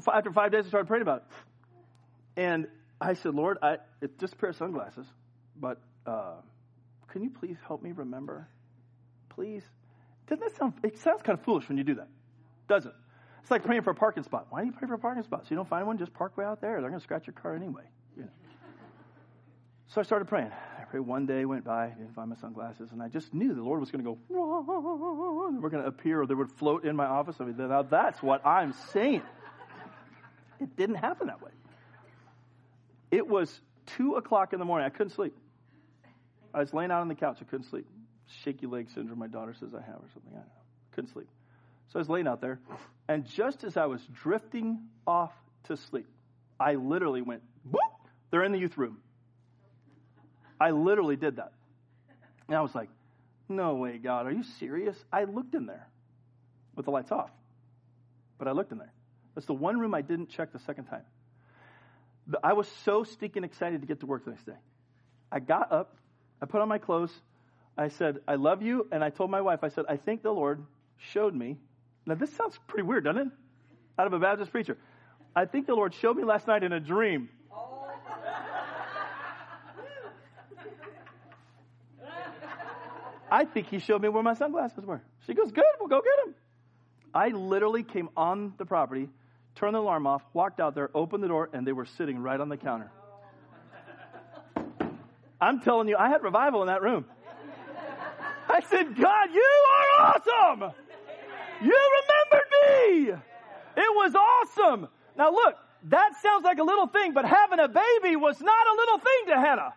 So 0.00 0.12
after 0.12 0.30
five 0.32 0.52
days, 0.52 0.64
I 0.66 0.68
started 0.68 0.86
praying 0.88 1.02
about 1.02 1.18
it. 1.18 2.40
And 2.40 2.66
I 3.00 3.14
said, 3.14 3.34
Lord, 3.34 3.58
I, 3.62 3.78
it's 4.00 4.16
just 4.20 4.34
a 4.34 4.36
pair 4.36 4.50
of 4.50 4.56
sunglasses, 4.56 5.06
but 5.58 5.80
uh, 6.06 6.34
can 7.08 7.22
you 7.22 7.30
please 7.30 7.56
help 7.66 7.82
me 7.82 7.92
remember? 7.92 8.48
Please. 9.30 9.62
Doesn't 10.28 10.44
that 10.44 10.56
sound, 10.56 10.74
it 10.82 10.98
sounds 10.98 11.22
kind 11.22 11.38
of 11.38 11.44
foolish 11.44 11.68
when 11.68 11.78
you 11.78 11.84
do 11.84 11.94
that, 11.96 12.08
doesn't 12.68 12.90
it? 12.90 12.96
It's 13.42 13.50
like 13.50 13.64
praying 13.64 13.82
for 13.82 13.90
a 13.90 13.94
parking 13.94 14.24
spot. 14.24 14.48
Why 14.50 14.62
do 14.62 14.66
you 14.66 14.72
pray 14.72 14.88
for 14.88 14.94
a 14.94 14.98
parking 14.98 15.22
spot? 15.22 15.44
So 15.44 15.50
you 15.50 15.56
don't 15.56 15.68
find 15.68 15.86
one, 15.86 15.98
just 15.98 16.12
park 16.12 16.36
way 16.36 16.44
out 16.44 16.60
there. 16.60 16.80
They're 16.80 16.90
going 16.90 17.00
to 17.00 17.04
scratch 17.04 17.26
your 17.26 17.34
car 17.34 17.54
anyway. 17.54 17.84
You 18.16 18.24
know. 18.24 18.28
So 19.88 20.00
I 20.00 20.04
started 20.04 20.26
praying. 20.26 20.50
I 20.50 20.84
prayed 20.84 21.06
one 21.06 21.26
day, 21.26 21.44
went 21.44 21.64
by, 21.64 21.88
didn't 21.88 22.14
find 22.14 22.28
my 22.28 22.36
sunglasses, 22.36 22.90
and 22.90 23.00
I 23.00 23.08
just 23.08 23.32
knew 23.32 23.54
the 23.54 23.62
Lord 23.62 23.78
was 23.78 23.92
going 23.92 24.04
to 24.04 24.10
go, 24.10 24.18
we're 24.28 25.68
going 25.68 25.84
to 25.84 25.88
appear, 25.88 26.22
or 26.22 26.26
they 26.26 26.34
would 26.34 26.50
float 26.52 26.84
in 26.84 26.96
my 26.96 27.06
office. 27.06 27.36
I 27.38 27.44
mean, 27.44 27.56
now 27.56 27.82
that's 27.82 28.20
what 28.20 28.44
I'm 28.44 28.72
saying. 28.92 29.22
It 30.60 30.76
didn't 30.76 30.96
happen 30.96 31.26
that 31.28 31.42
way. 31.42 31.50
It 33.10 33.26
was 33.26 33.60
two 33.86 34.14
o'clock 34.14 34.52
in 34.52 34.58
the 34.58 34.64
morning. 34.64 34.86
I 34.86 34.90
couldn't 34.90 35.12
sleep. 35.12 35.36
I 36.52 36.60
was 36.60 36.72
laying 36.72 36.90
out 36.90 37.00
on 37.00 37.08
the 37.08 37.14
couch. 37.14 37.38
I 37.40 37.44
couldn't 37.44 37.66
sleep. 37.66 37.86
Shaky 38.42 38.66
leg 38.66 38.88
syndrome, 38.90 39.18
my 39.18 39.28
daughter 39.28 39.54
says 39.54 39.74
I 39.74 39.80
have, 39.82 39.96
or 39.96 40.08
something. 40.12 40.32
I 40.32 40.36
don't 40.36 40.46
know. 40.46 40.52
Couldn't 40.92 41.12
sleep. 41.12 41.28
So 41.88 41.98
I 41.98 42.00
was 42.00 42.08
laying 42.08 42.26
out 42.26 42.40
there, 42.40 42.58
and 43.08 43.24
just 43.24 43.62
as 43.62 43.76
I 43.76 43.86
was 43.86 44.00
drifting 44.12 44.80
off 45.06 45.32
to 45.64 45.76
sleep, 45.76 46.08
I 46.58 46.74
literally 46.74 47.22
went, 47.22 47.42
boop, 47.70 47.78
they're 48.30 48.42
in 48.42 48.50
the 48.50 48.58
youth 48.58 48.76
room. 48.76 48.98
I 50.60 50.70
literally 50.70 51.16
did 51.16 51.36
that. 51.36 51.52
And 52.48 52.56
I 52.56 52.60
was 52.60 52.74
like, 52.74 52.88
no 53.48 53.74
way, 53.74 53.98
God, 53.98 54.26
are 54.26 54.32
you 54.32 54.42
serious? 54.58 54.96
I 55.12 55.24
looked 55.24 55.54
in 55.54 55.66
there 55.66 55.86
with 56.74 56.86
the 56.86 56.90
lights 56.90 57.12
off, 57.12 57.30
but 58.38 58.48
I 58.48 58.52
looked 58.52 58.72
in 58.72 58.78
there. 58.78 58.92
That's 59.36 59.46
the 59.46 59.54
one 59.54 59.78
room 59.78 59.94
I 59.94 60.02
didn't 60.02 60.30
check 60.30 60.52
the 60.52 60.58
second 60.58 60.86
time. 60.86 61.02
I 62.42 62.54
was 62.54 62.66
so 62.84 63.04
stinking 63.04 63.44
excited 63.44 63.82
to 63.82 63.86
get 63.86 64.00
to 64.00 64.06
work 64.06 64.24
the 64.24 64.30
next 64.30 64.46
day. 64.46 64.56
I 65.30 65.38
got 65.38 65.70
up, 65.70 65.94
I 66.42 66.46
put 66.46 66.60
on 66.60 66.68
my 66.68 66.78
clothes, 66.78 67.12
I 67.78 67.88
said, 67.88 68.18
I 68.26 68.36
love 68.36 68.62
you, 68.62 68.88
and 68.90 69.04
I 69.04 69.10
told 69.10 69.30
my 69.30 69.42
wife, 69.42 69.60
I 69.62 69.68
said, 69.68 69.84
I 69.88 69.96
think 69.96 70.22
the 70.22 70.32
Lord 70.32 70.64
showed 71.12 71.34
me. 71.34 71.58
Now, 72.06 72.14
this 72.14 72.32
sounds 72.32 72.58
pretty 72.66 72.84
weird, 72.84 73.04
doesn't 73.04 73.28
it? 73.28 73.28
Out 73.98 74.06
of 74.06 74.12
a 74.14 74.18
Baptist 74.18 74.50
preacher. 74.50 74.78
I 75.36 75.44
think 75.44 75.66
the 75.66 75.74
Lord 75.74 75.92
showed 75.94 76.16
me 76.16 76.24
last 76.24 76.46
night 76.46 76.64
in 76.64 76.72
a 76.72 76.80
dream. 76.80 77.28
I 83.30 83.44
think 83.44 83.68
he 83.68 83.80
showed 83.80 84.00
me 84.00 84.08
where 84.08 84.22
my 84.22 84.34
sunglasses 84.34 84.84
were. 84.84 85.02
She 85.26 85.34
goes, 85.34 85.50
Good, 85.50 85.64
we'll 85.78 85.88
go 85.88 86.00
get 86.00 86.24
them. 86.24 86.34
I 87.12 87.28
literally 87.28 87.82
came 87.82 88.08
on 88.16 88.54
the 88.56 88.64
property, 88.64 89.08
turned 89.56 89.74
the 89.74 89.80
alarm 89.80 90.06
off, 90.06 90.22
walked 90.32 90.60
out 90.60 90.74
there, 90.74 90.90
opened 90.94 91.22
the 91.22 91.28
door, 91.28 91.48
and 91.52 91.66
they 91.66 91.72
were 91.72 91.86
sitting 91.86 92.18
right 92.18 92.40
on 92.40 92.48
the 92.48 92.56
counter. 92.56 92.90
I'm 95.40 95.60
telling 95.60 95.88
you, 95.88 95.96
I 95.96 96.08
had 96.08 96.22
revival 96.22 96.62
in 96.62 96.68
that 96.68 96.82
room. 96.82 97.04
I 98.48 98.60
said, 98.60 98.96
God, 98.96 99.28
you 99.34 99.64
are 99.72 100.06
awesome. 100.06 100.72
You 101.62 101.90
remembered 102.00 102.48
me. 102.52 103.22
It 103.76 103.94
was 103.94 104.14
awesome. 104.14 104.88
Now 105.16 105.30
look, 105.30 105.56
that 105.84 106.12
sounds 106.22 106.44
like 106.44 106.58
a 106.58 106.62
little 106.62 106.86
thing, 106.86 107.12
but 107.12 107.24
having 107.24 107.58
a 107.58 107.68
baby 107.68 108.16
was 108.16 108.40
not 108.40 108.66
a 108.66 108.76
little 108.76 108.98
thing 108.98 109.34
to 109.34 109.40
Hannah. 109.40 109.74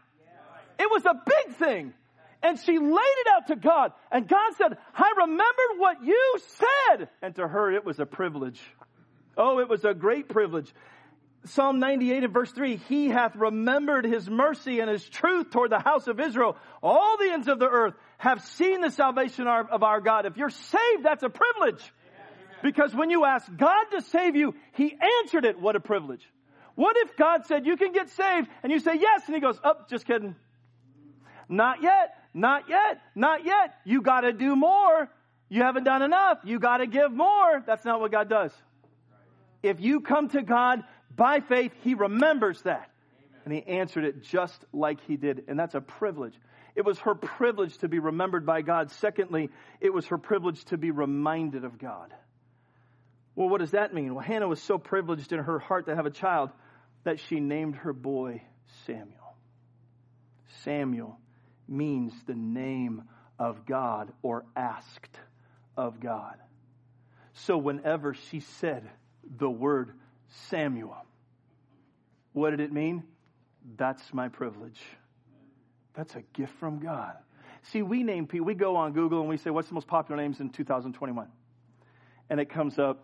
It 0.78 0.90
was 0.90 1.06
a 1.06 1.14
big 1.14 1.56
thing. 1.56 1.94
And 2.42 2.58
she 2.58 2.80
laid 2.80 3.18
it 3.20 3.28
out 3.36 3.48
to 3.48 3.58
God. 3.58 3.92
And 4.12 4.26
God 4.28 4.54
said, 4.58 4.78
I 4.96 5.14
remembered 5.18 5.78
what 5.78 6.04
you 6.04 6.40
said. 6.48 7.10
And 7.22 7.36
to 7.36 7.48
her, 7.48 7.72
it 7.72 7.84
was 7.84 8.00
a 8.00 8.06
privilege. 8.06 8.62
Oh, 9.40 9.60
it 9.60 9.70
was 9.70 9.86
a 9.86 9.94
great 9.94 10.28
privilege. 10.28 10.72
Psalm 11.46 11.80
98 11.80 12.26
and 12.26 12.34
verse 12.34 12.52
3, 12.52 12.76
He 12.90 13.08
hath 13.08 13.38
remembered 13.38 14.04
His 14.04 14.30
mercy 14.30 14.82
and 14.82 14.90
His 14.90 15.08
truth 15.08 15.50
toward 15.52 15.72
the 15.72 15.80
house 15.80 16.08
of 16.08 16.20
Israel. 16.20 16.58
All 16.84 17.18
the 17.18 17.32
ends 17.32 17.48
of 17.48 17.58
the 17.58 17.70
earth 17.70 17.94
have 18.18 18.44
seen 18.44 18.82
the 18.82 18.92
salvation 18.92 19.48
of 19.48 19.82
our 19.82 20.02
God. 20.02 20.26
If 20.26 20.36
you're 20.36 20.50
saved, 20.50 21.04
that's 21.04 21.24
a 21.24 21.30
privilege. 21.30 21.82
Because 22.62 22.94
when 22.94 23.10
you 23.10 23.24
ask 23.24 23.50
God 23.56 23.86
to 23.92 24.02
save 24.02 24.36
you, 24.36 24.54
He 24.74 24.98
answered 25.22 25.46
it. 25.46 25.58
What 25.58 25.78
a 25.78 25.80
privilege. 25.80 26.28
What 26.76 26.98
if 26.98 27.16
God 27.16 27.46
said, 27.46 27.66
you 27.66 27.78
can 27.78 27.94
get 27.94 28.10
saved, 28.10 28.50
and 28.62 28.72
you 28.72 28.80
say 28.80 28.96
yes, 29.00 29.24
and 29.26 29.36
He 29.36 29.40
goes, 29.40 29.58
oh, 29.64 29.76
just 29.90 30.06
kidding. 30.06 30.36
Not 31.48 31.82
yet, 31.82 32.16
not 32.34 32.68
yet, 32.68 33.00
not 33.16 33.46
yet. 33.46 33.76
You 33.86 34.02
gotta 34.02 34.34
do 34.34 34.58
more. 34.58 35.10
You 35.48 35.64
haven't 35.64 35.86
done 35.86 36.02
enough. 36.02 36.40
You 36.44 36.60
gotta 36.60 36.86
give 36.86 37.14
more. 37.14 37.64
That's 37.66 37.86
not 37.86 38.02
what 38.02 38.12
God 38.12 38.30
does. 38.30 38.52
If 39.62 39.80
you 39.80 40.02
come 40.02 40.30
to 40.30 40.42
God 40.42 40.84
by 41.16 41.42
faith, 41.42 41.72
He 41.84 41.94
remembers 41.94 42.62
that. 42.64 42.90
And 43.46 43.54
He 43.54 43.64
answered 43.64 44.06
it 44.06 44.24
just 44.24 44.64
like 44.72 45.00
He 45.02 45.18
did. 45.18 45.46
And 45.48 45.60
that's 45.60 45.76
a 45.76 45.82
privilege. 45.82 46.34
It 46.76 46.86
was 46.86 47.00
her 47.00 47.16
privilege 47.16 47.78
to 47.80 47.88
be 47.88 48.00
remembered 48.00 48.46
by 48.46 48.62
God. 48.62 48.92
Secondly, 48.92 49.50
it 49.82 49.94
was 49.94 50.06
her 50.08 50.18
privilege 50.18 50.64
to 50.66 50.78
be 50.78 50.92
reminded 50.92 51.66
of 51.66 51.78
God. 51.78 52.14
Well, 53.36 53.50
what 53.50 53.60
does 53.60 53.72
that 53.72 53.94
mean? 53.94 54.16
Well, 54.16 54.24
Hannah 54.24 54.48
was 54.48 54.62
so 54.62 54.78
privileged 54.78 55.32
in 55.32 55.40
her 55.40 55.60
heart 55.60 55.88
to 55.88 55.96
have 55.96 56.06
a 56.06 56.12
child 56.12 56.52
that 57.04 57.20
she 57.20 57.40
named 57.40 57.76
her 57.76 57.94
boy 57.94 58.42
Samuel. 58.86 59.36
Samuel 60.64 61.18
means 61.68 62.14
the 62.28 62.36
name 62.36 63.04
of 63.38 63.66
God 63.66 64.12
or 64.22 64.46
asked 64.56 65.20
of 65.78 66.00
God. 66.00 66.36
So 67.34 67.58
whenever 67.58 68.14
she 68.14 68.42
said 68.42 68.90
the 69.38 69.50
word 69.50 69.94
Samuel, 70.50 71.06
what 72.34 72.52
did 72.52 72.60
it 72.60 72.72
mean? 72.72 73.04
That's 73.78 74.14
my 74.14 74.30
privilege. 74.30 74.80
That's 75.96 76.16
a 76.16 76.22
gift 76.34 76.54
from 76.60 76.80
God. 76.80 77.16
See, 77.64 77.82
we 77.82 78.04
name 78.04 78.28
people, 78.28 78.46
we 78.46 78.54
go 78.54 78.76
on 78.76 78.94
Google 78.94 79.20
and 79.20 79.30
we 79.30 79.38
say, 79.38 79.50
what's 79.50 79.68
the 79.68 79.74
most 79.74 79.88
popular 79.88 80.22
names 80.22 80.40
in 80.40 80.50
2021? 80.50 81.28
And 82.30 82.40
it 82.40 82.50
comes 82.50 82.80
up, 82.80 83.04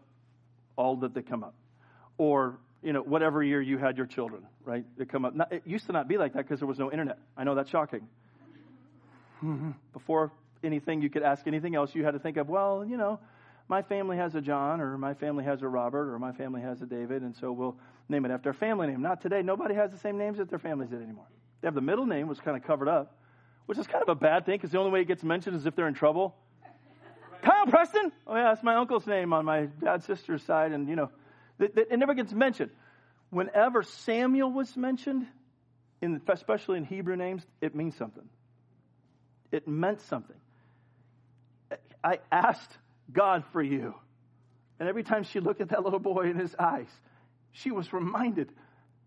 all 0.76 0.96
that 0.98 1.14
they 1.14 1.22
come 1.22 1.44
up. 1.44 1.56
Or, 2.18 2.58
you 2.82 2.94
know, 2.94 3.02
whatever 3.02 3.44
year 3.44 3.62
you 3.62 3.78
had 3.78 3.98
your 3.98 4.06
children, 4.06 4.44
right? 4.64 4.86
They 4.98 5.06
come 5.06 5.26
up. 5.26 5.34
it 5.52 5.64
used 5.66 5.88
to 5.88 5.92
not 5.92 6.08
be 6.08 6.18
like 6.18 6.34
that 6.34 6.44
because 6.44 6.60
there 6.60 6.68
was 6.68 6.80
no 6.80 6.92
internet. 6.92 7.18
I 7.36 7.44
know 7.44 7.56
that's 7.56 7.70
shocking. 7.70 8.08
Before 9.94 10.32
anything, 10.64 11.02
you 11.02 11.10
could 11.10 11.24
ask 11.24 11.46
anything 11.48 11.76
else, 11.76 11.94
you 11.94 12.06
had 12.06 12.12
to 12.12 12.20
think 12.20 12.38
of, 12.38 12.48
well, 12.48 12.86
you 12.88 12.98
know, 12.98 13.20
my 13.68 13.82
family 13.82 14.18
has 14.18 14.36
a 14.36 14.42
John, 14.42 14.80
or 14.82 14.98
my 14.98 15.14
family 15.16 15.44
has 15.44 15.62
a 15.62 15.68
Robert, 15.68 16.14
or 16.14 16.20
my 16.20 16.32
family 16.32 16.62
has 16.62 16.82
a 16.82 16.86
David, 16.86 17.24
and 17.24 17.36
so 17.36 17.52
we'll 17.52 17.78
name 18.10 18.26
it 18.26 18.32
after 18.32 18.50
our 18.50 18.54
family 18.54 18.88
name. 18.88 19.02
Not 19.02 19.22
today. 19.22 19.42
Nobody 19.42 19.74
has 19.76 19.92
the 19.92 19.98
same 19.98 20.18
names 20.18 20.38
that 20.38 20.50
their 20.50 20.60
families 20.60 20.90
did 20.90 21.02
anymore. 21.02 21.26
They 21.62 21.68
have 21.68 21.76
the 21.76 21.82
middle 21.82 22.06
name, 22.06 22.28
was 22.28 22.40
kind 22.40 22.56
of 22.56 22.64
covered 22.64 22.88
up, 22.88 23.18
which 23.66 23.78
is 23.78 23.88
kind 23.88 24.04
of 24.04 24.10
a 24.10 24.16
bad 24.16 24.46
thing 24.46 24.56
because 24.56 24.72
the 24.72 24.78
only 24.78 24.92
way 24.92 25.02
it 25.02 25.08
gets 25.08 25.24
mentioned 25.24 25.56
is 25.56 25.66
if 25.66 25.76
they're 25.76 25.88
in 25.88 25.96
trouble. 25.96 26.36
Kyle 27.42 27.66
Preston? 27.68 28.12
Oh, 28.28 28.36
yeah, 28.36 28.46
that's 28.46 28.64
my 28.64 28.76
uncle's 28.76 29.08
name 29.08 29.34
on 29.34 29.46
my 29.46 29.66
dad's 29.66 30.06
sister's 30.06 30.44
side, 30.44 30.72
and, 30.72 30.88
you 30.88 30.96
know, 30.96 31.10
it 31.60 31.98
never 31.98 32.14
gets 32.14 32.34
mentioned. 32.34 32.72
Whenever 33.30 33.84
Samuel 33.84 34.52
was 34.52 34.76
mentioned, 34.78 35.26
in, 36.02 36.22
especially 36.28 36.78
in 36.78 36.86
Hebrew 36.86 37.16
names, 37.16 37.46
it 37.62 37.76
means 37.76 37.96
something. 37.96 38.28
It 39.52 39.68
meant 39.68 40.02
something. 40.02 40.36
I 42.04 42.20
asked 42.32 42.78
God 43.12 43.44
for 43.52 43.62
you. 43.62 43.96
And 44.80 44.90
every 44.90 45.04
time 45.04 45.24
she 45.24 45.40
looked 45.40 45.62
at 45.62 45.70
that 45.70 45.84
little 45.84 46.00
boy 46.00 46.30
in 46.30 46.38
his 46.38 46.56
eyes, 46.58 46.90
she 47.52 47.72
was 47.72 47.94
reminded 47.94 48.50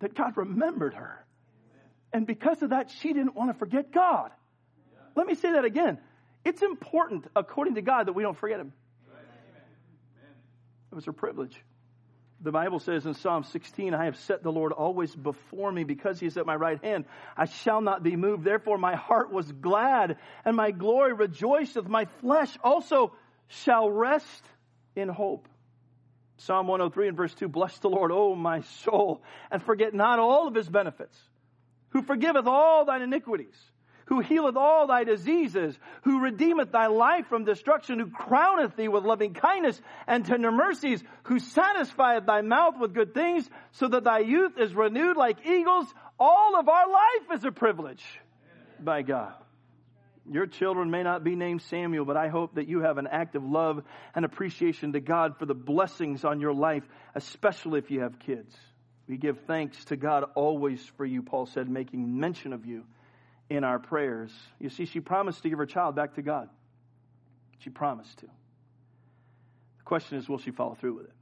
that 0.01 0.15
God 0.15 0.37
remembered 0.37 0.95
her. 0.95 1.25
And 2.13 2.27
because 2.27 2.63
of 2.63 2.71
that, 2.71 2.91
she 2.91 3.13
didn't 3.13 3.35
want 3.35 3.53
to 3.53 3.59
forget 3.59 3.93
God. 3.93 4.31
Let 5.15 5.27
me 5.27 5.35
say 5.35 5.53
that 5.53 5.65
again. 5.65 5.99
It's 6.45 6.63
important, 6.63 7.27
according 7.37 7.75
to 7.75 7.83
God, 7.83 8.07
that 8.07 8.15
we 8.15 8.23
don't 8.23 8.39
forget 8.39 8.61
Him. 8.61 8.73
It 10.91 10.95
was 10.95 11.05
her 11.05 11.13
privilege. 11.13 11.55
The 12.41 12.53
Bible 12.53 12.79
says 12.79 13.05
in 13.05 13.15
Psalm 13.15 13.43
16, 13.43 13.95
I 13.95 14.05
have 14.05 14.17
set 14.17 14.43
the 14.43 14.53
Lord 14.53 14.73
always 14.73 15.15
before 15.15 15.73
me 15.73 15.83
because 15.83 16.21
he 16.21 16.27
is 16.27 16.37
at 16.37 16.47
my 16.47 16.55
right 16.55 16.83
hand. 16.83 17.05
I 17.37 17.47
shall 17.47 17.81
not 17.81 18.05
be 18.05 18.15
moved. 18.15 18.45
Therefore 18.45 18.79
my 18.79 18.95
heart 18.95 19.33
was 19.33 19.51
glad 19.51 20.19
and 20.45 20.57
my 20.57 20.71
glory 20.71 21.15
rejoiceth. 21.15 21.89
My 21.89 22.05
flesh 22.21 22.57
also 22.63 23.13
shall 23.49 23.91
rest 23.91 24.45
in 24.95 25.09
hope. 25.09 25.49
Psalm 26.39 26.69
103 26.69 27.09
and 27.09 27.17
verse 27.17 27.35
2, 27.35 27.49
bless 27.49 27.77
the 27.79 27.89
Lord, 27.89 28.13
O 28.13 28.35
my 28.35 28.61
soul, 28.85 29.23
and 29.51 29.63
forget 29.63 29.93
not 29.93 30.19
all 30.19 30.47
of 30.47 30.55
his 30.55 30.69
benefits, 30.69 31.17
who 31.91 32.03
forgiveth 32.03 32.47
all 32.47 32.85
thine 32.85 33.03
iniquities 33.03 33.57
who 34.09 34.21
healeth 34.21 34.57
all 34.57 34.87
thy 34.87 35.05
diseases, 35.05 35.79
who 36.03 36.21
redeemeth 36.21 36.73
thy 36.73 36.87
life 36.87 37.27
from 37.27 37.45
destruction, 37.45 37.99
who 37.99 38.07
crowneth 38.07 38.75
thee 38.75 38.89
with 38.89 39.05
loving 39.05 39.35
kindness 39.35 39.79
and 40.07 40.25
tender 40.25 40.51
mercies, 40.51 41.05
who 41.25 41.39
satisfieth 41.39 42.25
thy 42.25 42.41
mouth 42.41 42.79
with 42.81 42.95
good 42.95 43.13
things, 43.13 43.49
so 43.73 43.87
that 43.87 44.05
thy 44.05 44.21
youth 44.21 44.59
is 44.59 44.75
renewed 44.75 45.19
like 45.19 45.47
eagles. 45.47 45.87
All 46.19 46.59
of 46.59 46.69
our 46.69 46.91
life 46.91 47.37
is 47.39 47.45
a 47.45 47.53
privilege 47.53 48.03
by 48.81 49.03
God. 49.03 49.35
Your 50.31 50.47
children 50.47 50.91
may 50.91 51.03
not 51.03 51.25
be 51.25 51.35
named 51.35 51.63
Samuel, 51.63 52.05
but 52.05 52.17
I 52.17 52.29
hope 52.29 52.57
that 52.57 52.69
you 52.69 52.81
have 52.81 52.99
an 52.99 53.07
active 53.07 53.45
love 53.45 53.83
and 54.15 54.25
appreciation 54.25 54.93
to 54.93 55.01
God 55.01 55.39
for 55.39 55.47
the 55.47 55.55
blessings 55.55 56.25
on 56.25 56.41
your 56.41 56.53
life, 56.53 56.85
especially 57.15 57.79
if 57.79 57.91
you 57.91 58.01
have 58.01 58.19
kids. 58.19 58.55
We 59.09 59.17
give 59.17 59.41
thanks 59.47 59.83
to 59.87 59.97
God 59.97 60.25
always 60.35 60.85
for 60.97 61.07
you, 61.07 61.23
Paul 61.23 61.47
said, 61.47 61.69
making 61.69 62.21
mention 62.21 62.53
of 62.53 62.67
you 62.67 62.85
in 63.49 63.65
our 63.65 63.79
prayers. 63.79 64.31
You 64.59 64.69
see, 64.69 64.85
she 64.85 65.01
promised 65.01 65.43
to 65.43 65.49
give 65.49 65.59
her 65.59 65.67
child 65.67 65.97
back 65.97 66.17
to 66.17 66.23
God. 66.23 66.51
She 67.61 67.71
promised 67.71 68.19
to. 68.19 68.27
The 68.27 69.85
question 69.85 70.19
is, 70.19 70.29
will 70.29 70.39
she 70.39 70.51
follow 70.51 70.75
through 70.75 70.97
with 70.97 71.07
it? 71.07 71.13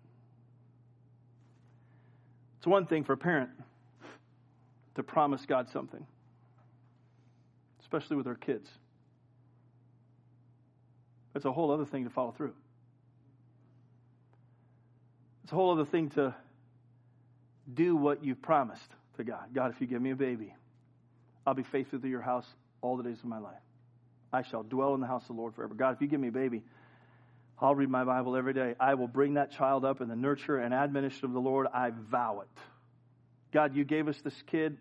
It's 2.58 2.66
one 2.66 2.86
thing 2.86 3.04
for 3.04 3.12
a 3.12 3.16
parent 3.16 3.50
to 4.96 5.04
promise 5.04 5.46
God 5.46 5.68
something, 5.70 6.04
especially 7.82 8.16
with 8.16 8.24
their 8.24 8.34
kids. 8.34 8.68
It's 11.36 11.44
a 11.44 11.52
whole 11.52 11.70
other 11.70 11.84
thing 11.84 12.04
to 12.04 12.10
follow 12.10 12.32
through. 12.32 12.54
It's 15.44 15.52
a 15.52 15.54
whole 15.54 15.70
other 15.70 15.84
thing 15.84 16.08
to 16.10 16.34
do 17.72 17.94
what 17.94 18.24
you've 18.24 18.40
promised 18.40 18.90
to 19.18 19.24
God. 19.24 19.44
God, 19.54 19.72
if 19.72 19.80
you 19.80 19.86
give 19.86 20.00
me 20.00 20.10
a 20.10 20.16
baby, 20.16 20.54
I'll 21.46 21.54
be 21.54 21.62
faithful 21.62 22.00
to 22.00 22.08
your 22.08 22.22
house 22.22 22.46
all 22.80 22.96
the 22.96 23.02
days 23.02 23.18
of 23.18 23.26
my 23.26 23.38
life. 23.38 23.60
I 24.32 24.42
shall 24.42 24.62
dwell 24.62 24.94
in 24.94 25.00
the 25.00 25.06
house 25.06 25.22
of 25.22 25.28
the 25.28 25.34
Lord 25.34 25.54
forever. 25.54 25.74
God, 25.74 25.94
if 25.94 26.00
you 26.00 26.08
give 26.08 26.18
me 26.18 26.28
a 26.28 26.32
baby, 26.32 26.62
I'll 27.60 27.74
read 27.74 27.90
my 27.90 28.04
Bible 28.04 28.34
every 28.34 28.54
day. 28.54 28.74
I 28.80 28.94
will 28.94 29.06
bring 29.06 29.34
that 29.34 29.52
child 29.52 29.84
up 29.84 30.00
in 30.00 30.08
the 30.08 30.16
nurture 30.16 30.58
and 30.58 30.72
admonition 30.72 31.26
of 31.26 31.32
the 31.32 31.40
Lord. 31.40 31.66
I 31.72 31.90
vow 31.90 32.40
it. 32.40 32.60
God, 33.52 33.76
you 33.76 33.84
gave 33.84 34.08
us 34.08 34.18
this 34.22 34.34
kid. 34.46 34.78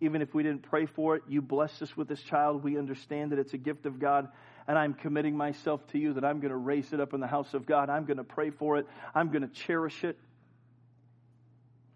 Even 0.00 0.20
if 0.20 0.34
we 0.34 0.42
didn't 0.42 0.62
pray 0.62 0.84
for 0.84 1.16
it, 1.16 1.22
you 1.26 1.40
blessed 1.40 1.80
us 1.80 1.96
with 1.96 2.06
this 2.06 2.20
child. 2.20 2.62
We 2.62 2.78
understand 2.78 3.32
that 3.32 3.38
it's 3.38 3.54
a 3.54 3.58
gift 3.58 3.86
of 3.86 3.98
God. 3.98 4.28
And 4.68 4.76
I'm 4.76 4.94
committing 4.94 5.36
myself 5.36 5.86
to 5.88 5.98
you 5.98 6.14
that 6.14 6.24
I'm 6.24 6.40
going 6.40 6.50
to 6.50 6.56
raise 6.56 6.92
it 6.92 7.00
up 7.00 7.14
in 7.14 7.20
the 7.20 7.26
house 7.26 7.54
of 7.54 7.66
God. 7.66 7.88
I'm 7.88 8.04
going 8.04 8.16
to 8.16 8.24
pray 8.24 8.50
for 8.50 8.78
it. 8.78 8.86
I'm 9.14 9.28
going 9.28 9.42
to 9.42 9.48
cherish 9.48 10.02
it. 10.02 10.18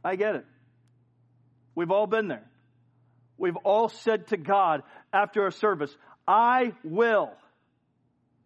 I 0.04 0.16
get 0.16 0.36
it. 0.36 0.46
We've 1.74 1.90
all 1.90 2.06
been 2.06 2.28
there. 2.28 2.44
We've 3.36 3.56
all 3.56 3.88
said 3.88 4.28
to 4.28 4.36
God 4.36 4.82
after 5.12 5.46
a 5.46 5.52
service, 5.52 5.94
I 6.28 6.72
will. 6.84 7.32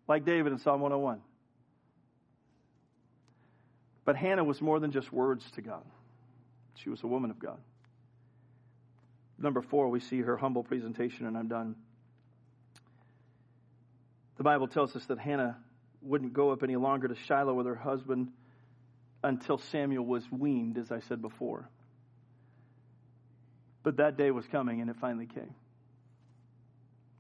Like 0.09 0.25
David 0.25 0.53
in 0.53 0.59
Psalm 0.59 0.81
101. 0.81 1.21
But 4.05 4.17
Hannah 4.17 4.45
was 4.45 4.61
more 4.61 4.81
than 4.81 4.93
just 4.93 5.13
words 5.13 5.45
to 5.53 5.63
God. 5.63 5.83
She 6.77 6.91
was 6.91 7.03
a 7.03 7.07
woman 7.07 7.31
of 7.31 7.39
God. 7.39 7.59
Number 9.39 9.63
four, 9.63 9.89
we 9.89 10.01
see 10.01 10.21
her 10.21 10.37
humble 10.37 10.63
presentation, 10.63 11.27
and 11.27 11.37
I'm 11.37 11.49
done. 11.49 11.75
The 14.37 14.43
Bible 14.43 14.67
tells 14.67 14.97
us 14.97 15.05
that 15.07 15.19
Hannah 15.19 15.57
wouldn't 16.03 16.33
go 16.33 16.51
up 16.51 16.63
any 16.63 16.77
longer 16.77 17.09
to 17.09 17.15
Shiloh 17.15 17.55
with 17.55 17.67
her 17.67 17.75
husband 17.75 18.29
until 19.23 19.59
Samuel 19.59 20.05
was 20.05 20.25
weaned, 20.31 20.77
as 20.77 20.91
I 20.91 21.01
said 21.01 21.23
before. 21.23 21.69
But 23.83 23.97
that 23.99 24.17
day 24.17 24.31
was 24.31 24.47
coming, 24.47 24.81
and 24.81 24.91
it 24.91 24.97
finally 25.01 25.27
came. 25.27 25.55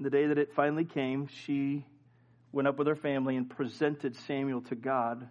The 0.00 0.10
day 0.10 0.26
that 0.26 0.38
it 0.38 0.52
finally 0.54 0.84
came, 0.84 1.28
she 1.28 1.86
went 2.52 2.68
up 2.68 2.78
with 2.78 2.88
her 2.88 2.96
family 2.96 3.36
and 3.36 3.48
presented 3.48 4.16
Samuel 4.16 4.62
to 4.62 4.74
God, 4.74 5.26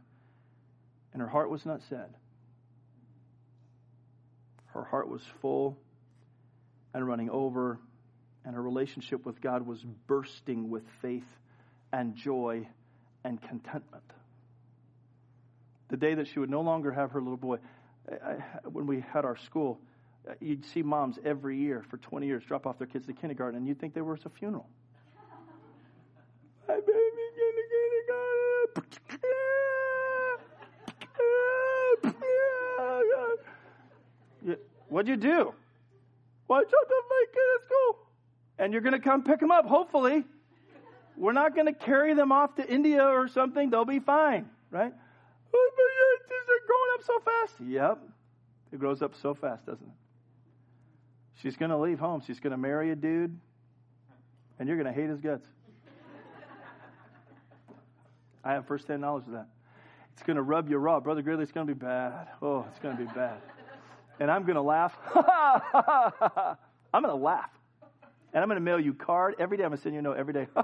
and 1.11 1.21
her 1.21 1.27
heart 1.27 1.49
was 1.49 1.65
not 1.65 1.81
sad. 1.89 2.15
Her 4.67 4.83
heart 4.83 5.09
was 5.09 5.21
full 5.41 5.77
and 6.93 7.05
running 7.05 7.29
over, 7.29 7.77
and 8.45 8.55
her 8.55 8.61
relationship 8.61 9.25
with 9.25 9.41
God 9.41 9.67
was 9.67 9.83
bursting 10.07 10.69
with 10.69 10.83
faith 11.01 11.27
and 11.93 12.15
joy 12.15 12.67
and 13.23 13.41
contentment. 13.41 14.03
The 15.89 15.97
day 15.97 16.15
that 16.15 16.27
she 16.27 16.39
would 16.39 16.49
no 16.49 16.61
longer 16.61 16.91
have 16.91 17.11
her 17.11 17.21
little 17.21 17.37
boy, 17.37 17.59
I, 18.11 18.33
when 18.67 18.87
we 18.87 18.99
had 19.13 19.23
our 19.23 19.37
school, 19.37 19.79
you'd 20.41 20.65
see 20.65 20.81
moms 20.81 21.19
every 21.23 21.57
year 21.57 21.85
for 21.89 21.97
20 21.97 22.25
years 22.25 22.43
drop 22.43 22.65
off 22.65 22.79
their 22.79 22.87
kids 22.87 23.05
to 23.05 23.13
kindergarten, 23.13 23.57
and 23.57 23.67
you'd 23.67 23.79
think 23.79 23.93
there 23.93 24.03
was 24.03 24.25
a 24.25 24.29
funeral. 24.29 24.67
My 26.67 26.75
baby's 26.75 26.89
in 26.89 27.53
kindergarten. 27.69 28.63
What'd 34.89 35.09
you 35.09 35.17
do? 35.17 35.53
Well, 36.47 36.59
I 36.59 36.63
dropped 36.63 36.91
off 36.91 37.05
my 37.09 37.25
kid 37.31 37.41
at 37.55 37.63
school. 37.65 37.97
And 38.59 38.71
you're 38.71 38.81
going 38.81 38.93
to 38.93 38.99
come 38.99 39.23
pick 39.23 39.41
him 39.41 39.49
up, 39.51 39.65
hopefully. 39.65 40.23
We're 41.17 41.33
not 41.33 41.55
going 41.55 41.67
to 41.67 41.73
carry 41.73 42.13
them 42.13 42.31
off 42.31 42.55
to 42.55 42.67
India 42.67 43.03
or 43.03 43.27
something. 43.27 43.69
They'll 43.69 43.85
be 43.85 43.99
fine, 43.99 44.49
right? 44.71 44.93
Oh, 45.55 45.71
but 45.75 45.85
they're 46.47 46.67
growing 46.67 46.89
up 46.95 47.03
so 47.05 47.19
fast. 47.19 47.53
Yep. 47.69 47.99
It 48.71 48.79
grows 48.79 49.01
up 49.01 49.13
so 49.21 49.33
fast, 49.33 49.65
doesn't 49.65 49.85
it? 49.85 49.93
She's 51.41 51.55
going 51.55 51.71
to 51.71 51.77
leave 51.77 51.99
home. 51.99 52.21
She's 52.25 52.39
going 52.39 52.51
to 52.51 52.57
marry 52.57 52.91
a 52.91 52.95
dude, 52.95 53.37
and 54.57 54.67
you're 54.67 54.77
going 54.77 54.91
to 54.91 54.99
hate 54.99 55.09
his 55.09 55.19
guts. 55.19 55.45
I 58.43 58.53
have 58.53 58.65
first-hand 58.67 59.01
knowledge 59.01 59.25
of 59.27 59.33
that. 59.33 59.47
It's 60.13 60.23
going 60.23 60.35
to 60.35 60.41
rub 60.41 60.69
you 60.69 60.77
raw. 60.77 60.99
Brother 60.99 61.21
Gridley, 61.21 61.43
it's 61.43 61.51
going 61.51 61.67
to 61.67 61.73
be 61.73 61.79
bad. 61.79 62.27
Oh, 62.41 62.65
it's 62.69 62.79
going 62.79 62.97
to 62.97 63.03
be 63.03 63.09
bad. 63.13 63.37
And 64.19 64.29
I'm 64.29 64.43
going 64.43 64.55
to 64.55 64.61
laugh. 64.61 64.93
I'm 66.93 67.01
going 67.01 67.15
to 67.15 67.23
laugh. 67.23 67.49
And 68.33 68.41
I'm 68.41 68.47
going 68.47 68.57
to 68.57 68.61
mail 68.61 68.79
you 68.79 68.93
card 68.93 69.35
every 69.39 69.57
day. 69.57 69.63
I'm 69.63 69.69
going 69.69 69.77
to 69.77 69.83
send 69.83 69.95
you 69.95 69.99
a 69.99 70.03
note 70.03 70.17
every 70.17 70.33
day. 70.33 70.47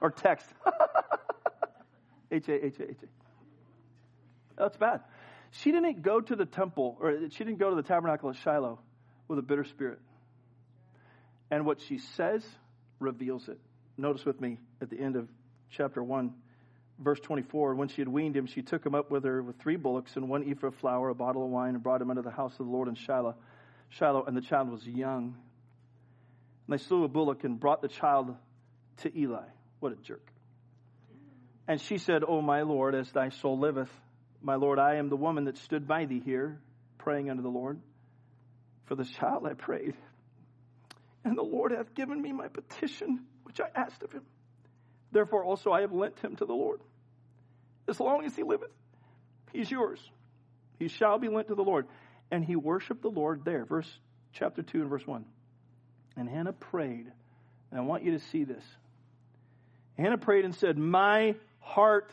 or 0.00 0.10
text. 0.10 0.46
H 2.30 2.48
A 2.48 2.66
H 2.66 2.78
A 2.80 2.90
H 2.90 2.96
A. 3.02 4.60
That's 4.60 4.76
bad. 4.76 5.00
She 5.50 5.72
didn't 5.72 6.02
go 6.02 6.20
to 6.20 6.36
the 6.36 6.44
temple, 6.44 6.96
or 7.00 7.30
she 7.30 7.44
didn't 7.44 7.58
go 7.58 7.70
to 7.70 7.76
the 7.76 7.82
tabernacle 7.82 8.30
at 8.30 8.36
Shiloh 8.36 8.78
with 9.28 9.38
a 9.38 9.42
bitter 9.42 9.64
spirit. 9.64 10.00
And 11.50 11.64
what 11.64 11.80
she 11.80 11.98
says 11.98 12.44
reveals 12.98 13.48
it. 13.48 13.58
Notice 13.96 14.24
with 14.24 14.40
me 14.40 14.58
at 14.80 14.90
the 14.90 15.00
end 15.00 15.16
of 15.16 15.28
chapter 15.70 16.02
1, 16.02 16.34
verse 16.98 17.20
24. 17.20 17.74
When 17.74 17.88
she 17.88 18.00
had 18.00 18.08
weaned 18.08 18.36
him, 18.36 18.46
she 18.46 18.62
took 18.62 18.84
him 18.84 18.94
up 18.94 19.10
with 19.10 19.24
her 19.24 19.42
with 19.42 19.58
three 19.58 19.76
bullocks 19.76 20.16
and 20.16 20.28
one 20.28 20.48
ephah 20.48 20.68
of 20.68 20.74
flour, 20.76 21.08
a 21.08 21.14
bottle 21.14 21.44
of 21.44 21.50
wine, 21.50 21.74
and 21.74 21.82
brought 21.82 22.02
him 22.02 22.10
into 22.10 22.22
the 22.22 22.30
house 22.30 22.52
of 22.52 22.66
the 22.66 22.72
Lord 22.72 22.88
in 22.88 22.94
Shiloh. 22.94 23.34
Shiloh, 23.90 24.24
and 24.24 24.36
the 24.36 24.42
child 24.42 24.70
was 24.70 24.86
young. 24.86 25.34
And 26.66 26.78
they 26.78 26.82
slew 26.82 27.04
a 27.04 27.08
bullock 27.08 27.44
and 27.44 27.58
brought 27.58 27.80
the 27.80 27.88
child 27.88 28.36
to 28.98 29.18
Eli. 29.18 29.46
What 29.80 29.92
a 29.92 29.96
jerk. 29.96 30.26
And 31.66 31.80
she 31.80 31.98
said, 31.98 32.24
O 32.26 32.40
my 32.40 32.62
Lord, 32.62 32.94
as 32.94 33.10
thy 33.12 33.28
soul 33.28 33.58
liveth, 33.58 33.90
my 34.40 34.54
Lord, 34.54 34.78
I 34.78 34.96
am 34.96 35.08
the 35.08 35.16
woman 35.16 35.44
that 35.44 35.58
stood 35.58 35.86
by 35.86 36.06
thee 36.06 36.22
here, 36.24 36.60
praying 36.96 37.30
unto 37.30 37.42
the 37.42 37.48
Lord. 37.48 37.80
For 38.86 38.94
this 38.94 39.10
child 39.10 39.46
I 39.46 39.54
prayed. 39.54 39.94
And 41.24 41.36
the 41.36 41.42
Lord 41.42 41.72
hath 41.72 41.94
given 41.94 42.20
me 42.22 42.32
my 42.32 42.48
petition, 42.48 43.24
which 43.42 43.60
I 43.60 43.68
asked 43.74 44.02
of 44.02 44.12
him. 44.12 44.22
Therefore 45.12 45.44
also 45.44 45.72
I 45.72 45.82
have 45.82 45.92
lent 45.92 46.18
him 46.20 46.36
to 46.36 46.46
the 46.46 46.54
Lord. 46.54 46.80
As 47.86 48.00
long 48.00 48.24
as 48.24 48.34
he 48.34 48.42
liveth, 48.42 48.70
he's 49.52 49.70
yours. 49.70 49.98
He 50.78 50.88
shall 50.88 51.18
be 51.18 51.28
lent 51.28 51.48
to 51.48 51.54
the 51.54 51.64
Lord. 51.64 51.86
And 52.30 52.44
he 52.44 52.56
worshiped 52.56 53.02
the 53.02 53.10
Lord 53.10 53.44
there. 53.44 53.64
Verse 53.64 53.90
chapter 54.32 54.62
2 54.62 54.82
and 54.82 54.90
verse 54.90 55.06
1. 55.06 55.24
And 56.16 56.28
Hannah 56.28 56.52
prayed. 56.52 57.10
And 57.70 57.80
I 57.80 57.82
want 57.82 58.04
you 58.04 58.12
to 58.12 58.20
see 58.20 58.44
this. 58.44 58.64
Hannah 59.98 60.18
prayed 60.18 60.44
and 60.44 60.54
said, 60.54 60.78
My 60.78 61.34
heart 61.58 62.10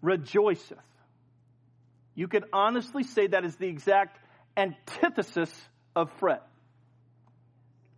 rejoiceth. 0.00 0.78
You 2.14 2.28
can 2.28 2.44
honestly 2.52 3.02
say 3.02 3.26
that 3.26 3.44
is 3.44 3.56
the 3.56 3.66
exact 3.66 4.18
antithesis 4.56 5.52
of 5.94 6.10
fret, 6.18 6.46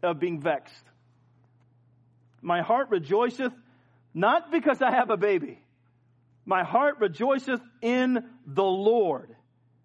of 0.03 0.19
being 0.19 0.41
vexed. 0.41 0.85
My 2.41 2.63
heart 2.63 2.89
rejoiceth 2.91 3.53
not 4.15 4.51
because 4.51 4.81
I 4.83 4.91
have 4.91 5.11
a 5.11 5.17
baby. 5.17 5.61
My 6.45 6.65
heart 6.65 6.97
rejoiceth 6.99 7.61
in 7.83 8.25
the 8.47 8.65
Lord. 8.65 9.37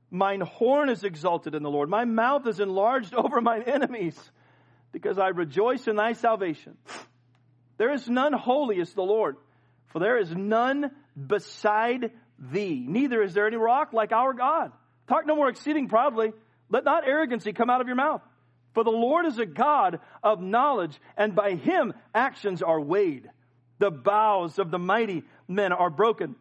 Mine 0.10 0.41
horn 0.41 0.89
is 0.89 1.04
exalted 1.04 1.56
in 1.56 1.64
the 1.64 1.70
Lord. 1.70 1.89
My 1.89 2.06
mouth 2.06 2.48
is 2.48 2.60
enlarged 2.60 3.14
over 3.14 3.41
mine 3.41 3.64
enemies 3.64 4.18
because 4.91 5.18
I 5.18 5.30
rejoice 5.30 5.88
in 5.88 5.96
thy 5.96 6.14
salvation. 6.14 6.78
There 7.78 7.91
is 7.91 8.07
none 8.07 8.34
holy 8.34 8.80
as 8.80 8.93
the 8.93 9.01
Lord, 9.01 9.38
for 9.88 9.99
there 9.99 10.17
is 10.17 10.34
none 10.36 10.91
beside 11.15 12.11
thee. 12.39 12.86
Neither 12.88 13.21
is 13.21 13.34
there 13.34 13.47
any 13.47 13.57
rock 13.57 13.93
like 13.93 14.11
our 14.11 14.34
God. 14.34 14.71
Talk 15.07 15.26
no 15.26 15.36
more 15.36 15.49
exceeding 15.49 15.88
proudly. 15.89 16.34
Let 16.69 16.86
not 16.86 17.07
arrogancy 17.07 17.53
come 17.53 17.69
out 17.69 17.82
of 17.82 17.88
your 17.88 17.95
mouth. 17.95 18.21
For 18.74 18.84
the 18.84 18.89
Lord 18.89 19.26
is 19.26 19.38
a 19.38 19.45
God 19.45 19.99
of 20.24 20.41
knowledge, 20.41 20.99
and 21.15 21.36
by 21.36 21.55
him 21.55 21.93
actions 22.13 22.61
are 22.61 22.82
weighed. 22.82 23.30
The 23.80 23.91
bows 23.91 24.59
of 24.59 24.71
the 24.71 24.80
mighty 24.80 25.24
men 25.47 25.74
are 25.74 25.89
broken. 25.89 26.36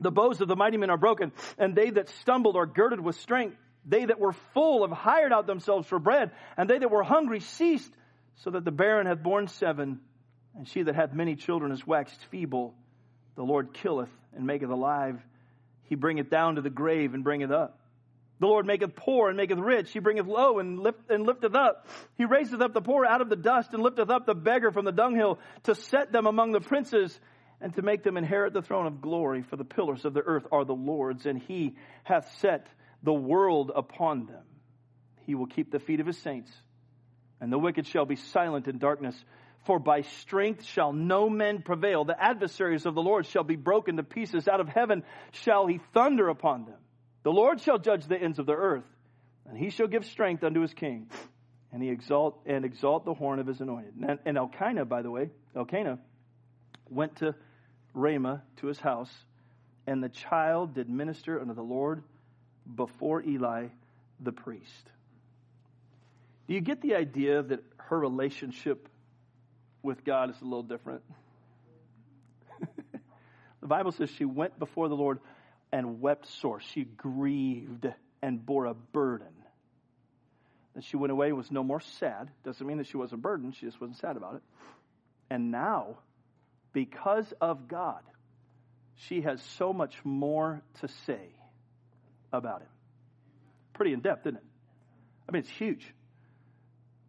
The 0.00 0.10
bows 0.10 0.40
of 0.40 0.48
the 0.48 0.56
mighty 0.56 0.78
men 0.78 0.90
are 0.90 0.96
broken, 0.96 1.32
and 1.58 1.76
they 1.76 1.90
that 1.90 2.08
stumbled 2.08 2.56
are 2.56 2.66
girded 2.66 3.00
with 3.00 3.16
strength. 3.16 3.56
They 3.84 4.04
that 4.06 4.18
were 4.18 4.32
full 4.54 4.86
have 4.86 4.96
hired 4.96 5.32
out 5.32 5.46
themselves 5.46 5.86
for 5.86 5.98
bread, 5.98 6.32
and 6.56 6.68
they 6.68 6.78
that 6.78 6.90
were 6.90 7.02
hungry 7.02 7.40
ceased, 7.40 7.92
so 8.36 8.50
that 8.50 8.64
the 8.64 8.72
barren 8.72 9.06
hath 9.06 9.22
borne 9.22 9.46
seven, 9.46 10.00
and 10.56 10.68
she 10.68 10.82
that 10.82 10.94
hath 10.94 11.12
many 11.12 11.36
children 11.36 11.72
is 11.72 11.86
waxed 11.86 12.20
feeble. 12.30 12.74
The 13.36 13.42
Lord 13.42 13.72
killeth 13.72 14.10
and 14.34 14.46
maketh 14.46 14.70
alive. 14.70 15.20
He 15.84 15.94
bringeth 15.94 16.30
down 16.30 16.56
to 16.56 16.60
the 16.62 16.70
grave 16.70 17.14
and 17.14 17.24
bringeth 17.24 17.50
up. 17.50 17.78
The 18.40 18.46
Lord 18.46 18.64
maketh 18.64 18.96
poor 18.96 19.28
and 19.28 19.36
maketh 19.36 19.58
rich. 19.58 19.92
He 19.92 19.98
bringeth 19.98 20.26
low 20.26 20.58
and, 20.58 20.78
lift, 20.78 21.10
and 21.10 21.26
lifteth 21.26 21.54
up. 21.54 21.86
He 22.16 22.24
raiseth 22.24 22.60
up 22.60 22.72
the 22.72 22.80
poor 22.80 23.04
out 23.04 23.20
of 23.20 23.28
the 23.28 23.36
dust 23.36 23.74
and 23.74 23.82
lifteth 23.82 24.08
up 24.08 24.24
the 24.24 24.34
beggar 24.34 24.70
from 24.70 24.86
the 24.86 24.92
dunghill 24.92 25.38
to 25.64 25.74
set 25.74 26.10
them 26.10 26.26
among 26.26 26.52
the 26.52 26.60
princes 26.60 27.18
and 27.60 27.74
to 27.74 27.82
make 27.82 28.02
them 28.02 28.16
inherit 28.16 28.54
the 28.54 28.62
throne 28.62 28.86
of 28.86 29.02
glory. 29.02 29.42
For 29.42 29.56
the 29.56 29.64
pillars 29.64 30.06
of 30.06 30.14
the 30.14 30.22
earth 30.22 30.46
are 30.50 30.64
the 30.64 30.74
Lord's, 30.74 31.26
and 31.26 31.38
he 31.38 31.76
hath 32.04 32.34
set 32.38 32.66
the 33.02 33.12
world 33.12 33.70
upon 33.74 34.26
them. 34.26 34.44
He 35.26 35.34
will 35.34 35.46
keep 35.46 35.70
the 35.70 35.78
feet 35.78 36.00
of 36.00 36.06
his 36.06 36.18
saints, 36.18 36.50
and 37.40 37.52
the 37.52 37.58
wicked 37.58 37.86
shall 37.86 38.06
be 38.06 38.16
silent 38.16 38.68
in 38.68 38.78
darkness. 38.78 39.14
For 39.64 39.78
by 39.78 40.02
strength 40.02 40.64
shall 40.64 40.92
no 40.92 41.28
man 41.28 41.62
prevail. 41.62 42.04
The 42.04 42.20
adversaries 42.20 42.86
of 42.86 42.94
the 42.94 43.02
Lord 43.02 43.26
shall 43.26 43.44
be 43.44 43.56
broken 43.56 43.96
to 43.96 44.02
pieces. 44.02 44.48
Out 44.48 44.60
of 44.60 44.68
heaven 44.68 45.02
shall 45.32 45.66
he 45.66 45.80
thunder 45.92 46.28
upon 46.28 46.64
them. 46.64 46.78
The 47.22 47.32
Lord 47.32 47.60
shall 47.60 47.78
judge 47.78 48.06
the 48.06 48.16
ends 48.16 48.38
of 48.38 48.46
the 48.46 48.54
earth, 48.54 48.86
and 49.46 49.58
he 49.58 49.70
shall 49.70 49.86
give 49.86 50.06
strength 50.06 50.42
unto 50.42 50.60
his 50.60 50.72
king, 50.72 51.10
and 51.72 51.82
he 51.82 51.90
exalt 51.90 52.40
and 52.46 52.64
exalt 52.64 53.04
the 53.04 53.12
horn 53.12 53.38
of 53.38 53.46
his 53.46 53.60
anointed. 53.60 53.94
And, 53.96 54.18
and 54.24 54.38
Elkanah, 54.38 54.86
by 54.86 55.02
the 55.02 55.10
way, 55.10 55.28
Elkanah 55.54 55.98
went 56.88 57.16
to 57.16 57.34
Ramah 57.92 58.42
to 58.56 58.66
his 58.66 58.80
house, 58.80 59.12
and 59.86 60.02
the 60.02 60.08
child 60.08 60.74
did 60.74 60.88
minister 60.88 61.38
unto 61.38 61.52
the 61.52 61.62
Lord 61.62 62.02
before 62.74 63.22
Eli 63.22 63.66
the 64.20 64.32
priest. 64.32 64.90
Do 66.48 66.54
you 66.54 66.60
get 66.60 66.80
the 66.80 66.94
idea 66.94 67.42
that 67.42 67.62
her 67.76 67.98
relationship 67.98 68.88
with 69.82 70.04
God 70.04 70.30
is 70.30 70.40
a 70.40 70.44
little 70.44 70.62
different? 70.62 71.02
the 73.60 73.66
Bible 73.66 73.92
says 73.92 74.10
she 74.10 74.24
went 74.24 74.58
before 74.58 74.88
the 74.88 74.96
Lord 74.96 75.20
and 75.72 76.00
wept 76.00 76.26
sore. 76.40 76.60
She 76.60 76.84
grieved 76.84 77.86
and 78.22 78.44
bore 78.44 78.66
a 78.66 78.74
burden. 78.74 79.28
That 80.74 80.84
she 80.84 80.96
went 80.96 81.10
away 81.10 81.28
and 81.28 81.36
was 81.36 81.50
no 81.50 81.64
more 81.64 81.80
sad. 81.98 82.30
Doesn't 82.44 82.66
mean 82.66 82.78
that 82.78 82.86
she 82.86 82.96
wasn't 82.96 83.22
burdened, 83.22 83.56
she 83.56 83.66
just 83.66 83.80
wasn't 83.80 83.98
sad 83.98 84.16
about 84.16 84.36
it. 84.36 84.42
And 85.30 85.50
now, 85.50 85.98
because 86.72 87.32
of 87.40 87.68
God, 87.68 88.02
she 88.96 89.22
has 89.22 89.40
so 89.58 89.72
much 89.72 89.94
more 90.04 90.62
to 90.80 90.88
say 91.06 91.28
about 92.32 92.60
him. 92.60 92.68
Pretty 93.72 93.92
in 93.92 94.00
depth, 94.00 94.26
isn't 94.26 94.36
it? 94.36 94.44
I 95.28 95.32
mean, 95.32 95.40
it's 95.40 95.50
huge. 95.50 95.94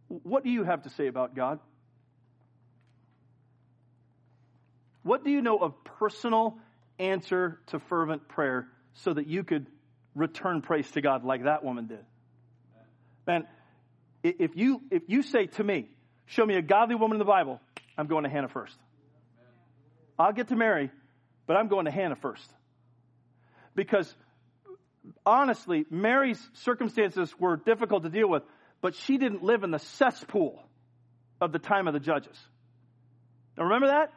What 0.07 0.43
do 0.43 0.49
you 0.49 0.63
have 0.63 0.83
to 0.83 0.89
say 0.89 1.07
about 1.07 1.35
God? 1.35 1.59
What 5.03 5.23
do 5.23 5.31
you 5.31 5.41
know 5.41 5.57
of 5.57 5.83
personal 5.83 6.57
answer 6.99 7.59
to 7.67 7.79
fervent 7.79 8.27
prayer 8.27 8.67
so 8.93 9.13
that 9.13 9.27
you 9.27 9.43
could 9.43 9.65
return 10.15 10.61
praise 10.61 10.89
to 10.91 11.01
God 11.01 11.23
like 11.23 11.43
that 11.43 11.63
woman 11.63 11.87
did? 11.87 12.05
Man, 13.25 13.47
if 14.23 14.55
you, 14.55 14.81
if 14.91 15.03
you 15.07 15.23
say 15.23 15.47
to 15.47 15.63
me, 15.63 15.89
show 16.25 16.45
me 16.45 16.55
a 16.55 16.61
godly 16.61 16.95
woman 16.95 17.15
in 17.15 17.19
the 17.19 17.25
Bible, 17.25 17.59
I'm 17.97 18.07
going 18.07 18.23
to 18.23 18.29
Hannah 18.29 18.47
first. 18.47 18.77
I'll 20.17 20.33
get 20.33 20.49
to 20.49 20.55
Mary, 20.55 20.91
but 21.47 21.57
I'm 21.57 21.67
going 21.67 21.85
to 21.85 21.91
Hannah 21.91 22.15
first. 22.15 22.47
Because 23.73 24.13
honestly, 25.25 25.85
Mary's 25.89 26.39
circumstances 26.53 27.33
were 27.39 27.57
difficult 27.57 28.03
to 28.03 28.09
deal 28.09 28.29
with, 28.29 28.43
but 28.81 28.95
she 28.95 29.17
didn't 29.17 29.43
live 29.43 29.63
in 29.63 29.71
the 29.71 29.79
cesspool 29.79 30.61
of 31.39 31.51
the 31.51 31.59
time 31.59 31.87
of 31.87 31.93
the 31.93 31.99
judges. 31.99 32.37
Now 33.57 33.63
remember 33.63 33.87
that? 33.87 34.13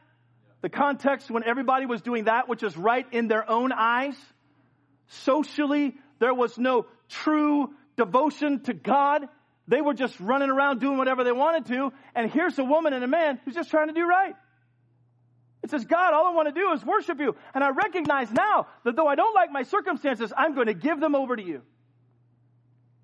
The 0.65 0.71
context 0.71 1.31
when 1.31 1.45
everybody 1.45 1.85
was 1.85 2.01
doing 2.01 2.25
that 2.25 2.49
which 2.49 2.62
is 2.62 2.75
right 2.75 3.07
in 3.12 3.29
their 3.29 3.51
own 3.51 3.71
eyes, 3.71 4.17
socially 5.09 5.95
There 6.21 6.33
was 6.33 6.57
no 6.57 6.87
true 7.11 7.75
devotion 7.99 8.61
to 8.61 8.73
God. 8.73 9.29
They 9.69 9.83
were 9.83 9.93
just 9.93 10.19
running 10.19 10.49
around 10.49 10.81
doing 10.81 10.97
whatever 10.97 11.23
they 11.23 11.33
wanted 11.33 11.67
to. 11.67 11.93
And 12.15 12.31
here's 12.31 12.59
a 12.59 12.65
woman 12.65 12.95
and 12.95 13.05
a 13.05 13.07
man 13.07 13.41
who's 13.45 13.55
just 13.55 13.69
trying 13.69 13.89
to 13.89 13.93
do 13.93 14.07
right. 14.07 14.35
It 15.62 15.69
says, 15.69 15.85
God, 15.85 16.15
all 16.15 16.29
I 16.29 16.35
want 16.35 16.49
to 16.49 16.59
do 16.59 16.73
is 16.73 16.83
worship 16.83 17.21
you. 17.21 17.37
And 17.53 17.62
I 17.62 17.69
recognize 17.69 18.33
now 18.33 18.67
that 18.85 18.97
though 18.97 19.07
I 19.07 19.17
don't 19.17 19.35
like 19.35 19.53
my 19.53 19.65
circumstances, 19.65 20.33
I'm 20.35 20.55
going 20.55 20.69
to 20.69 20.75
give 20.75 20.99
them 20.99 21.15
over 21.15 21.37
to 21.37 21.43
you. 21.43 21.61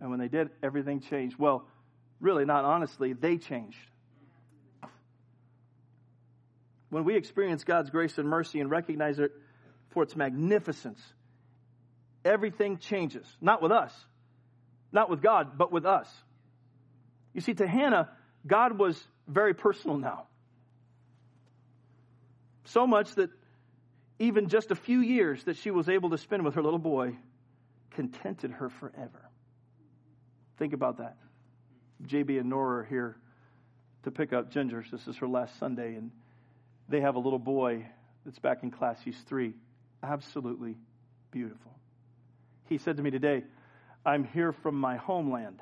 And 0.00 0.08
when 0.08 0.18
they 0.18 0.28
did, 0.28 0.48
everything 0.62 1.00
changed. 1.00 1.38
Well, 1.38 1.66
really, 2.20 2.46
not 2.46 2.64
honestly, 2.64 3.12
they 3.12 3.36
changed. 3.36 3.76
When 6.90 7.04
we 7.04 7.16
experience 7.16 7.64
God's 7.64 7.90
grace 7.90 8.18
and 8.18 8.28
mercy 8.28 8.60
and 8.60 8.70
recognize 8.70 9.18
it 9.18 9.32
for 9.90 10.02
its 10.02 10.14
magnificence, 10.14 11.00
everything 12.24 12.78
changes. 12.78 13.26
Not 13.40 13.62
with 13.62 13.72
us, 13.72 13.94
not 14.92 15.08
with 15.08 15.22
God, 15.22 15.56
but 15.56 15.72
with 15.72 15.86
us. 15.86 16.08
You 17.32 17.40
see, 17.40 17.54
to 17.54 17.66
Hannah, 17.66 18.08
God 18.46 18.78
was 18.78 19.00
very 19.28 19.54
personal 19.54 19.96
now. 19.96 20.26
So 22.64 22.86
much 22.86 23.14
that 23.14 23.30
even 24.18 24.48
just 24.48 24.70
a 24.70 24.74
few 24.74 25.00
years 25.00 25.42
that 25.44 25.56
she 25.56 25.70
was 25.70 25.88
able 25.88 26.10
to 26.10 26.18
spend 26.18 26.44
with 26.44 26.54
her 26.54 26.62
little 26.62 26.78
boy 26.78 27.16
contented 27.92 28.50
her 28.52 28.68
forever. 28.68 29.28
Think 30.58 30.72
about 30.72 30.98
that. 30.98 31.16
JB 32.06 32.40
and 32.40 32.50
Nora 32.50 32.80
are 32.80 32.84
here 32.84 33.16
to 34.02 34.10
pick 34.10 34.32
up 34.32 34.50
Ginger. 34.50 34.84
This 34.90 35.06
is 35.06 35.16
her 35.16 35.28
last 35.28 35.58
Sunday, 35.58 35.94
and 35.94 36.10
they 36.90 37.00
have 37.00 37.14
a 37.14 37.20
little 37.20 37.38
boy 37.38 37.86
that's 38.24 38.38
back 38.38 38.62
in 38.62 38.70
class. 38.70 38.98
He's 39.02 39.18
three. 39.28 39.54
Absolutely 40.02 40.76
beautiful. 41.30 41.70
He 42.68 42.78
said 42.78 42.96
to 42.96 43.02
me 43.02 43.10
today, 43.10 43.44
I'm 44.04 44.24
here 44.24 44.52
from 44.52 44.74
my 44.74 44.96
homeland. 44.96 45.60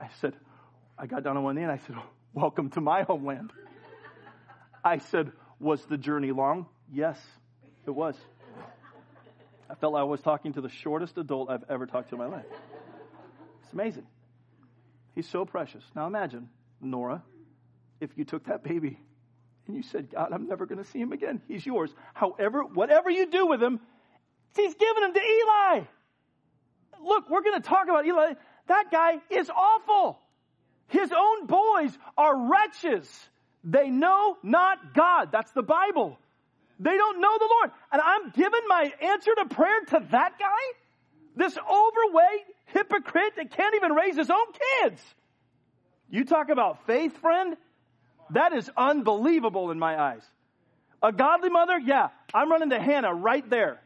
I 0.00 0.08
said, 0.20 0.34
I 0.98 1.06
got 1.06 1.22
down 1.22 1.36
on 1.36 1.42
one 1.44 1.56
knee 1.56 1.62
and 1.62 1.72
I 1.72 1.78
said, 1.86 1.96
Welcome 2.34 2.70
to 2.70 2.80
my 2.80 3.02
homeland. 3.02 3.52
I 4.84 4.98
said, 4.98 5.32
Was 5.60 5.84
the 5.86 5.96
journey 5.96 6.32
long? 6.32 6.66
Yes, 6.92 7.20
it 7.86 7.90
was. 7.90 8.16
I 9.70 9.74
felt 9.74 9.92
like 9.92 10.00
I 10.00 10.04
was 10.04 10.20
talking 10.22 10.54
to 10.54 10.60
the 10.60 10.68
shortest 10.68 11.18
adult 11.18 11.50
I've 11.50 11.64
ever 11.68 11.86
talked 11.86 12.10
to 12.10 12.14
in 12.14 12.20
my 12.20 12.26
life. 12.26 12.46
It's 13.64 13.72
amazing. 13.72 14.06
He's 15.14 15.28
so 15.28 15.44
precious. 15.44 15.84
Now 15.94 16.06
imagine, 16.06 16.48
Nora, 16.80 17.22
if 18.00 18.10
you 18.16 18.24
took 18.24 18.44
that 18.46 18.62
baby 18.62 18.98
and 19.66 19.76
you 19.76 19.82
said, 19.82 20.10
God, 20.10 20.32
I'm 20.32 20.46
never 20.46 20.66
going 20.66 20.82
to 20.82 20.90
see 20.90 21.00
him 21.00 21.12
again. 21.12 21.42
He's 21.48 21.64
yours. 21.64 21.90
However, 22.14 22.64
whatever 22.64 23.10
you 23.10 23.30
do 23.30 23.46
with 23.46 23.62
him, 23.62 23.80
he's 24.56 24.74
given 24.74 25.02
him 25.04 25.14
to 25.14 25.20
Eli. 25.20 25.80
Look, 27.04 27.30
we're 27.30 27.42
going 27.42 27.60
to 27.60 27.68
talk 27.68 27.84
about 27.88 28.06
Eli. 28.06 28.34
That 28.66 28.90
guy 28.90 29.18
is 29.30 29.50
awful. 29.50 30.18
His 30.88 31.12
own 31.12 31.46
boys 31.46 31.96
are 32.16 32.48
wretches. 32.50 33.08
They 33.62 33.90
know 33.90 34.36
not 34.42 34.94
God. 34.94 35.30
That's 35.32 35.50
the 35.52 35.62
Bible. 35.62 36.18
They 36.80 36.96
don't 36.96 37.20
know 37.20 37.38
the 37.38 37.48
Lord. 37.50 37.70
And 37.92 38.00
I'm 38.00 38.30
giving 38.30 38.62
my 38.68 38.92
answer 39.02 39.34
to 39.34 39.54
prayer 39.54 39.80
to 39.88 40.06
that 40.10 40.38
guy? 40.38 40.46
This 41.36 41.56
overweight 41.56 42.46
hypocrite 42.66 43.34
that 43.36 43.50
can't 43.50 43.74
even 43.74 43.92
raise 43.92 44.16
his 44.16 44.30
own 44.30 44.46
kids. 44.82 45.02
You 46.10 46.24
talk 46.24 46.48
about 46.48 46.86
faith, 46.86 47.16
friend? 47.18 47.56
That 48.30 48.52
is 48.52 48.70
unbelievable 48.76 49.70
in 49.70 49.78
my 49.78 50.00
eyes. 50.00 50.22
A 51.02 51.12
godly 51.12 51.50
mother? 51.50 51.78
Yeah, 51.78 52.08
I'm 52.34 52.50
running 52.50 52.70
to 52.70 52.80
Hannah 52.80 53.14
right 53.14 53.48
there. 53.48 53.80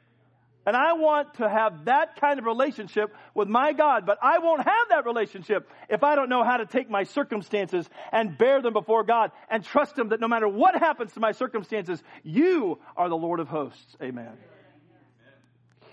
And 0.65 0.77
I 0.77 0.93
want 0.93 1.35
to 1.35 1.49
have 1.49 1.87
that 1.87 2.21
kind 2.21 2.39
of 2.39 2.45
relationship 2.45 3.13
with 3.35 3.49
my 3.49 3.73
God, 3.73 4.07
but 4.07 4.19
I 4.23 4.39
won't 4.39 4.63
have 4.63 4.89
that 4.91 5.05
relationship 5.05 5.69
if 5.89 6.05
I 6.05 6.15
don't 6.15 6.29
know 6.29 6.45
how 6.45 6.59
to 6.59 6.67
take 6.67 6.89
my 6.89 7.03
circumstances 7.03 7.89
and 8.13 8.39
bear 8.39 8.63
them 8.63 8.73
before 8.73 9.03
God 9.03 9.33
and 9.51 9.65
trust 9.65 9.99
Him 9.99 10.11
that 10.11 10.21
no 10.21 10.29
matter 10.29 10.47
what 10.47 10.77
happens 10.77 11.13
to 11.15 11.21
my 11.21 11.33
circumstances, 11.33 12.01
you 12.23 12.79
are 12.97 13.09
the 13.09 13.17
Lord 13.17 13.41
of 13.41 13.49
hosts. 13.49 13.97
Amen. 14.01 14.33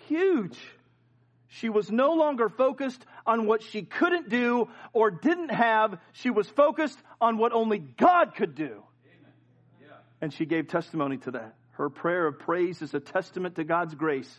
Huge. 0.07 0.57
She 1.47 1.69
was 1.69 1.91
no 1.91 2.13
longer 2.13 2.47
focused 2.47 3.03
on 3.29 3.45
what 3.45 3.61
she 3.61 3.83
couldn't 3.83 4.27
do 4.27 4.67
or 4.91 5.11
didn't 5.11 5.51
have. 5.51 5.99
She 6.13 6.31
was 6.31 6.49
focused 6.49 6.97
on 7.21 7.37
what 7.37 7.53
only 7.53 7.77
God 7.77 8.33
could 8.35 8.55
do. 8.55 8.83
And 10.19 10.33
she 10.33 10.45
gave 10.45 10.67
testimony 10.67 11.17
to 11.17 11.31
that. 11.31 11.55
Her 11.73 11.89
prayer 11.89 12.25
of 12.25 12.39
praise 12.39 12.81
is 12.81 12.93
a 12.93 12.99
testament 12.99 13.55
to 13.55 13.63
God's 13.63 13.93
grace. 13.93 14.29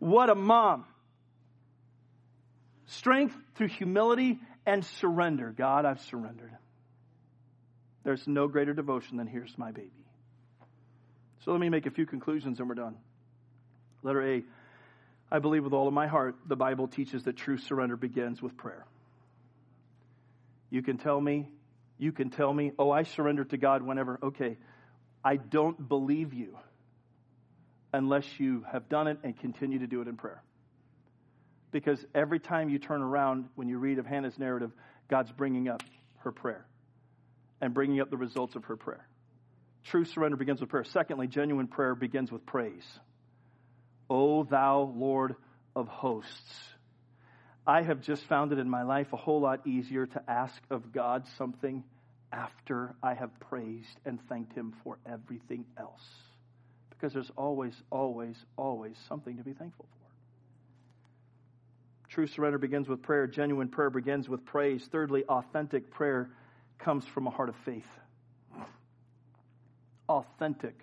What 0.00 0.28
a 0.28 0.34
mom. 0.34 0.84
Strength 2.86 3.36
through 3.54 3.68
humility 3.68 4.40
and 4.66 4.84
surrender. 4.84 5.54
God, 5.56 5.84
I've 5.84 6.00
surrendered. 6.02 6.52
There's 8.02 8.26
no 8.26 8.48
greater 8.48 8.74
devotion 8.74 9.16
than 9.16 9.28
here's 9.28 9.56
my 9.56 9.70
baby. 9.70 9.90
So 11.44 11.52
let 11.52 11.60
me 11.60 11.68
make 11.68 11.86
a 11.86 11.90
few 11.90 12.04
conclusions 12.04 12.58
and 12.58 12.68
we're 12.68 12.74
done. 12.74 12.96
Letter 14.02 14.26
A. 14.26 14.42
I 15.32 15.38
believe 15.38 15.64
with 15.64 15.72
all 15.72 15.86
of 15.86 15.94
my 15.94 16.06
heart 16.06 16.36
the 16.46 16.56
Bible 16.56 16.88
teaches 16.88 17.24
that 17.24 17.36
true 17.36 17.58
surrender 17.58 17.96
begins 17.96 18.42
with 18.42 18.56
prayer. 18.56 18.84
You 20.70 20.82
can 20.82 20.98
tell 20.98 21.20
me, 21.20 21.48
you 21.98 22.12
can 22.12 22.30
tell 22.30 22.52
me, 22.52 22.72
oh, 22.78 22.90
I 22.90 23.02
surrender 23.02 23.44
to 23.44 23.56
God 23.56 23.82
whenever. 23.82 24.18
Okay, 24.22 24.56
I 25.24 25.36
don't 25.36 25.88
believe 25.88 26.32
you 26.32 26.56
unless 27.92 28.24
you 28.38 28.64
have 28.70 28.88
done 28.88 29.08
it 29.08 29.18
and 29.22 29.38
continue 29.38 29.80
to 29.80 29.86
do 29.86 30.00
it 30.00 30.08
in 30.08 30.16
prayer. 30.16 30.42
Because 31.72 32.04
every 32.14 32.40
time 32.40 32.68
you 32.68 32.78
turn 32.78 33.02
around, 33.02 33.48
when 33.54 33.68
you 33.68 33.78
read 33.78 33.98
of 33.98 34.06
Hannah's 34.06 34.38
narrative, 34.38 34.72
God's 35.08 35.30
bringing 35.32 35.68
up 35.68 35.82
her 36.18 36.32
prayer 36.32 36.64
and 37.60 37.74
bringing 37.74 38.00
up 38.00 38.10
the 38.10 38.16
results 38.16 38.56
of 38.56 38.64
her 38.64 38.76
prayer. 38.76 39.06
True 39.84 40.04
surrender 40.04 40.36
begins 40.36 40.60
with 40.60 40.70
prayer. 40.70 40.84
Secondly, 40.84 41.26
genuine 41.26 41.66
prayer 41.66 41.94
begins 41.94 42.30
with 42.30 42.44
praise. 42.46 42.84
O 44.10 44.42
thou 44.42 44.92
Lord 44.94 45.36
of 45.74 45.88
hosts. 45.88 46.54
I 47.66 47.82
have 47.82 48.00
just 48.00 48.24
found 48.24 48.52
it 48.52 48.58
in 48.58 48.68
my 48.68 48.82
life 48.82 49.12
a 49.12 49.16
whole 49.16 49.40
lot 49.40 49.66
easier 49.66 50.06
to 50.06 50.22
ask 50.28 50.60
of 50.70 50.92
God 50.92 51.26
something 51.38 51.84
after 52.32 52.94
I 53.02 53.14
have 53.14 53.30
praised 53.38 54.00
and 54.04 54.18
thanked 54.28 54.52
Him 54.54 54.74
for 54.82 54.98
everything 55.06 55.64
else. 55.78 56.04
Because 56.90 57.12
there's 57.12 57.30
always, 57.36 57.74
always, 57.90 58.36
always 58.56 58.96
something 59.08 59.36
to 59.36 59.44
be 59.44 59.52
thankful 59.52 59.86
for. 59.88 59.96
True 62.08 62.26
surrender 62.26 62.58
begins 62.58 62.88
with 62.88 63.02
prayer. 63.02 63.28
Genuine 63.28 63.68
prayer 63.68 63.90
begins 63.90 64.28
with 64.28 64.44
praise. 64.44 64.84
Thirdly, 64.90 65.24
authentic 65.28 65.90
prayer 65.92 66.30
comes 66.78 67.04
from 67.04 67.28
a 67.28 67.30
heart 67.30 67.48
of 67.48 67.56
faith. 67.64 67.86
Authentic, 70.08 70.76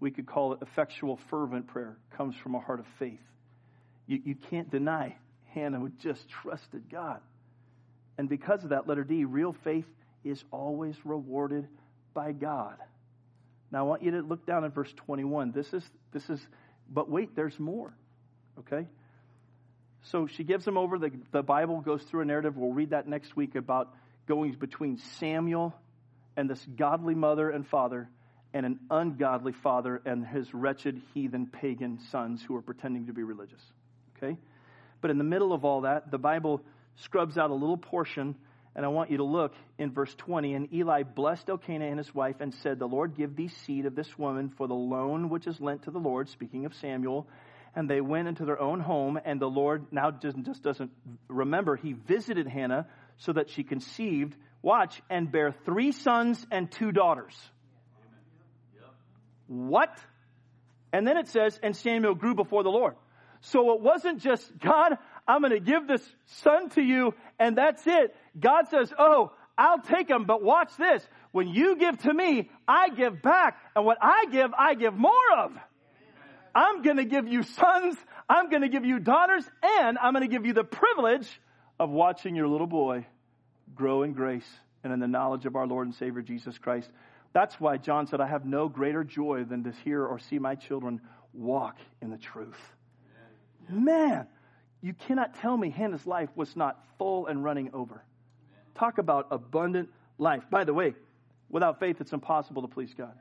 we 0.00 0.10
could 0.10 0.26
call 0.26 0.52
it 0.52 0.60
effectual, 0.62 1.18
fervent 1.30 1.68
prayer, 1.68 1.96
comes 2.16 2.34
from 2.36 2.54
a 2.54 2.60
heart 2.60 2.80
of 2.80 2.86
faith. 2.98 3.20
You, 4.06 4.20
you 4.24 4.34
can't 4.34 4.70
deny 4.70 5.16
Hannah 5.54 5.78
who 5.78 5.88
just 5.88 6.28
trusted 6.28 6.90
God. 6.90 7.20
And 8.18 8.28
because 8.28 8.62
of 8.62 8.70
that, 8.70 8.86
letter 8.86 9.04
D, 9.04 9.24
real 9.24 9.54
faith 9.64 9.86
is 10.24 10.42
always 10.50 10.94
rewarded 11.04 11.66
by 12.14 12.32
God. 12.32 12.76
Now 13.70 13.80
I 13.80 13.82
want 13.82 14.02
you 14.02 14.12
to 14.12 14.22
look 14.22 14.46
down 14.46 14.64
at 14.64 14.74
verse 14.74 14.92
21. 15.04 15.52
This 15.52 15.72
is 15.72 15.82
this 16.12 16.28
is 16.30 16.40
but 16.88 17.10
wait, 17.10 17.34
there's 17.34 17.58
more. 17.58 17.94
Okay? 18.60 18.86
So 20.04 20.26
she 20.26 20.44
gives 20.44 20.66
him 20.66 20.78
over. 20.78 20.98
The, 20.98 21.10
the 21.32 21.42
Bible 21.42 21.80
goes 21.80 22.02
through 22.04 22.22
a 22.22 22.24
narrative. 22.24 22.56
We'll 22.56 22.72
read 22.72 22.90
that 22.90 23.08
next 23.08 23.36
week 23.36 23.56
about 23.56 23.92
going 24.26 24.52
between 24.52 24.98
Samuel 25.18 25.74
and 26.36 26.48
this 26.48 26.64
godly 26.76 27.14
mother 27.14 27.50
and 27.50 27.66
father 27.66 28.08
and 28.54 28.64
an 28.66 28.78
ungodly 28.90 29.52
father 29.52 30.00
and 30.04 30.26
his 30.26 30.52
wretched 30.54 31.00
heathen 31.14 31.46
pagan 31.46 31.98
sons 32.10 32.42
who 32.42 32.56
are 32.56 32.62
pretending 32.62 33.06
to 33.06 33.12
be 33.12 33.22
religious. 33.22 33.60
Okay? 34.16 34.36
But 35.00 35.10
in 35.10 35.18
the 35.18 35.24
middle 35.24 35.52
of 35.52 35.64
all 35.64 35.82
that, 35.82 36.10
the 36.10 36.18
Bible 36.18 36.62
scrubs 36.96 37.36
out 37.36 37.50
a 37.50 37.54
little 37.54 37.76
portion 37.76 38.34
and 38.76 38.84
I 38.84 38.88
want 38.88 39.10
you 39.10 39.16
to 39.16 39.24
look 39.24 39.54
in 39.78 39.90
verse 39.90 40.14
20. 40.14 40.52
And 40.52 40.72
Eli 40.72 41.02
blessed 41.02 41.48
Elkanah 41.48 41.86
and 41.86 41.96
his 41.96 42.14
wife 42.14 42.36
and 42.40 42.52
said, 42.52 42.78
The 42.78 42.86
Lord 42.86 43.16
give 43.16 43.34
thee 43.34 43.48
seed 43.48 43.86
of 43.86 43.96
this 43.96 44.18
woman 44.18 44.50
for 44.50 44.68
the 44.68 44.74
loan 44.74 45.30
which 45.30 45.46
is 45.46 45.58
lent 45.62 45.84
to 45.84 45.90
the 45.90 45.98
Lord, 45.98 46.28
speaking 46.28 46.66
of 46.66 46.74
Samuel. 46.74 47.26
And 47.74 47.88
they 47.88 48.02
went 48.02 48.28
into 48.28 48.44
their 48.44 48.60
own 48.60 48.80
home, 48.80 49.18
and 49.22 49.40
the 49.40 49.48
Lord 49.48 49.86
now 49.92 50.10
just, 50.10 50.36
just 50.42 50.62
doesn't 50.62 50.90
remember. 51.28 51.76
He 51.76 51.94
visited 51.94 52.46
Hannah 52.46 52.86
so 53.16 53.32
that 53.32 53.48
she 53.48 53.64
conceived, 53.64 54.36
watch, 54.60 55.00
and 55.08 55.32
bare 55.32 55.54
three 55.64 55.92
sons 55.92 56.46
and 56.50 56.70
two 56.70 56.92
daughters. 56.92 57.34
What? 59.46 59.96
And 60.92 61.06
then 61.06 61.16
it 61.16 61.28
says, 61.28 61.58
and 61.62 61.76
Samuel 61.76 62.14
grew 62.14 62.34
before 62.34 62.62
the 62.62 62.70
Lord. 62.70 62.94
So 63.40 63.74
it 63.74 63.80
wasn't 63.80 64.20
just, 64.20 64.58
God, 64.58 64.98
I'm 65.28 65.40
going 65.40 65.52
to 65.52 65.60
give 65.60 65.86
this 65.86 66.02
son 66.26 66.70
to 66.70 66.82
you 66.82 67.14
and 67.38 67.56
that's 67.56 67.86
it. 67.86 68.14
God 68.38 68.68
says, 68.68 68.92
oh, 68.98 69.32
I'll 69.58 69.80
take 69.80 70.10
him, 70.10 70.24
but 70.24 70.42
watch 70.42 70.76
this. 70.76 71.06
When 71.32 71.48
you 71.48 71.76
give 71.76 71.98
to 72.02 72.12
me, 72.12 72.50
I 72.66 72.90
give 72.90 73.22
back. 73.22 73.58
And 73.74 73.84
what 73.84 73.98
I 74.00 74.24
give, 74.30 74.52
I 74.56 74.74
give 74.74 74.94
more 74.94 75.12
of. 75.38 75.52
I'm 76.54 76.82
going 76.82 76.96
to 76.96 77.04
give 77.04 77.28
you 77.28 77.42
sons, 77.42 77.96
I'm 78.30 78.48
going 78.48 78.62
to 78.62 78.70
give 78.70 78.86
you 78.86 78.98
daughters, 78.98 79.44
and 79.62 79.98
I'm 79.98 80.14
going 80.14 80.26
to 80.26 80.34
give 80.34 80.46
you 80.46 80.54
the 80.54 80.64
privilege 80.64 81.28
of 81.78 81.90
watching 81.90 82.34
your 82.34 82.48
little 82.48 82.66
boy 82.66 83.06
grow 83.74 84.02
in 84.02 84.14
grace 84.14 84.48
and 84.82 84.90
in 84.90 84.98
the 84.98 85.06
knowledge 85.06 85.44
of 85.44 85.54
our 85.54 85.66
Lord 85.66 85.86
and 85.86 85.94
Savior 85.94 86.22
Jesus 86.22 86.56
Christ. 86.56 86.90
That's 87.36 87.60
why 87.60 87.76
John 87.76 88.06
said, 88.06 88.22
I 88.22 88.28
have 88.28 88.46
no 88.46 88.66
greater 88.70 89.04
joy 89.04 89.44
than 89.44 89.64
to 89.64 89.72
hear 89.84 90.02
or 90.02 90.18
see 90.18 90.38
my 90.38 90.54
children 90.54 91.02
walk 91.34 91.76
in 92.00 92.08
the 92.08 92.16
truth. 92.16 92.56
Man, 93.68 94.26
you 94.80 94.94
cannot 94.94 95.38
tell 95.40 95.54
me 95.54 95.68
Hannah's 95.68 96.06
life 96.06 96.30
was 96.34 96.56
not 96.56 96.82
full 96.96 97.26
and 97.26 97.44
running 97.44 97.72
over. 97.74 98.02
Talk 98.76 98.96
about 98.96 99.26
abundant 99.32 99.90
life. 100.16 100.44
By 100.50 100.64
the 100.64 100.72
way, 100.72 100.94
without 101.50 101.78
faith, 101.78 102.00
it's 102.00 102.14
impossible 102.14 102.62
to 102.62 102.68
please 102.68 102.94
God. 102.96 103.12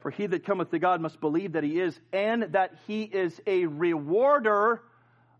For 0.00 0.10
he 0.10 0.26
that 0.26 0.44
cometh 0.44 0.72
to 0.72 0.80
God 0.80 1.00
must 1.00 1.20
believe 1.20 1.52
that 1.52 1.62
he 1.62 1.78
is, 1.78 1.96
and 2.12 2.42
that 2.54 2.72
he 2.88 3.04
is 3.04 3.40
a 3.46 3.66
rewarder 3.66 4.82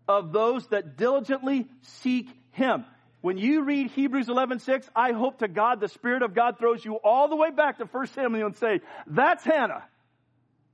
of 0.07 0.31
those 0.31 0.65
that 0.67 0.95
diligently 0.95 1.67
seek 1.81 2.29
him. 2.51 2.85
When 3.21 3.37
you 3.37 3.63
read 3.63 3.91
Hebrews 3.91 4.27
11:6, 4.27 4.89
I 4.95 5.11
hope 5.11 5.39
to 5.39 5.47
God 5.47 5.79
the 5.79 5.87
Spirit 5.87 6.23
of 6.23 6.33
God 6.33 6.57
throws 6.57 6.83
you 6.83 6.95
all 6.95 7.29
the 7.29 7.35
way 7.35 7.51
back 7.51 7.77
to 7.77 7.85
1 7.85 8.07
Samuel 8.07 8.47
and 8.47 8.57
say, 8.57 8.81
that's 9.05 9.43
Hannah. 9.43 9.83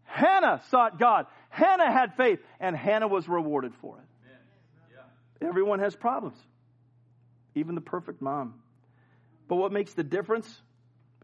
Hannah 0.05 0.61
sought 0.69 0.97
God. 0.97 1.25
Hannah 1.49 1.91
had 1.91 2.15
faith, 2.15 2.39
and 2.59 2.75
Hannah 2.75 3.07
was 3.07 3.27
rewarded 3.27 3.73
for 3.81 3.97
it. 3.97 4.29
Yeah. 4.91 5.49
Everyone 5.49 5.79
has 5.79 5.95
problems, 5.95 6.37
even 7.55 7.75
the 7.75 7.81
perfect 7.81 8.21
mom. 8.21 8.55
But 9.49 9.57
what 9.57 9.73
makes 9.73 9.93
the 9.93 10.03
difference 10.03 10.49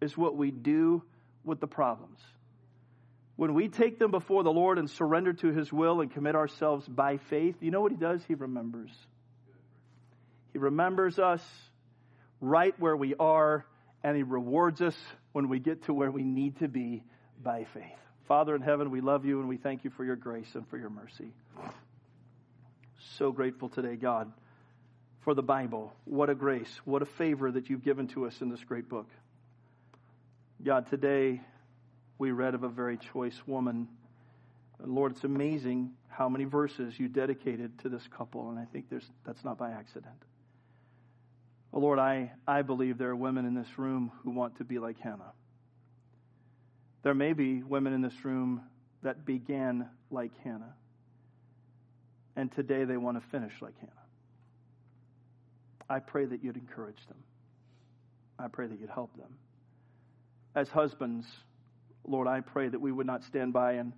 is 0.02 0.18
what 0.18 0.36
we 0.36 0.52
do 0.52 1.04
with 1.46 1.62
the 1.62 1.68
problems. 1.68 2.20
When 3.36 3.54
we 3.54 3.70
take 3.70 4.00
them 4.00 4.12
before 4.12 4.44
the 4.44 4.52
Lord 4.52 4.78
and 4.78 4.90
surrender 4.90 5.34
to 5.34 5.52
His 5.52 5.72
will 5.72 6.02
and 6.02 6.12
commit 6.12 6.36
ourselves 6.36 6.88
by 6.88 7.18
faith, 7.18 7.56
you 7.62 7.72
know 7.72 7.82
what 7.82 7.92
He 7.92 7.98
does? 7.98 8.24
He 8.28 8.36
remembers. 8.36 8.92
He 10.54 10.60
remembers 10.60 11.20
us 11.20 11.44
right 12.40 12.80
where 12.80 12.96
we 12.96 13.16
are, 13.16 13.66
and 14.04 14.16
He 14.16 14.24
rewards 14.24 14.82
us 14.82 14.96
when 15.32 15.50
we 15.50 15.60
get 15.60 15.86
to 15.86 15.94
where 15.94 16.12
we 16.12 16.24
need 16.24 16.60
to 16.60 16.68
be 16.68 17.04
by 17.44 17.66
faith. 17.74 17.84
Father 18.28 18.56
in 18.56 18.62
heaven, 18.62 18.90
we 18.90 19.02
love 19.02 19.26
you 19.26 19.40
and 19.40 19.50
we 19.50 19.58
thank 19.58 19.84
you 19.84 19.90
for 19.90 20.06
your 20.06 20.16
grace 20.16 20.48
and 20.54 20.68
for 20.70 20.78
your 20.78 20.90
mercy. 20.90 21.34
So 23.18 23.32
grateful 23.32 23.68
today, 23.68 23.96
God, 23.96 24.32
for 25.22 25.34
the 25.34 25.44
Bible. 25.44 25.94
What 26.06 26.30
a 26.30 26.36
grace, 26.36 26.70
what 26.86 27.02
a 27.02 27.06
favor 27.06 27.52
that 27.52 27.70
you've 27.70 27.84
given 27.84 28.08
to 28.10 28.26
us 28.26 28.40
in 28.40 28.50
this 28.50 28.64
great 28.64 28.88
book. 28.88 29.10
God, 30.64 30.90
today 30.90 31.42
we 32.18 32.32
read 32.32 32.56
of 32.56 32.64
a 32.64 32.70
very 32.70 32.98
choice 32.98 33.40
woman. 33.46 33.90
Lord, 34.80 35.14
it's 35.14 35.24
amazing 35.24 35.92
how 36.08 36.30
many 36.30 36.46
verses 36.46 36.98
you 36.98 37.10
dedicated 37.10 37.80
to 37.80 37.90
this 37.90 38.08
couple, 38.16 38.50
and 38.50 38.60
I 38.60 38.66
think 38.66 38.90
there's, 38.90 39.10
that's 39.26 39.44
not 39.44 39.58
by 39.58 39.72
accident. 39.72 40.16
Well, 41.74 41.82
Lord, 41.82 41.98
I, 41.98 42.32
I 42.48 42.62
believe 42.62 43.00
there 43.00 43.10
are 43.10 43.16
women 43.16 43.48
in 43.48 43.56
this 43.56 43.80
room 43.80 44.12
who 44.22 44.30
want 44.30 44.60
to 44.60 44.64
be 44.64 44.78
like 44.78 45.00
Hannah. 45.00 45.34
There 47.02 47.16
may 47.16 47.34
be 47.34 47.64
women 47.64 47.94
in 47.94 48.02
this 48.04 48.24
room 48.24 48.62
that 49.02 49.26
began 49.26 49.90
like 50.12 50.30
Hannah, 50.44 50.76
and 52.36 52.52
today 52.52 52.84
they 52.84 52.96
want 52.96 53.20
to 53.20 53.28
finish 53.30 53.54
like 53.60 53.74
Hannah. 53.80 53.92
I 55.90 55.98
pray 55.98 56.26
that 56.26 56.44
you'd 56.44 56.58
encourage 56.58 57.08
them. 57.08 57.18
I 58.38 58.50
pray 58.50 58.68
that 58.68 58.80
you'd 58.80 58.92
help 58.92 59.18
them. 59.18 59.36
As 60.54 60.70
husbands, 60.70 61.26
Lord, 62.06 62.28
I 62.28 62.42
pray 62.42 62.70
that 62.70 62.80
we 62.80 62.92
would 62.92 63.08
not 63.08 63.24
stand 63.24 63.52
by 63.52 63.74
and 63.74 63.94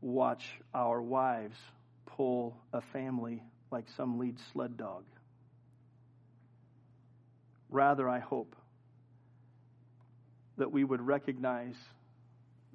watch 0.00 0.58
our 0.74 1.00
wives 1.00 1.58
pull 2.06 2.56
a 2.72 2.80
family 2.80 3.40
like 3.70 3.84
some 3.96 4.18
lead 4.18 4.36
sled 4.52 4.76
dog. 4.76 5.04
Rather, 7.74 8.08
I 8.08 8.20
hope 8.20 8.54
that 10.58 10.70
we 10.70 10.84
would 10.84 11.00
recognize 11.00 11.74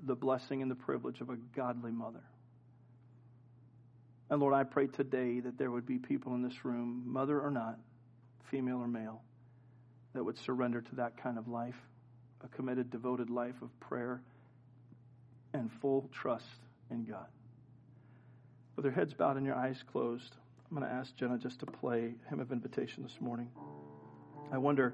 the 0.06 0.14
blessing 0.14 0.62
and 0.62 0.70
the 0.70 0.76
privilege 0.76 1.22
of 1.22 1.30
a 1.30 1.38
godly 1.56 1.94
mother. 1.94 2.20
And 4.30 4.42
Lord, 4.42 4.54
I 4.54 4.66
pray 4.66 4.88
today 4.88 5.40
that 5.40 5.58
there 5.58 5.72
would 5.72 5.86
be 5.86 6.00
people 6.00 6.36
in 6.36 6.42
this 6.42 6.66
room, 6.66 7.04
mother 7.06 7.40
or 7.40 7.50
not, 7.50 7.80
female 8.52 8.80
or 8.80 8.90
male, 8.90 9.22
that 10.14 10.22
would 10.22 10.38
surrender 10.38 10.82
to 10.82 10.96
that 10.96 11.16
kind 11.16 11.38
of 11.38 11.48
life, 11.48 11.80
a 12.44 12.50
committed, 12.50 12.92
devoted 12.92 13.30
life 13.30 13.62
of 13.62 13.70
prayer 13.80 14.22
and 15.54 15.72
full 15.82 16.10
trust 16.12 16.44
in 16.92 17.06
God. 17.06 17.28
With 18.76 18.84
your 18.84 18.94
heads 18.94 19.14
bowed 19.14 19.38
and 19.38 19.46
your 19.46 19.56
eyes 19.56 19.82
closed, 19.94 20.36
I'm 20.70 20.78
going 20.78 20.90
to 20.90 20.94
ask 20.94 21.16
Jenna 21.16 21.38
just 21.38 21.62
to 21.62 21.66
play 21.66 22.16
Hymn 22.30 22.42
of 22.42 22.52
Invitation 22.52 23.02
this 23.02 23.22
morning. 23.22 23.48
I 24.52 24.58
wonder, 24.58 24.94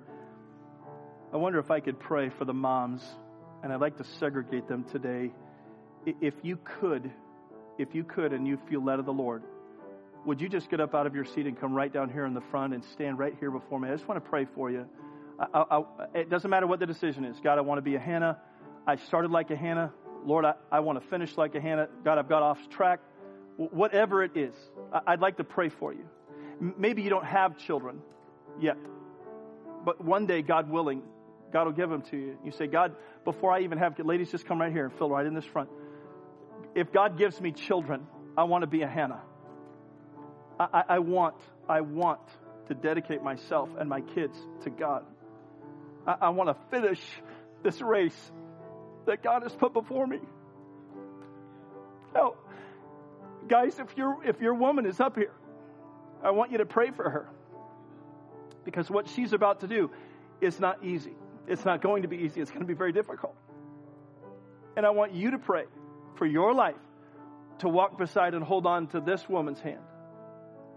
I 1.34 1.38
wonder 1.38 1.60
if 1.60 1.72
I 1.72 1.80
could 1.80 2.00
pray 2.00 2.30
for 2.30 2.46
the 2.46 2.54
moms, 2.54 3.02
and 3.64 3.72
I'd 3.72 3.80
like 3.82 3.98
to 3.98 4.04
segregate 4.20 4.68
them 4.68 4.84
today. 4.92 5.32
If 6.06 6.34
you 6.44 6.58
could, 6.80 7.10
if 7.78 7.96
you 7.96 8.04
could, 8.04 8.34
and 8.34 8.46
you 8.46 8.60
feel 8.70 8.84
led 8.84 9.00
of 9.00 9.06
the 9.06 9.14
Lord, 9.14 9.44
would 10.26 10.42
you 10.42 10.50
just 10.50 10.70
get 10.70 10.80
up 10.80 10.94
out 10.94 11.08
of 11.08 11.16
your 11.16 11.26
seat 11.26 11.46
and 11.46 11.60
come 11.60 11.74
right 11.74 11.92
down 11.92 12.10
here 12.10 12.26
in 12.26 12.34
the 12.34 12.44
front 12.52 12.74
and 12.74 12.84
stand 12.94 13.18
right 13.18 13.36
here 13.40 13.52
before 13.52 13.80
me? 13.80 13.90
I 13.90 13.96
just 13.96 14.08
want 14.08 14.24
to 14.24 14.30
pray 14.30 14.46
for 14.56 14.70
you. 14.72 14.88
I, 15.40 15.66
I, 15.70 15.84
it 16.14 16.30
doesn't 16.30 16.50
matter 16.50 16.68
what 16.68 16.80
the 16.80 16.86
decision 16.86 17.26
is. 17.26 17.38
God, 17.44 17.58
I 17.58 17.62
want 17.62 17.78
to 17.78 17.82
be 17.82 17.96
a 17.96 18.00
Hannah. 18.00 18.40
I 18.88 18.96
started 18.96 19.32
like 19.32 19.52
a 19.52 19.56
Hannah. 19.56 19.92
Lord, 20.26 20.46
I, 20.46 20.54
I 20.72 20.80
want 20.80 21.02
to 21.02 21.08
finish 21.10 21.38
like 21.38 21.56
a 21.56 21.62
Hannah. 21.62 21.88
God, 22.04 22.18
I've 22.18 22.30
got 22.30 22.42
off 22.44 22.58
track. 22.70 23.00
Whatever 23.58 24.24
it 24.24 24.36
is, 24.36 24.54
I'd 25.08 25.22
like 25.22 25.38
to 25.38 25.44
pray 25.44 25.70
for 25.70 25.94
you. 25.94 26.06
Maybe 26.60 27.04
you 27.04 27.10
don't 27.10 27.26
have 27.26 27.58
children 27.58 28.02
yet, 28.60 28.78
but 29.86 30.04
one 30.04 30.26
day, 30.26 30.42
God 30.42 30.70
willing, 30.70 31.04
God 31.54 31.66
will 31.68 31.74
give 31.74 31.90
them 31.90 32.02
to 32.10 32.18
you. 32.18 32.38
You 32.44 32.52
say, 32.52 32.68
God, 32.68 32.96
before 33.24 33.54
I 33.54 33.62
even 33.62 33.78
have, 33.78 33.98
ladies, 34.00 34.32
just 34.32 34.46
come 34.46 34.60
right 34.60 34.72
here 34.72 34.86
and 34.86 34.94
fill 34.94 35.10
right 35.10 35.26
in 35.26 35.34
this 35.34 35.46
front. 35.46 35.70
If 36.74 36.92
God 36.92 37.18
gives 37.18 37.40
me 37.40 37.52
children, 37.52 38.06
I 38.38 38.44
want 38.44 38.64
to 38.64 38.68
be 38.68 38.82
a 38.82 38.88
Hannah. 38.88 39.22
I, 40.60 40.68
I, 40.74 40.84
I 40.96 41.00
want, 41.00 41.36
I 41.70 41.82
want 41.82 42.20
to 42.68 42.74
dedicate 42.74 43.22
myself 43.22 43.70
and 43.80 43.88
my 43.88 44.02
kids 44.02 44.38
to 44.64 44.70
God. 44.70 45.06
I, 46.06 46.16
I 46.24 46.30
want 46.30 46.50
to 46.50 46.56
finish 46.72 47.00
this 47.64 47.82
race 47.82 48.32
that 49.06 49.24
God 49.24 49.44
has 49.44 49.54
put 49.54 49.74
before 49.74 50.08
me. 50.08 50.20
Now, 52.14 52.36
guys, 53.48 53.78
if 53.80 53.96
your 53.98 54.18
if 54.26 54.42
your 54.42 54.54
woman 54.56 54.86
is 54.86 55.00
up 55.00 55.16
here, 55.16 55.34
I 56.24 56.32
want 56.32 56.52
you 56.52 56.60
to 56.60 56.66
pray 56.66 56.92
for 56.92 57.10
her. 57.10 57.30
Because 58.66 58.90
what 58.90 59.08
she's 59.08 59.32
about 59.32 59.62
to 59.62 59.68
do 59.68 59.92
is 60.42 60.60
not 60.60 60.84
easy. 60.84 61.14
It's 61.48 61.64
not 61.64 61.82
going 61.82 62.02
to 62.02 62.08
be 62.08 62.18
easy. 62.18 62.42
It's 62.42 62.50
going 62.50 62.62
to 62.62 62.68
be 62.68 62.74
very 62.74 62.92
difficult. 62.92 63.36
And 64.76 64.86
I 64.86 64.90
want 64.90 65.14
you 65.14 65.32
to 65.32 65.38
pray 65.38 65.66
for 66.16 66.26
your 66.26 66.54
life 66.54 66.76
to 67.60 67.70
walk 67.70 67.98
beside 67.98 68.34
and 68.34 68.44
hold 68.44 68.66
on 68.66 68.88
to 68.88 69.00
this 69.00 69.28
woman's 69.30 69.60
hand 69.60 69.82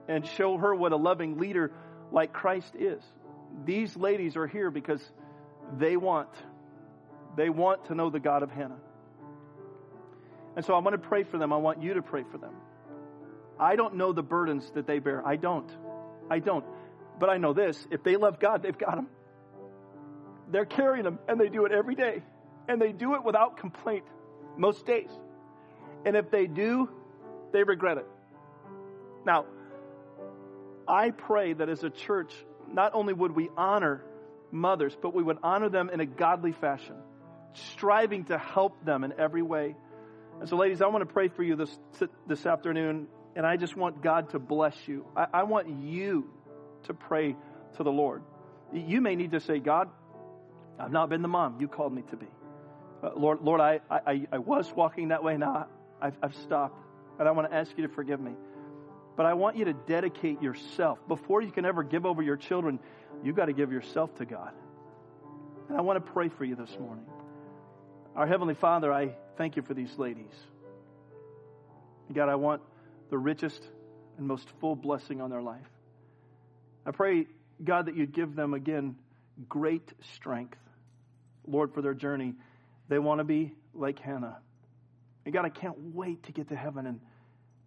and 0.06 0.26
show 0.26 0.56
her 0.56 0.74
what 0.74 0.92
a 0.92 0.96
loving 0.96 1.38
leader 1.38 1.72
like 2.12 2.32
Christ 2.32 2.74
is. 2.78 3.02
These 3.64 3.96
ladies 3.96 4.36
are 4.36 4.46
here 4.46 4.70
because 4.70 5.02
they 5.78 5.96
want 5.96 6.28
they 7.36 7.50
want 7.50 7.86
to 7.86 7.94
know 7.94 8.10
the 8.10 8.18
God 8.20 8.42
of 8.42 8.50
Hannah. 8.50 8.78
And 10.56 10.64
so 10.64 10.74
I 10.74 10.78
want 10.78 11.00
to 11.00 11.08
pray 11.08 11.22
for 11.22 11.38
them. 11.38 11.52
I 11.52 11.56
want 11.56 11.82
you 11.82 11.94
to 11.94 12.02
pray 12.02 12.24
for 12.32 12.38
them. 12.38 12.54
I 13.60 13.76
don't 13.76 13.94
know 13.96 14.12
the 14.12 14.22
burdens 14.22 14.68
that 14.74 14.86
they 14.86 14.98
bear. 14.98 15.26
I 15.26 15.36
don't. 15.36 15.70
I 16.30 16.40
don't. 16.40 16.64
But 17.18 17.30
I 17.30 17.38
know 17.38 17.52
this 17.52 17.86
if 17.90 18.02
they 18.02 18.16
love 18.16 18.40
God, 18.40 18.62
they've 18.62 18.76
got 18.76 18.96
them. 18.96 19.08
They're 20.50 20.64
carrying 20.64 21.04
them, 21.04 21.18
and 21.28 21.38
they 21.40 21.48
do 21.48 21.66
it 21.66 21.72
every 21.72 21.94
day. 21.94 22.22
And 22.68 22.80
they 22.80 22.92
do 22.92 23.14
it 23.14 23.24
without 23.24 23.58
complaint 23.58 24.04
most 24.56 24.86
days. 24.86 25.10
And 26.04 26.16
if 26.16 26.30
they 26.30 26.46
do, 26.46 26.88
they 27.52 27.62
regret 27.62 27.98
it. 27.98 28.06
Now, 29.26 29.46
I 30.86 31.10
pray 31.10 31.52
that 31.52 31.68
as 31.68 31.84
a 31.84 31.90
church, 31.90 32.32
not 32.70 32.94
only 32.94 33.12
would 33.12 33.34
we 33.34 33.50
honor 33.56 34.04
mothers, 34.50 34.96
but 35.00 35.14
we 35.14 35.22
would 35.22 35.38
honor 35.42 35.68
them 35.68 35.90
in 35.90 36.00
a 36.00 36.06
godly 36.06 36.52
fashion 36.52 36.96
striving 37.54 38.24
to 38.26 38.38
help 38.38 38.84
them 38.84 39.04
in 39.04 39.12
every 39.18 39.42
way. 39.42 39.74
And 40.40 40.48
so, 40.48 40.56
ladies, 40.56 40.80
I 40.80 40.86
want 40.86 41.06
to 41.06 41.12
pray 41.12 41.28
for 41.28 41.42
you 41.42 41.56
this, 41.56 41.76
this 42.26 42.46
afternoon, 42.46 43.08
and 43.34 43.44
I 43.44 43.56
just 43.56 43.76
want 43.76 44.02
God 44.02 44.30
to 44.30 44.38
bless 44.38 44.76
you. 44.86 45.04
I, 45.16 45.26
I 45.32 45.42
want 45.44 45.68
you 45.68 46.30
to 46.88 46.94
pray 46.94 47.36
to 47.76 47.82
the 47.82 47.92
Lord. 47.92 48.22
You 48.72 49.00
may 49.00 49.14
need 49.14 49.32
to 49.32 49.40
say, 49.40 49.58
God, 49.58 49.88
I've 50.78 50.92
not 50.92 51.08
been 51.08 51.22
the 51.22 51.28
mom 51.28 51.60
you 51.60 51.68
called 51.68 51.92
me 51.92 52.02
to 52.10 52.16
be. 52.16 52.26
Uh, 53.02 53.10
Lord, 53.16 53.40
Lord, 53.42 53.60
I, 53.60 53.80
I, 53.90 54.26
I 54.32 54.38
was 54.38 54.70
walking 54.74 55.08
that 55.08 55.22
way. 55.22 55.36
Now 55.36 55.68
I've, 56.00 56.16
I've 56.22 56.34
stopped, 56.34 56.82
and 57.18 57.28
I 57.28 57.30
want 57.32 57.50
to 57.50 57.56
ask 57.56 57.70
you 57.76 57.86
to 57.86 57.92
forgive 57.92 58.20
me. 58.20 58.32
But 59.16 59.26
I 59.26 59.34
want 59.34 59.56
you 59.56 59.64
to 59.66 59.72
dedicate 59.72 60.42
yourself. 60.42 60.98
Before 61.08 61.42
you 61.42 61.50
can 61.50 61.64
ever 61.64 61.82
give 61.82 62.06
over 62.06 62.22
your 62.22 62.36
children, 62.36 62.78
you've 63.24 63.36
got 63.36 63.46
to 63.46 63.52
give 63.52 63.72
yourself 63.72 64.14
to 64.16 64.24
God. 64.24 64.52
And 65.68 65.76
I 65.76 65.80
want 65.80 66.04
to 66.04 66.12
pray 66.12 66.28
for 66.28 66.44
you 66.44 66.54
this 66.54 66.76
morning. 66.78 67.04
Our 68.14 68.26
Heavenly 68.26 68.54
Father, 68.54 68.92
I 68.92 69.14
thank 69.36 69.56
you 69.56 69.62
for 69.62 69.74
these 69.74 69.96
ladies. 69.98 70.32
God, 72.12 72.28
I 72.28 72.36
want 72.36 72.62
the 73.10 73.18
richest 73.18 73.62
and 74.16 74.26
most 74.26 74.48
full 74.60 74.76
blessing 74.76 75.20
on 75.20 75.30
their 75.30 75.42
life. 75.42 75.66
I 76.88 76.90
pray, 76.90 77.26
God, 77.62 77.84
that 77.86 77.96
you'd 77.96 78.14
give 78.14 78.34
them 78.34 78.54
again 78.54 78.96
great 79.46 79.92
strength, 80.14 80.56
Lord, 81.46 81.74
for 81.74 81.82
their 81.82 81.92
journey. 81.92 82.32
They 82.88 82.98
want 82.98 83.18
to 83.18 83.24
be 83.24 83.52
like 83.74 83.98
Hannah. 83.98 84.38
And 85.26 85.34
God, 85.34 85.44
I 85.44 85.50
can't 85.50 85.76
wait 85.94 86.22
to 86.24 86.32
get 86.32 86.48
to 86.48 86.56
heaven 86.56 86.86
and 86.86 87.00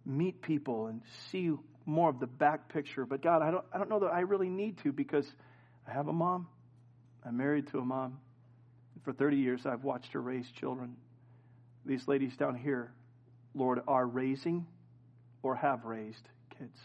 meet 0.04 0.42
people 0.42 0.88
and 0.88 1.02
see 1.30 1.52
more 1.86 2.10
of 2.10 2.18
the 2.18 2.26
back 2.26 2.68
picture. 2.68 3.06
But 3.06 3.22
God, 3.22 3.42
I 3.42 3.52
don't, 3.52 3.64
I 3.72 3.78
don't 3.78 3.88
know 3.88 4.00
that 4.00 4.12
I 4.12 4.20
really 4.20 4.48
need 4.48 4.78
to 4.78 4.90
because 4.90 5.26
I 5.86 5.92
have 5.92 6.08
a 6.08 6.12
mom. 6.12 6.48
I'm 7.24 7.36
married 7.36 7.68
to 7.68 7.78
a 7.78 7.84
mom. 7.84 8.18
And 8.96 9.04
for 9.04 9.12
30 9.12 9.36
years, 9.36 9.66
I've 9.66 9.84
watched 9.84 10.14
her 10.14 10.20
raise 10.20 10.50
children. 10.50 10.96
These 11.86 12.08
ladies 12.08 12.36
down 12.36 12.56
here, 12.56 12.92
Lord, 13.54 13.82
are 13.86 14.04
raising 14.04 14.66
or 15.44 15.54
have 15.54 15.84
raised 15.84 16.28
kids. 16.58 16.76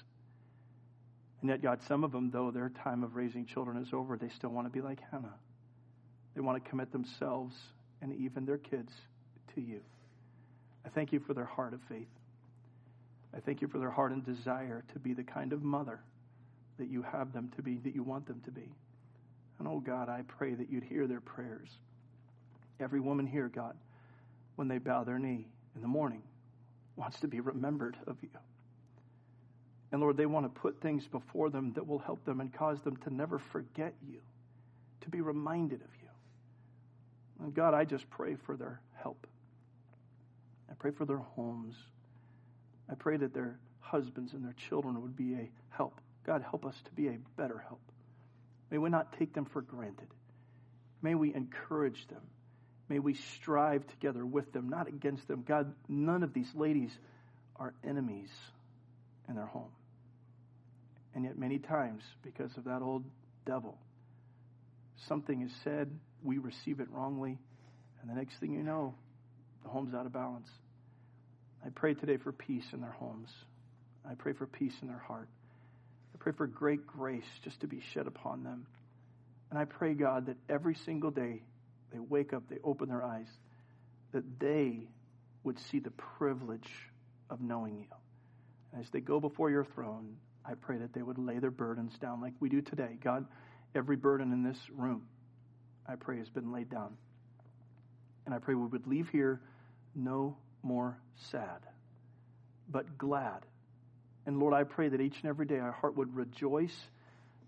And 1.41 1.49
yet, 1.49 1.61
God, 1.61 1.81
some 1.87 2.03
of 2.03 2.11
them, 2.11 2.31
though 2.31 2.51
their 2.51 2.69
time 2.69 3.03
of 3.03 3.15
raising 3.15 3.45
children 3.45 3.77
is 3.77 3.93
over, 3.93 4.17
they 4.17 4.29
still 4.29 4.49
want 4.49 4.65
to 4.67 4.71
be 4.71 4.81
like 4.81 4.99
Hannah. 5.11 5.35
They 6.35 6.41
want 6.41 6.63
to 6.63 6.69
commit 6.69 6.91
themselves 6.91 7.55
and 8.01 8.13
even 8.15 8.45
their 8.45 8.57
kids 8.57 8.91
to 9.55 9.61
you. 9.61 9.81
I 10.85 10.89
thank 10.89 11.11
you 11.11 11.19
for 11.19 11.33
their 11.33 11.45
heart 11.45 11.73
of 11.73 11.81
faith. 11.89 12.07
I 13.35 13.39
thank 13.39 13.61
you 13.61 13.67
for 13.67 13.77
their 13.77 13.91
heart 13.91 14.11
and 14.11 14.25
desire 14.25 14.83
to 14.93 14.99
be 14.99 15.13
the 15.13 15.23
kind 15.23 15.53
of 15.53 15.63
mother 15.63 15.99
that 16.77 16.89
you 16.89 17.01
have 17.01 17.33
them 17.33 17.51
to 17.55 17.61
be, 17.61 17.77
that 17.77 17.93
you 17.93 18.03
want 18.03 18.25
them 18.25 18.41
to 18.45 18.51
be. 18.51 18.71
And 19.59 19.67
oh 19.67 19.79
God, 19.79 20.09
I 20.09 20.21
pray 20.27 20.53
that 20.53 20.69
you'd 20.69 20.83
hear 20.83 21.07
their 21.07 21.21
prayers. 21.21 21.69
Every 22.79 22.99
woman 22.99 23.25
here, 23.25 23.49
God, 23.53 23.75
when 24.55 24.67
they 24.67 24.77
bow 24.77 25.03
their 25.03 25.19
knee 25.19 25.47
in 25.75 25.81
the 25.81 25.87
morning, 25.87 26.21
wants 26.95 27.19
to 27.19 27.27
be 27.27 27.39
remembered 27.39 27.97
of 28.07 28.17
you. 28.21 28.29
And 29.91 30.01
Lord, 30.01 30.17
they 30.17 30.25
want 30.25 30.45
to 30.45 30.61
put 30.61 30.81
things 30.81 31.07
before 31.07 31.49
them 31.49 31.73
that 31.73 31.87
will 31.87 31.99
help 31.99 32.25
them 32.25 32.41
and 32.41 32.53
cause 32.53 32.81
them 32.81 32.97
to 32.97 33.13
never 33.13 33.39
forget 33.39 33.93
you, 34.07 34.19
to 35.01 35.09
be 35.09 35.21
reminded 35.21 35.81
of 35.81 35.87
you. 36.01 37.45
And 37.45 37.53
God, 37.53 37.73
I 37.73 37.85
just 37.85 38.09
pray 38.09 38.35
for 38.45 38.57
their 38.57 38.81
help. 39.01 39.27
I 40.69 40.73
pray 40.73 40.91
for 40.91 41.05
their 41.05 41.17
homes. 41.17 41.75
I 42.89 42.95
pray 42.95 43.17
that 43.17 43.33
their 43.33 43.57
husbands 43.79 44.33
and 44.33 44.43
their 44.43 44.55
children 44.69 45.01
would 45.01 45.15
be 45.15 45.35
a 45.35 45.49
help. 45.69 45.99
God, 46.25 46.41
help 46.41 46.65
us 46.65 46.75
to 46.85 46.91
be 46.91 47.07
a 47.07 47.17
better 47.37 47.63
help. 47.67 47.79
May 48.69 48.77
we 48.77 48.89
not 48.89 49.17
take 49.17 49.33
them 49.33 49.45
for 49.45 49.61
granted. 49.61 50.07
May 51.01 51.15
we 51.15 51.33
encourage 51.33 52.05
them. 52.07 52.21
May 52.89 52.99
we 52.99 53.13
strive 53.13 53.87
together 53.87 54.25
with 54.25 54.51
them, 54.51 54.67
not 54.67 54.87
against 54.87 55.27
them. 55.27 55.43
God, 55.47 55.73
none 55.87 56.23
of 56.23 56.33
these 56.33 56.53
ladies 56.53 56.91
are 57.55 57.73
enemies 57.85 58.29
in 59.27 59.35
their 59.35 59.45
home. 59.45 59.71
And 61.15 61.25
yet, 61.25 61.37
many 61.37 61.57
times, 61.57 62.03
because 62.21 62.55
of 62.57 62.65
that 62.65 62.81
old 62.81 63.03
devil, 63.45 63.77
something 65.07 65.41
is 65.41 65.51
said, 65.63 65.89
we 66.23 66.37
receive 66.37 66.79
it 66.79 66.89
wrongly, 66.91 67.37
and 68.01 68.09
the 68.09 68.15
next 68.15 68.39
thing 68.39 68.53
you 68.53 68.63
know, 68.63 68.95
the 69.63 69.69
home's 69.69 69.93
out 69.93 70.05
of 70.05 70.13
balance. 70.13 70.49
I 71.65 71.69
pray 71.69 71.93
today 71.93 72.17
for 72.17 72.31
peace 72.31 72.65
in 72.73 72.81
their 72.81 72.91
homes. 72.91 73.29
I 74.09 74.13
pray 74.13 74.33
for 74.33 74.45
peace 74.45 74.75
in 74.81 74.87
their 74.87 75.03
heart. 75.07 75.27
I 76.13 76.17
pray 76.17 76.31
for 76.31 76.47
great 76.47 76.85
grace 76.85 77.25
just 77.43 77.61
to 77.61 77.67
be 77.67 77.81
shed 77.93 78.07
upon 78.07 78.43
them. 78.43 78.65
And 79.49 79.59
I 79.59 79.65
pray, 79.65 79.93
God, 79.93 80.27
that 80.27 80.37
every 80.49 80.75
single 80.75 81.11
day 81.11 81.41
they 81.91 81.99
wake 81.99 82.33
up, 82.33 82.43
they 82.49 82.57
open 82.63 82.89
their 82.89 83.03
eyes, 83.03 83.27
that 84.13 84.39
they 84.39 84.87
would 85.43 85.59
see 85.59 85.79
the 85.79 85.91
privilege 85.91 86.69
of 87.29 87.41
knowing 87.41 87.77
you. 87.77 87.96
As 88.79 88.89
they 88.91 88.99
go 88.99 89.19
before 89.19 89.49
your 89.49 89.63
throne, 89.63 90.17
I 90.45 90.53
pray 90.53 90.77
that 90.77 90.93
they 90.93 91.01
would 91.01 91.17
lay 91.17 91.39
their 91.39 91.51
burdens 91.51 91.97
down 91.97 92.21
like 92.21 92.33
we 92.39 92.49
do 92.49 92.61
today. 92.61 92.97
God, 93.03 93.25
every 93.73 93.95
burden 93.95 94.31
in 94.31 94.43
this 94.43 94.57
room, 94.75 95.03
I 95.87 95.95
pray, 95.95 96.17
has 96.19 96.29
been 96.29 96.51
laid 96.51 96.69
down. 96.69 96.95
And 98.25 98.35
I 98.35 98.39
pray 98.39 98.53
we 98.55 98.67
would 98.67 98.87
leave 98.87 99.09
here 99.09 99.41
no 99.95 100.37
more 100.61 100.97
sad, 101.31 101.65
but 102.69 102.97
glad. 102.97 103.45
And 104.25 104.39
Lord, 104.39 104.53
I 104.53 104.63
pray 104.63 104.89
that 104.89 105.01
each 105.01 105.15
and 105.21 105.29
every 105.29 105.45
day 105.45 105.59
our 105.59 105.71
heart 105.71 105.95
would 105.95 106.15
rejoice, 106.15 106.75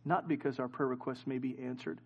not 0.05 0.27
because 0.27 0.59
our 0.59 0.69
prayer 0.69 0.87
requests 0.87 1.27
may 1.27 1.37
be 1.37 1.57
answered, 1.61 1.99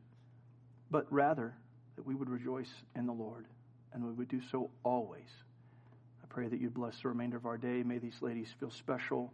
but 0.89 1.05
rather 1.11 1.53
that 1.95 2.05
we 2.05 2.15
would 2.15 2.30
rejoice 2.30 2.71
in 2.95 3.05
the 3.05 3.13
Lord, 3.13 3.45
and 3.93 4.03
we 4.03 4.11
would 4.11 4.28
do 4.28 4.41
so 4.51 4.71
always. 4.84 5.30
Pray 6.34 6.48
that 6.48 6.60
you'd 6.60 6.74
bless 6.74 7.00
the 7.00 7.10
remainder 7.10 7.38
of 7.38 7.46
our 7.46 7.58
day. 7.58 7.84
May 7.84 8.00
these 8.00 8.20
ladies 8.22 8.48
feel 8.60 8.72
special. 8.72 9.32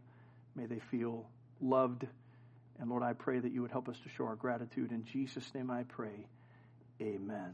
May 0.54 0.66
they 0.66 0.80
feel 0.92 1.30
loved. 1.62 2.06
And 2.78 2.90
Lord, 2.90 3.04
I 3.04 3.14
pray 3.14 3.40
that 3.40 3.54
you 3.54 3.62
would 3.62 3.72
help 3.72 3.88
us 3.88 3.98
to 4.04 4.10
show 4.10 4.26
our 4.26 4.36
gratitude. 4.36 4.92
In 4.92 5.06
Jesus' 5.06 5.50
name 5.56 5.72
I 5.72 5.84
pray. 5.84 6.28
Amen. 7.02 7.54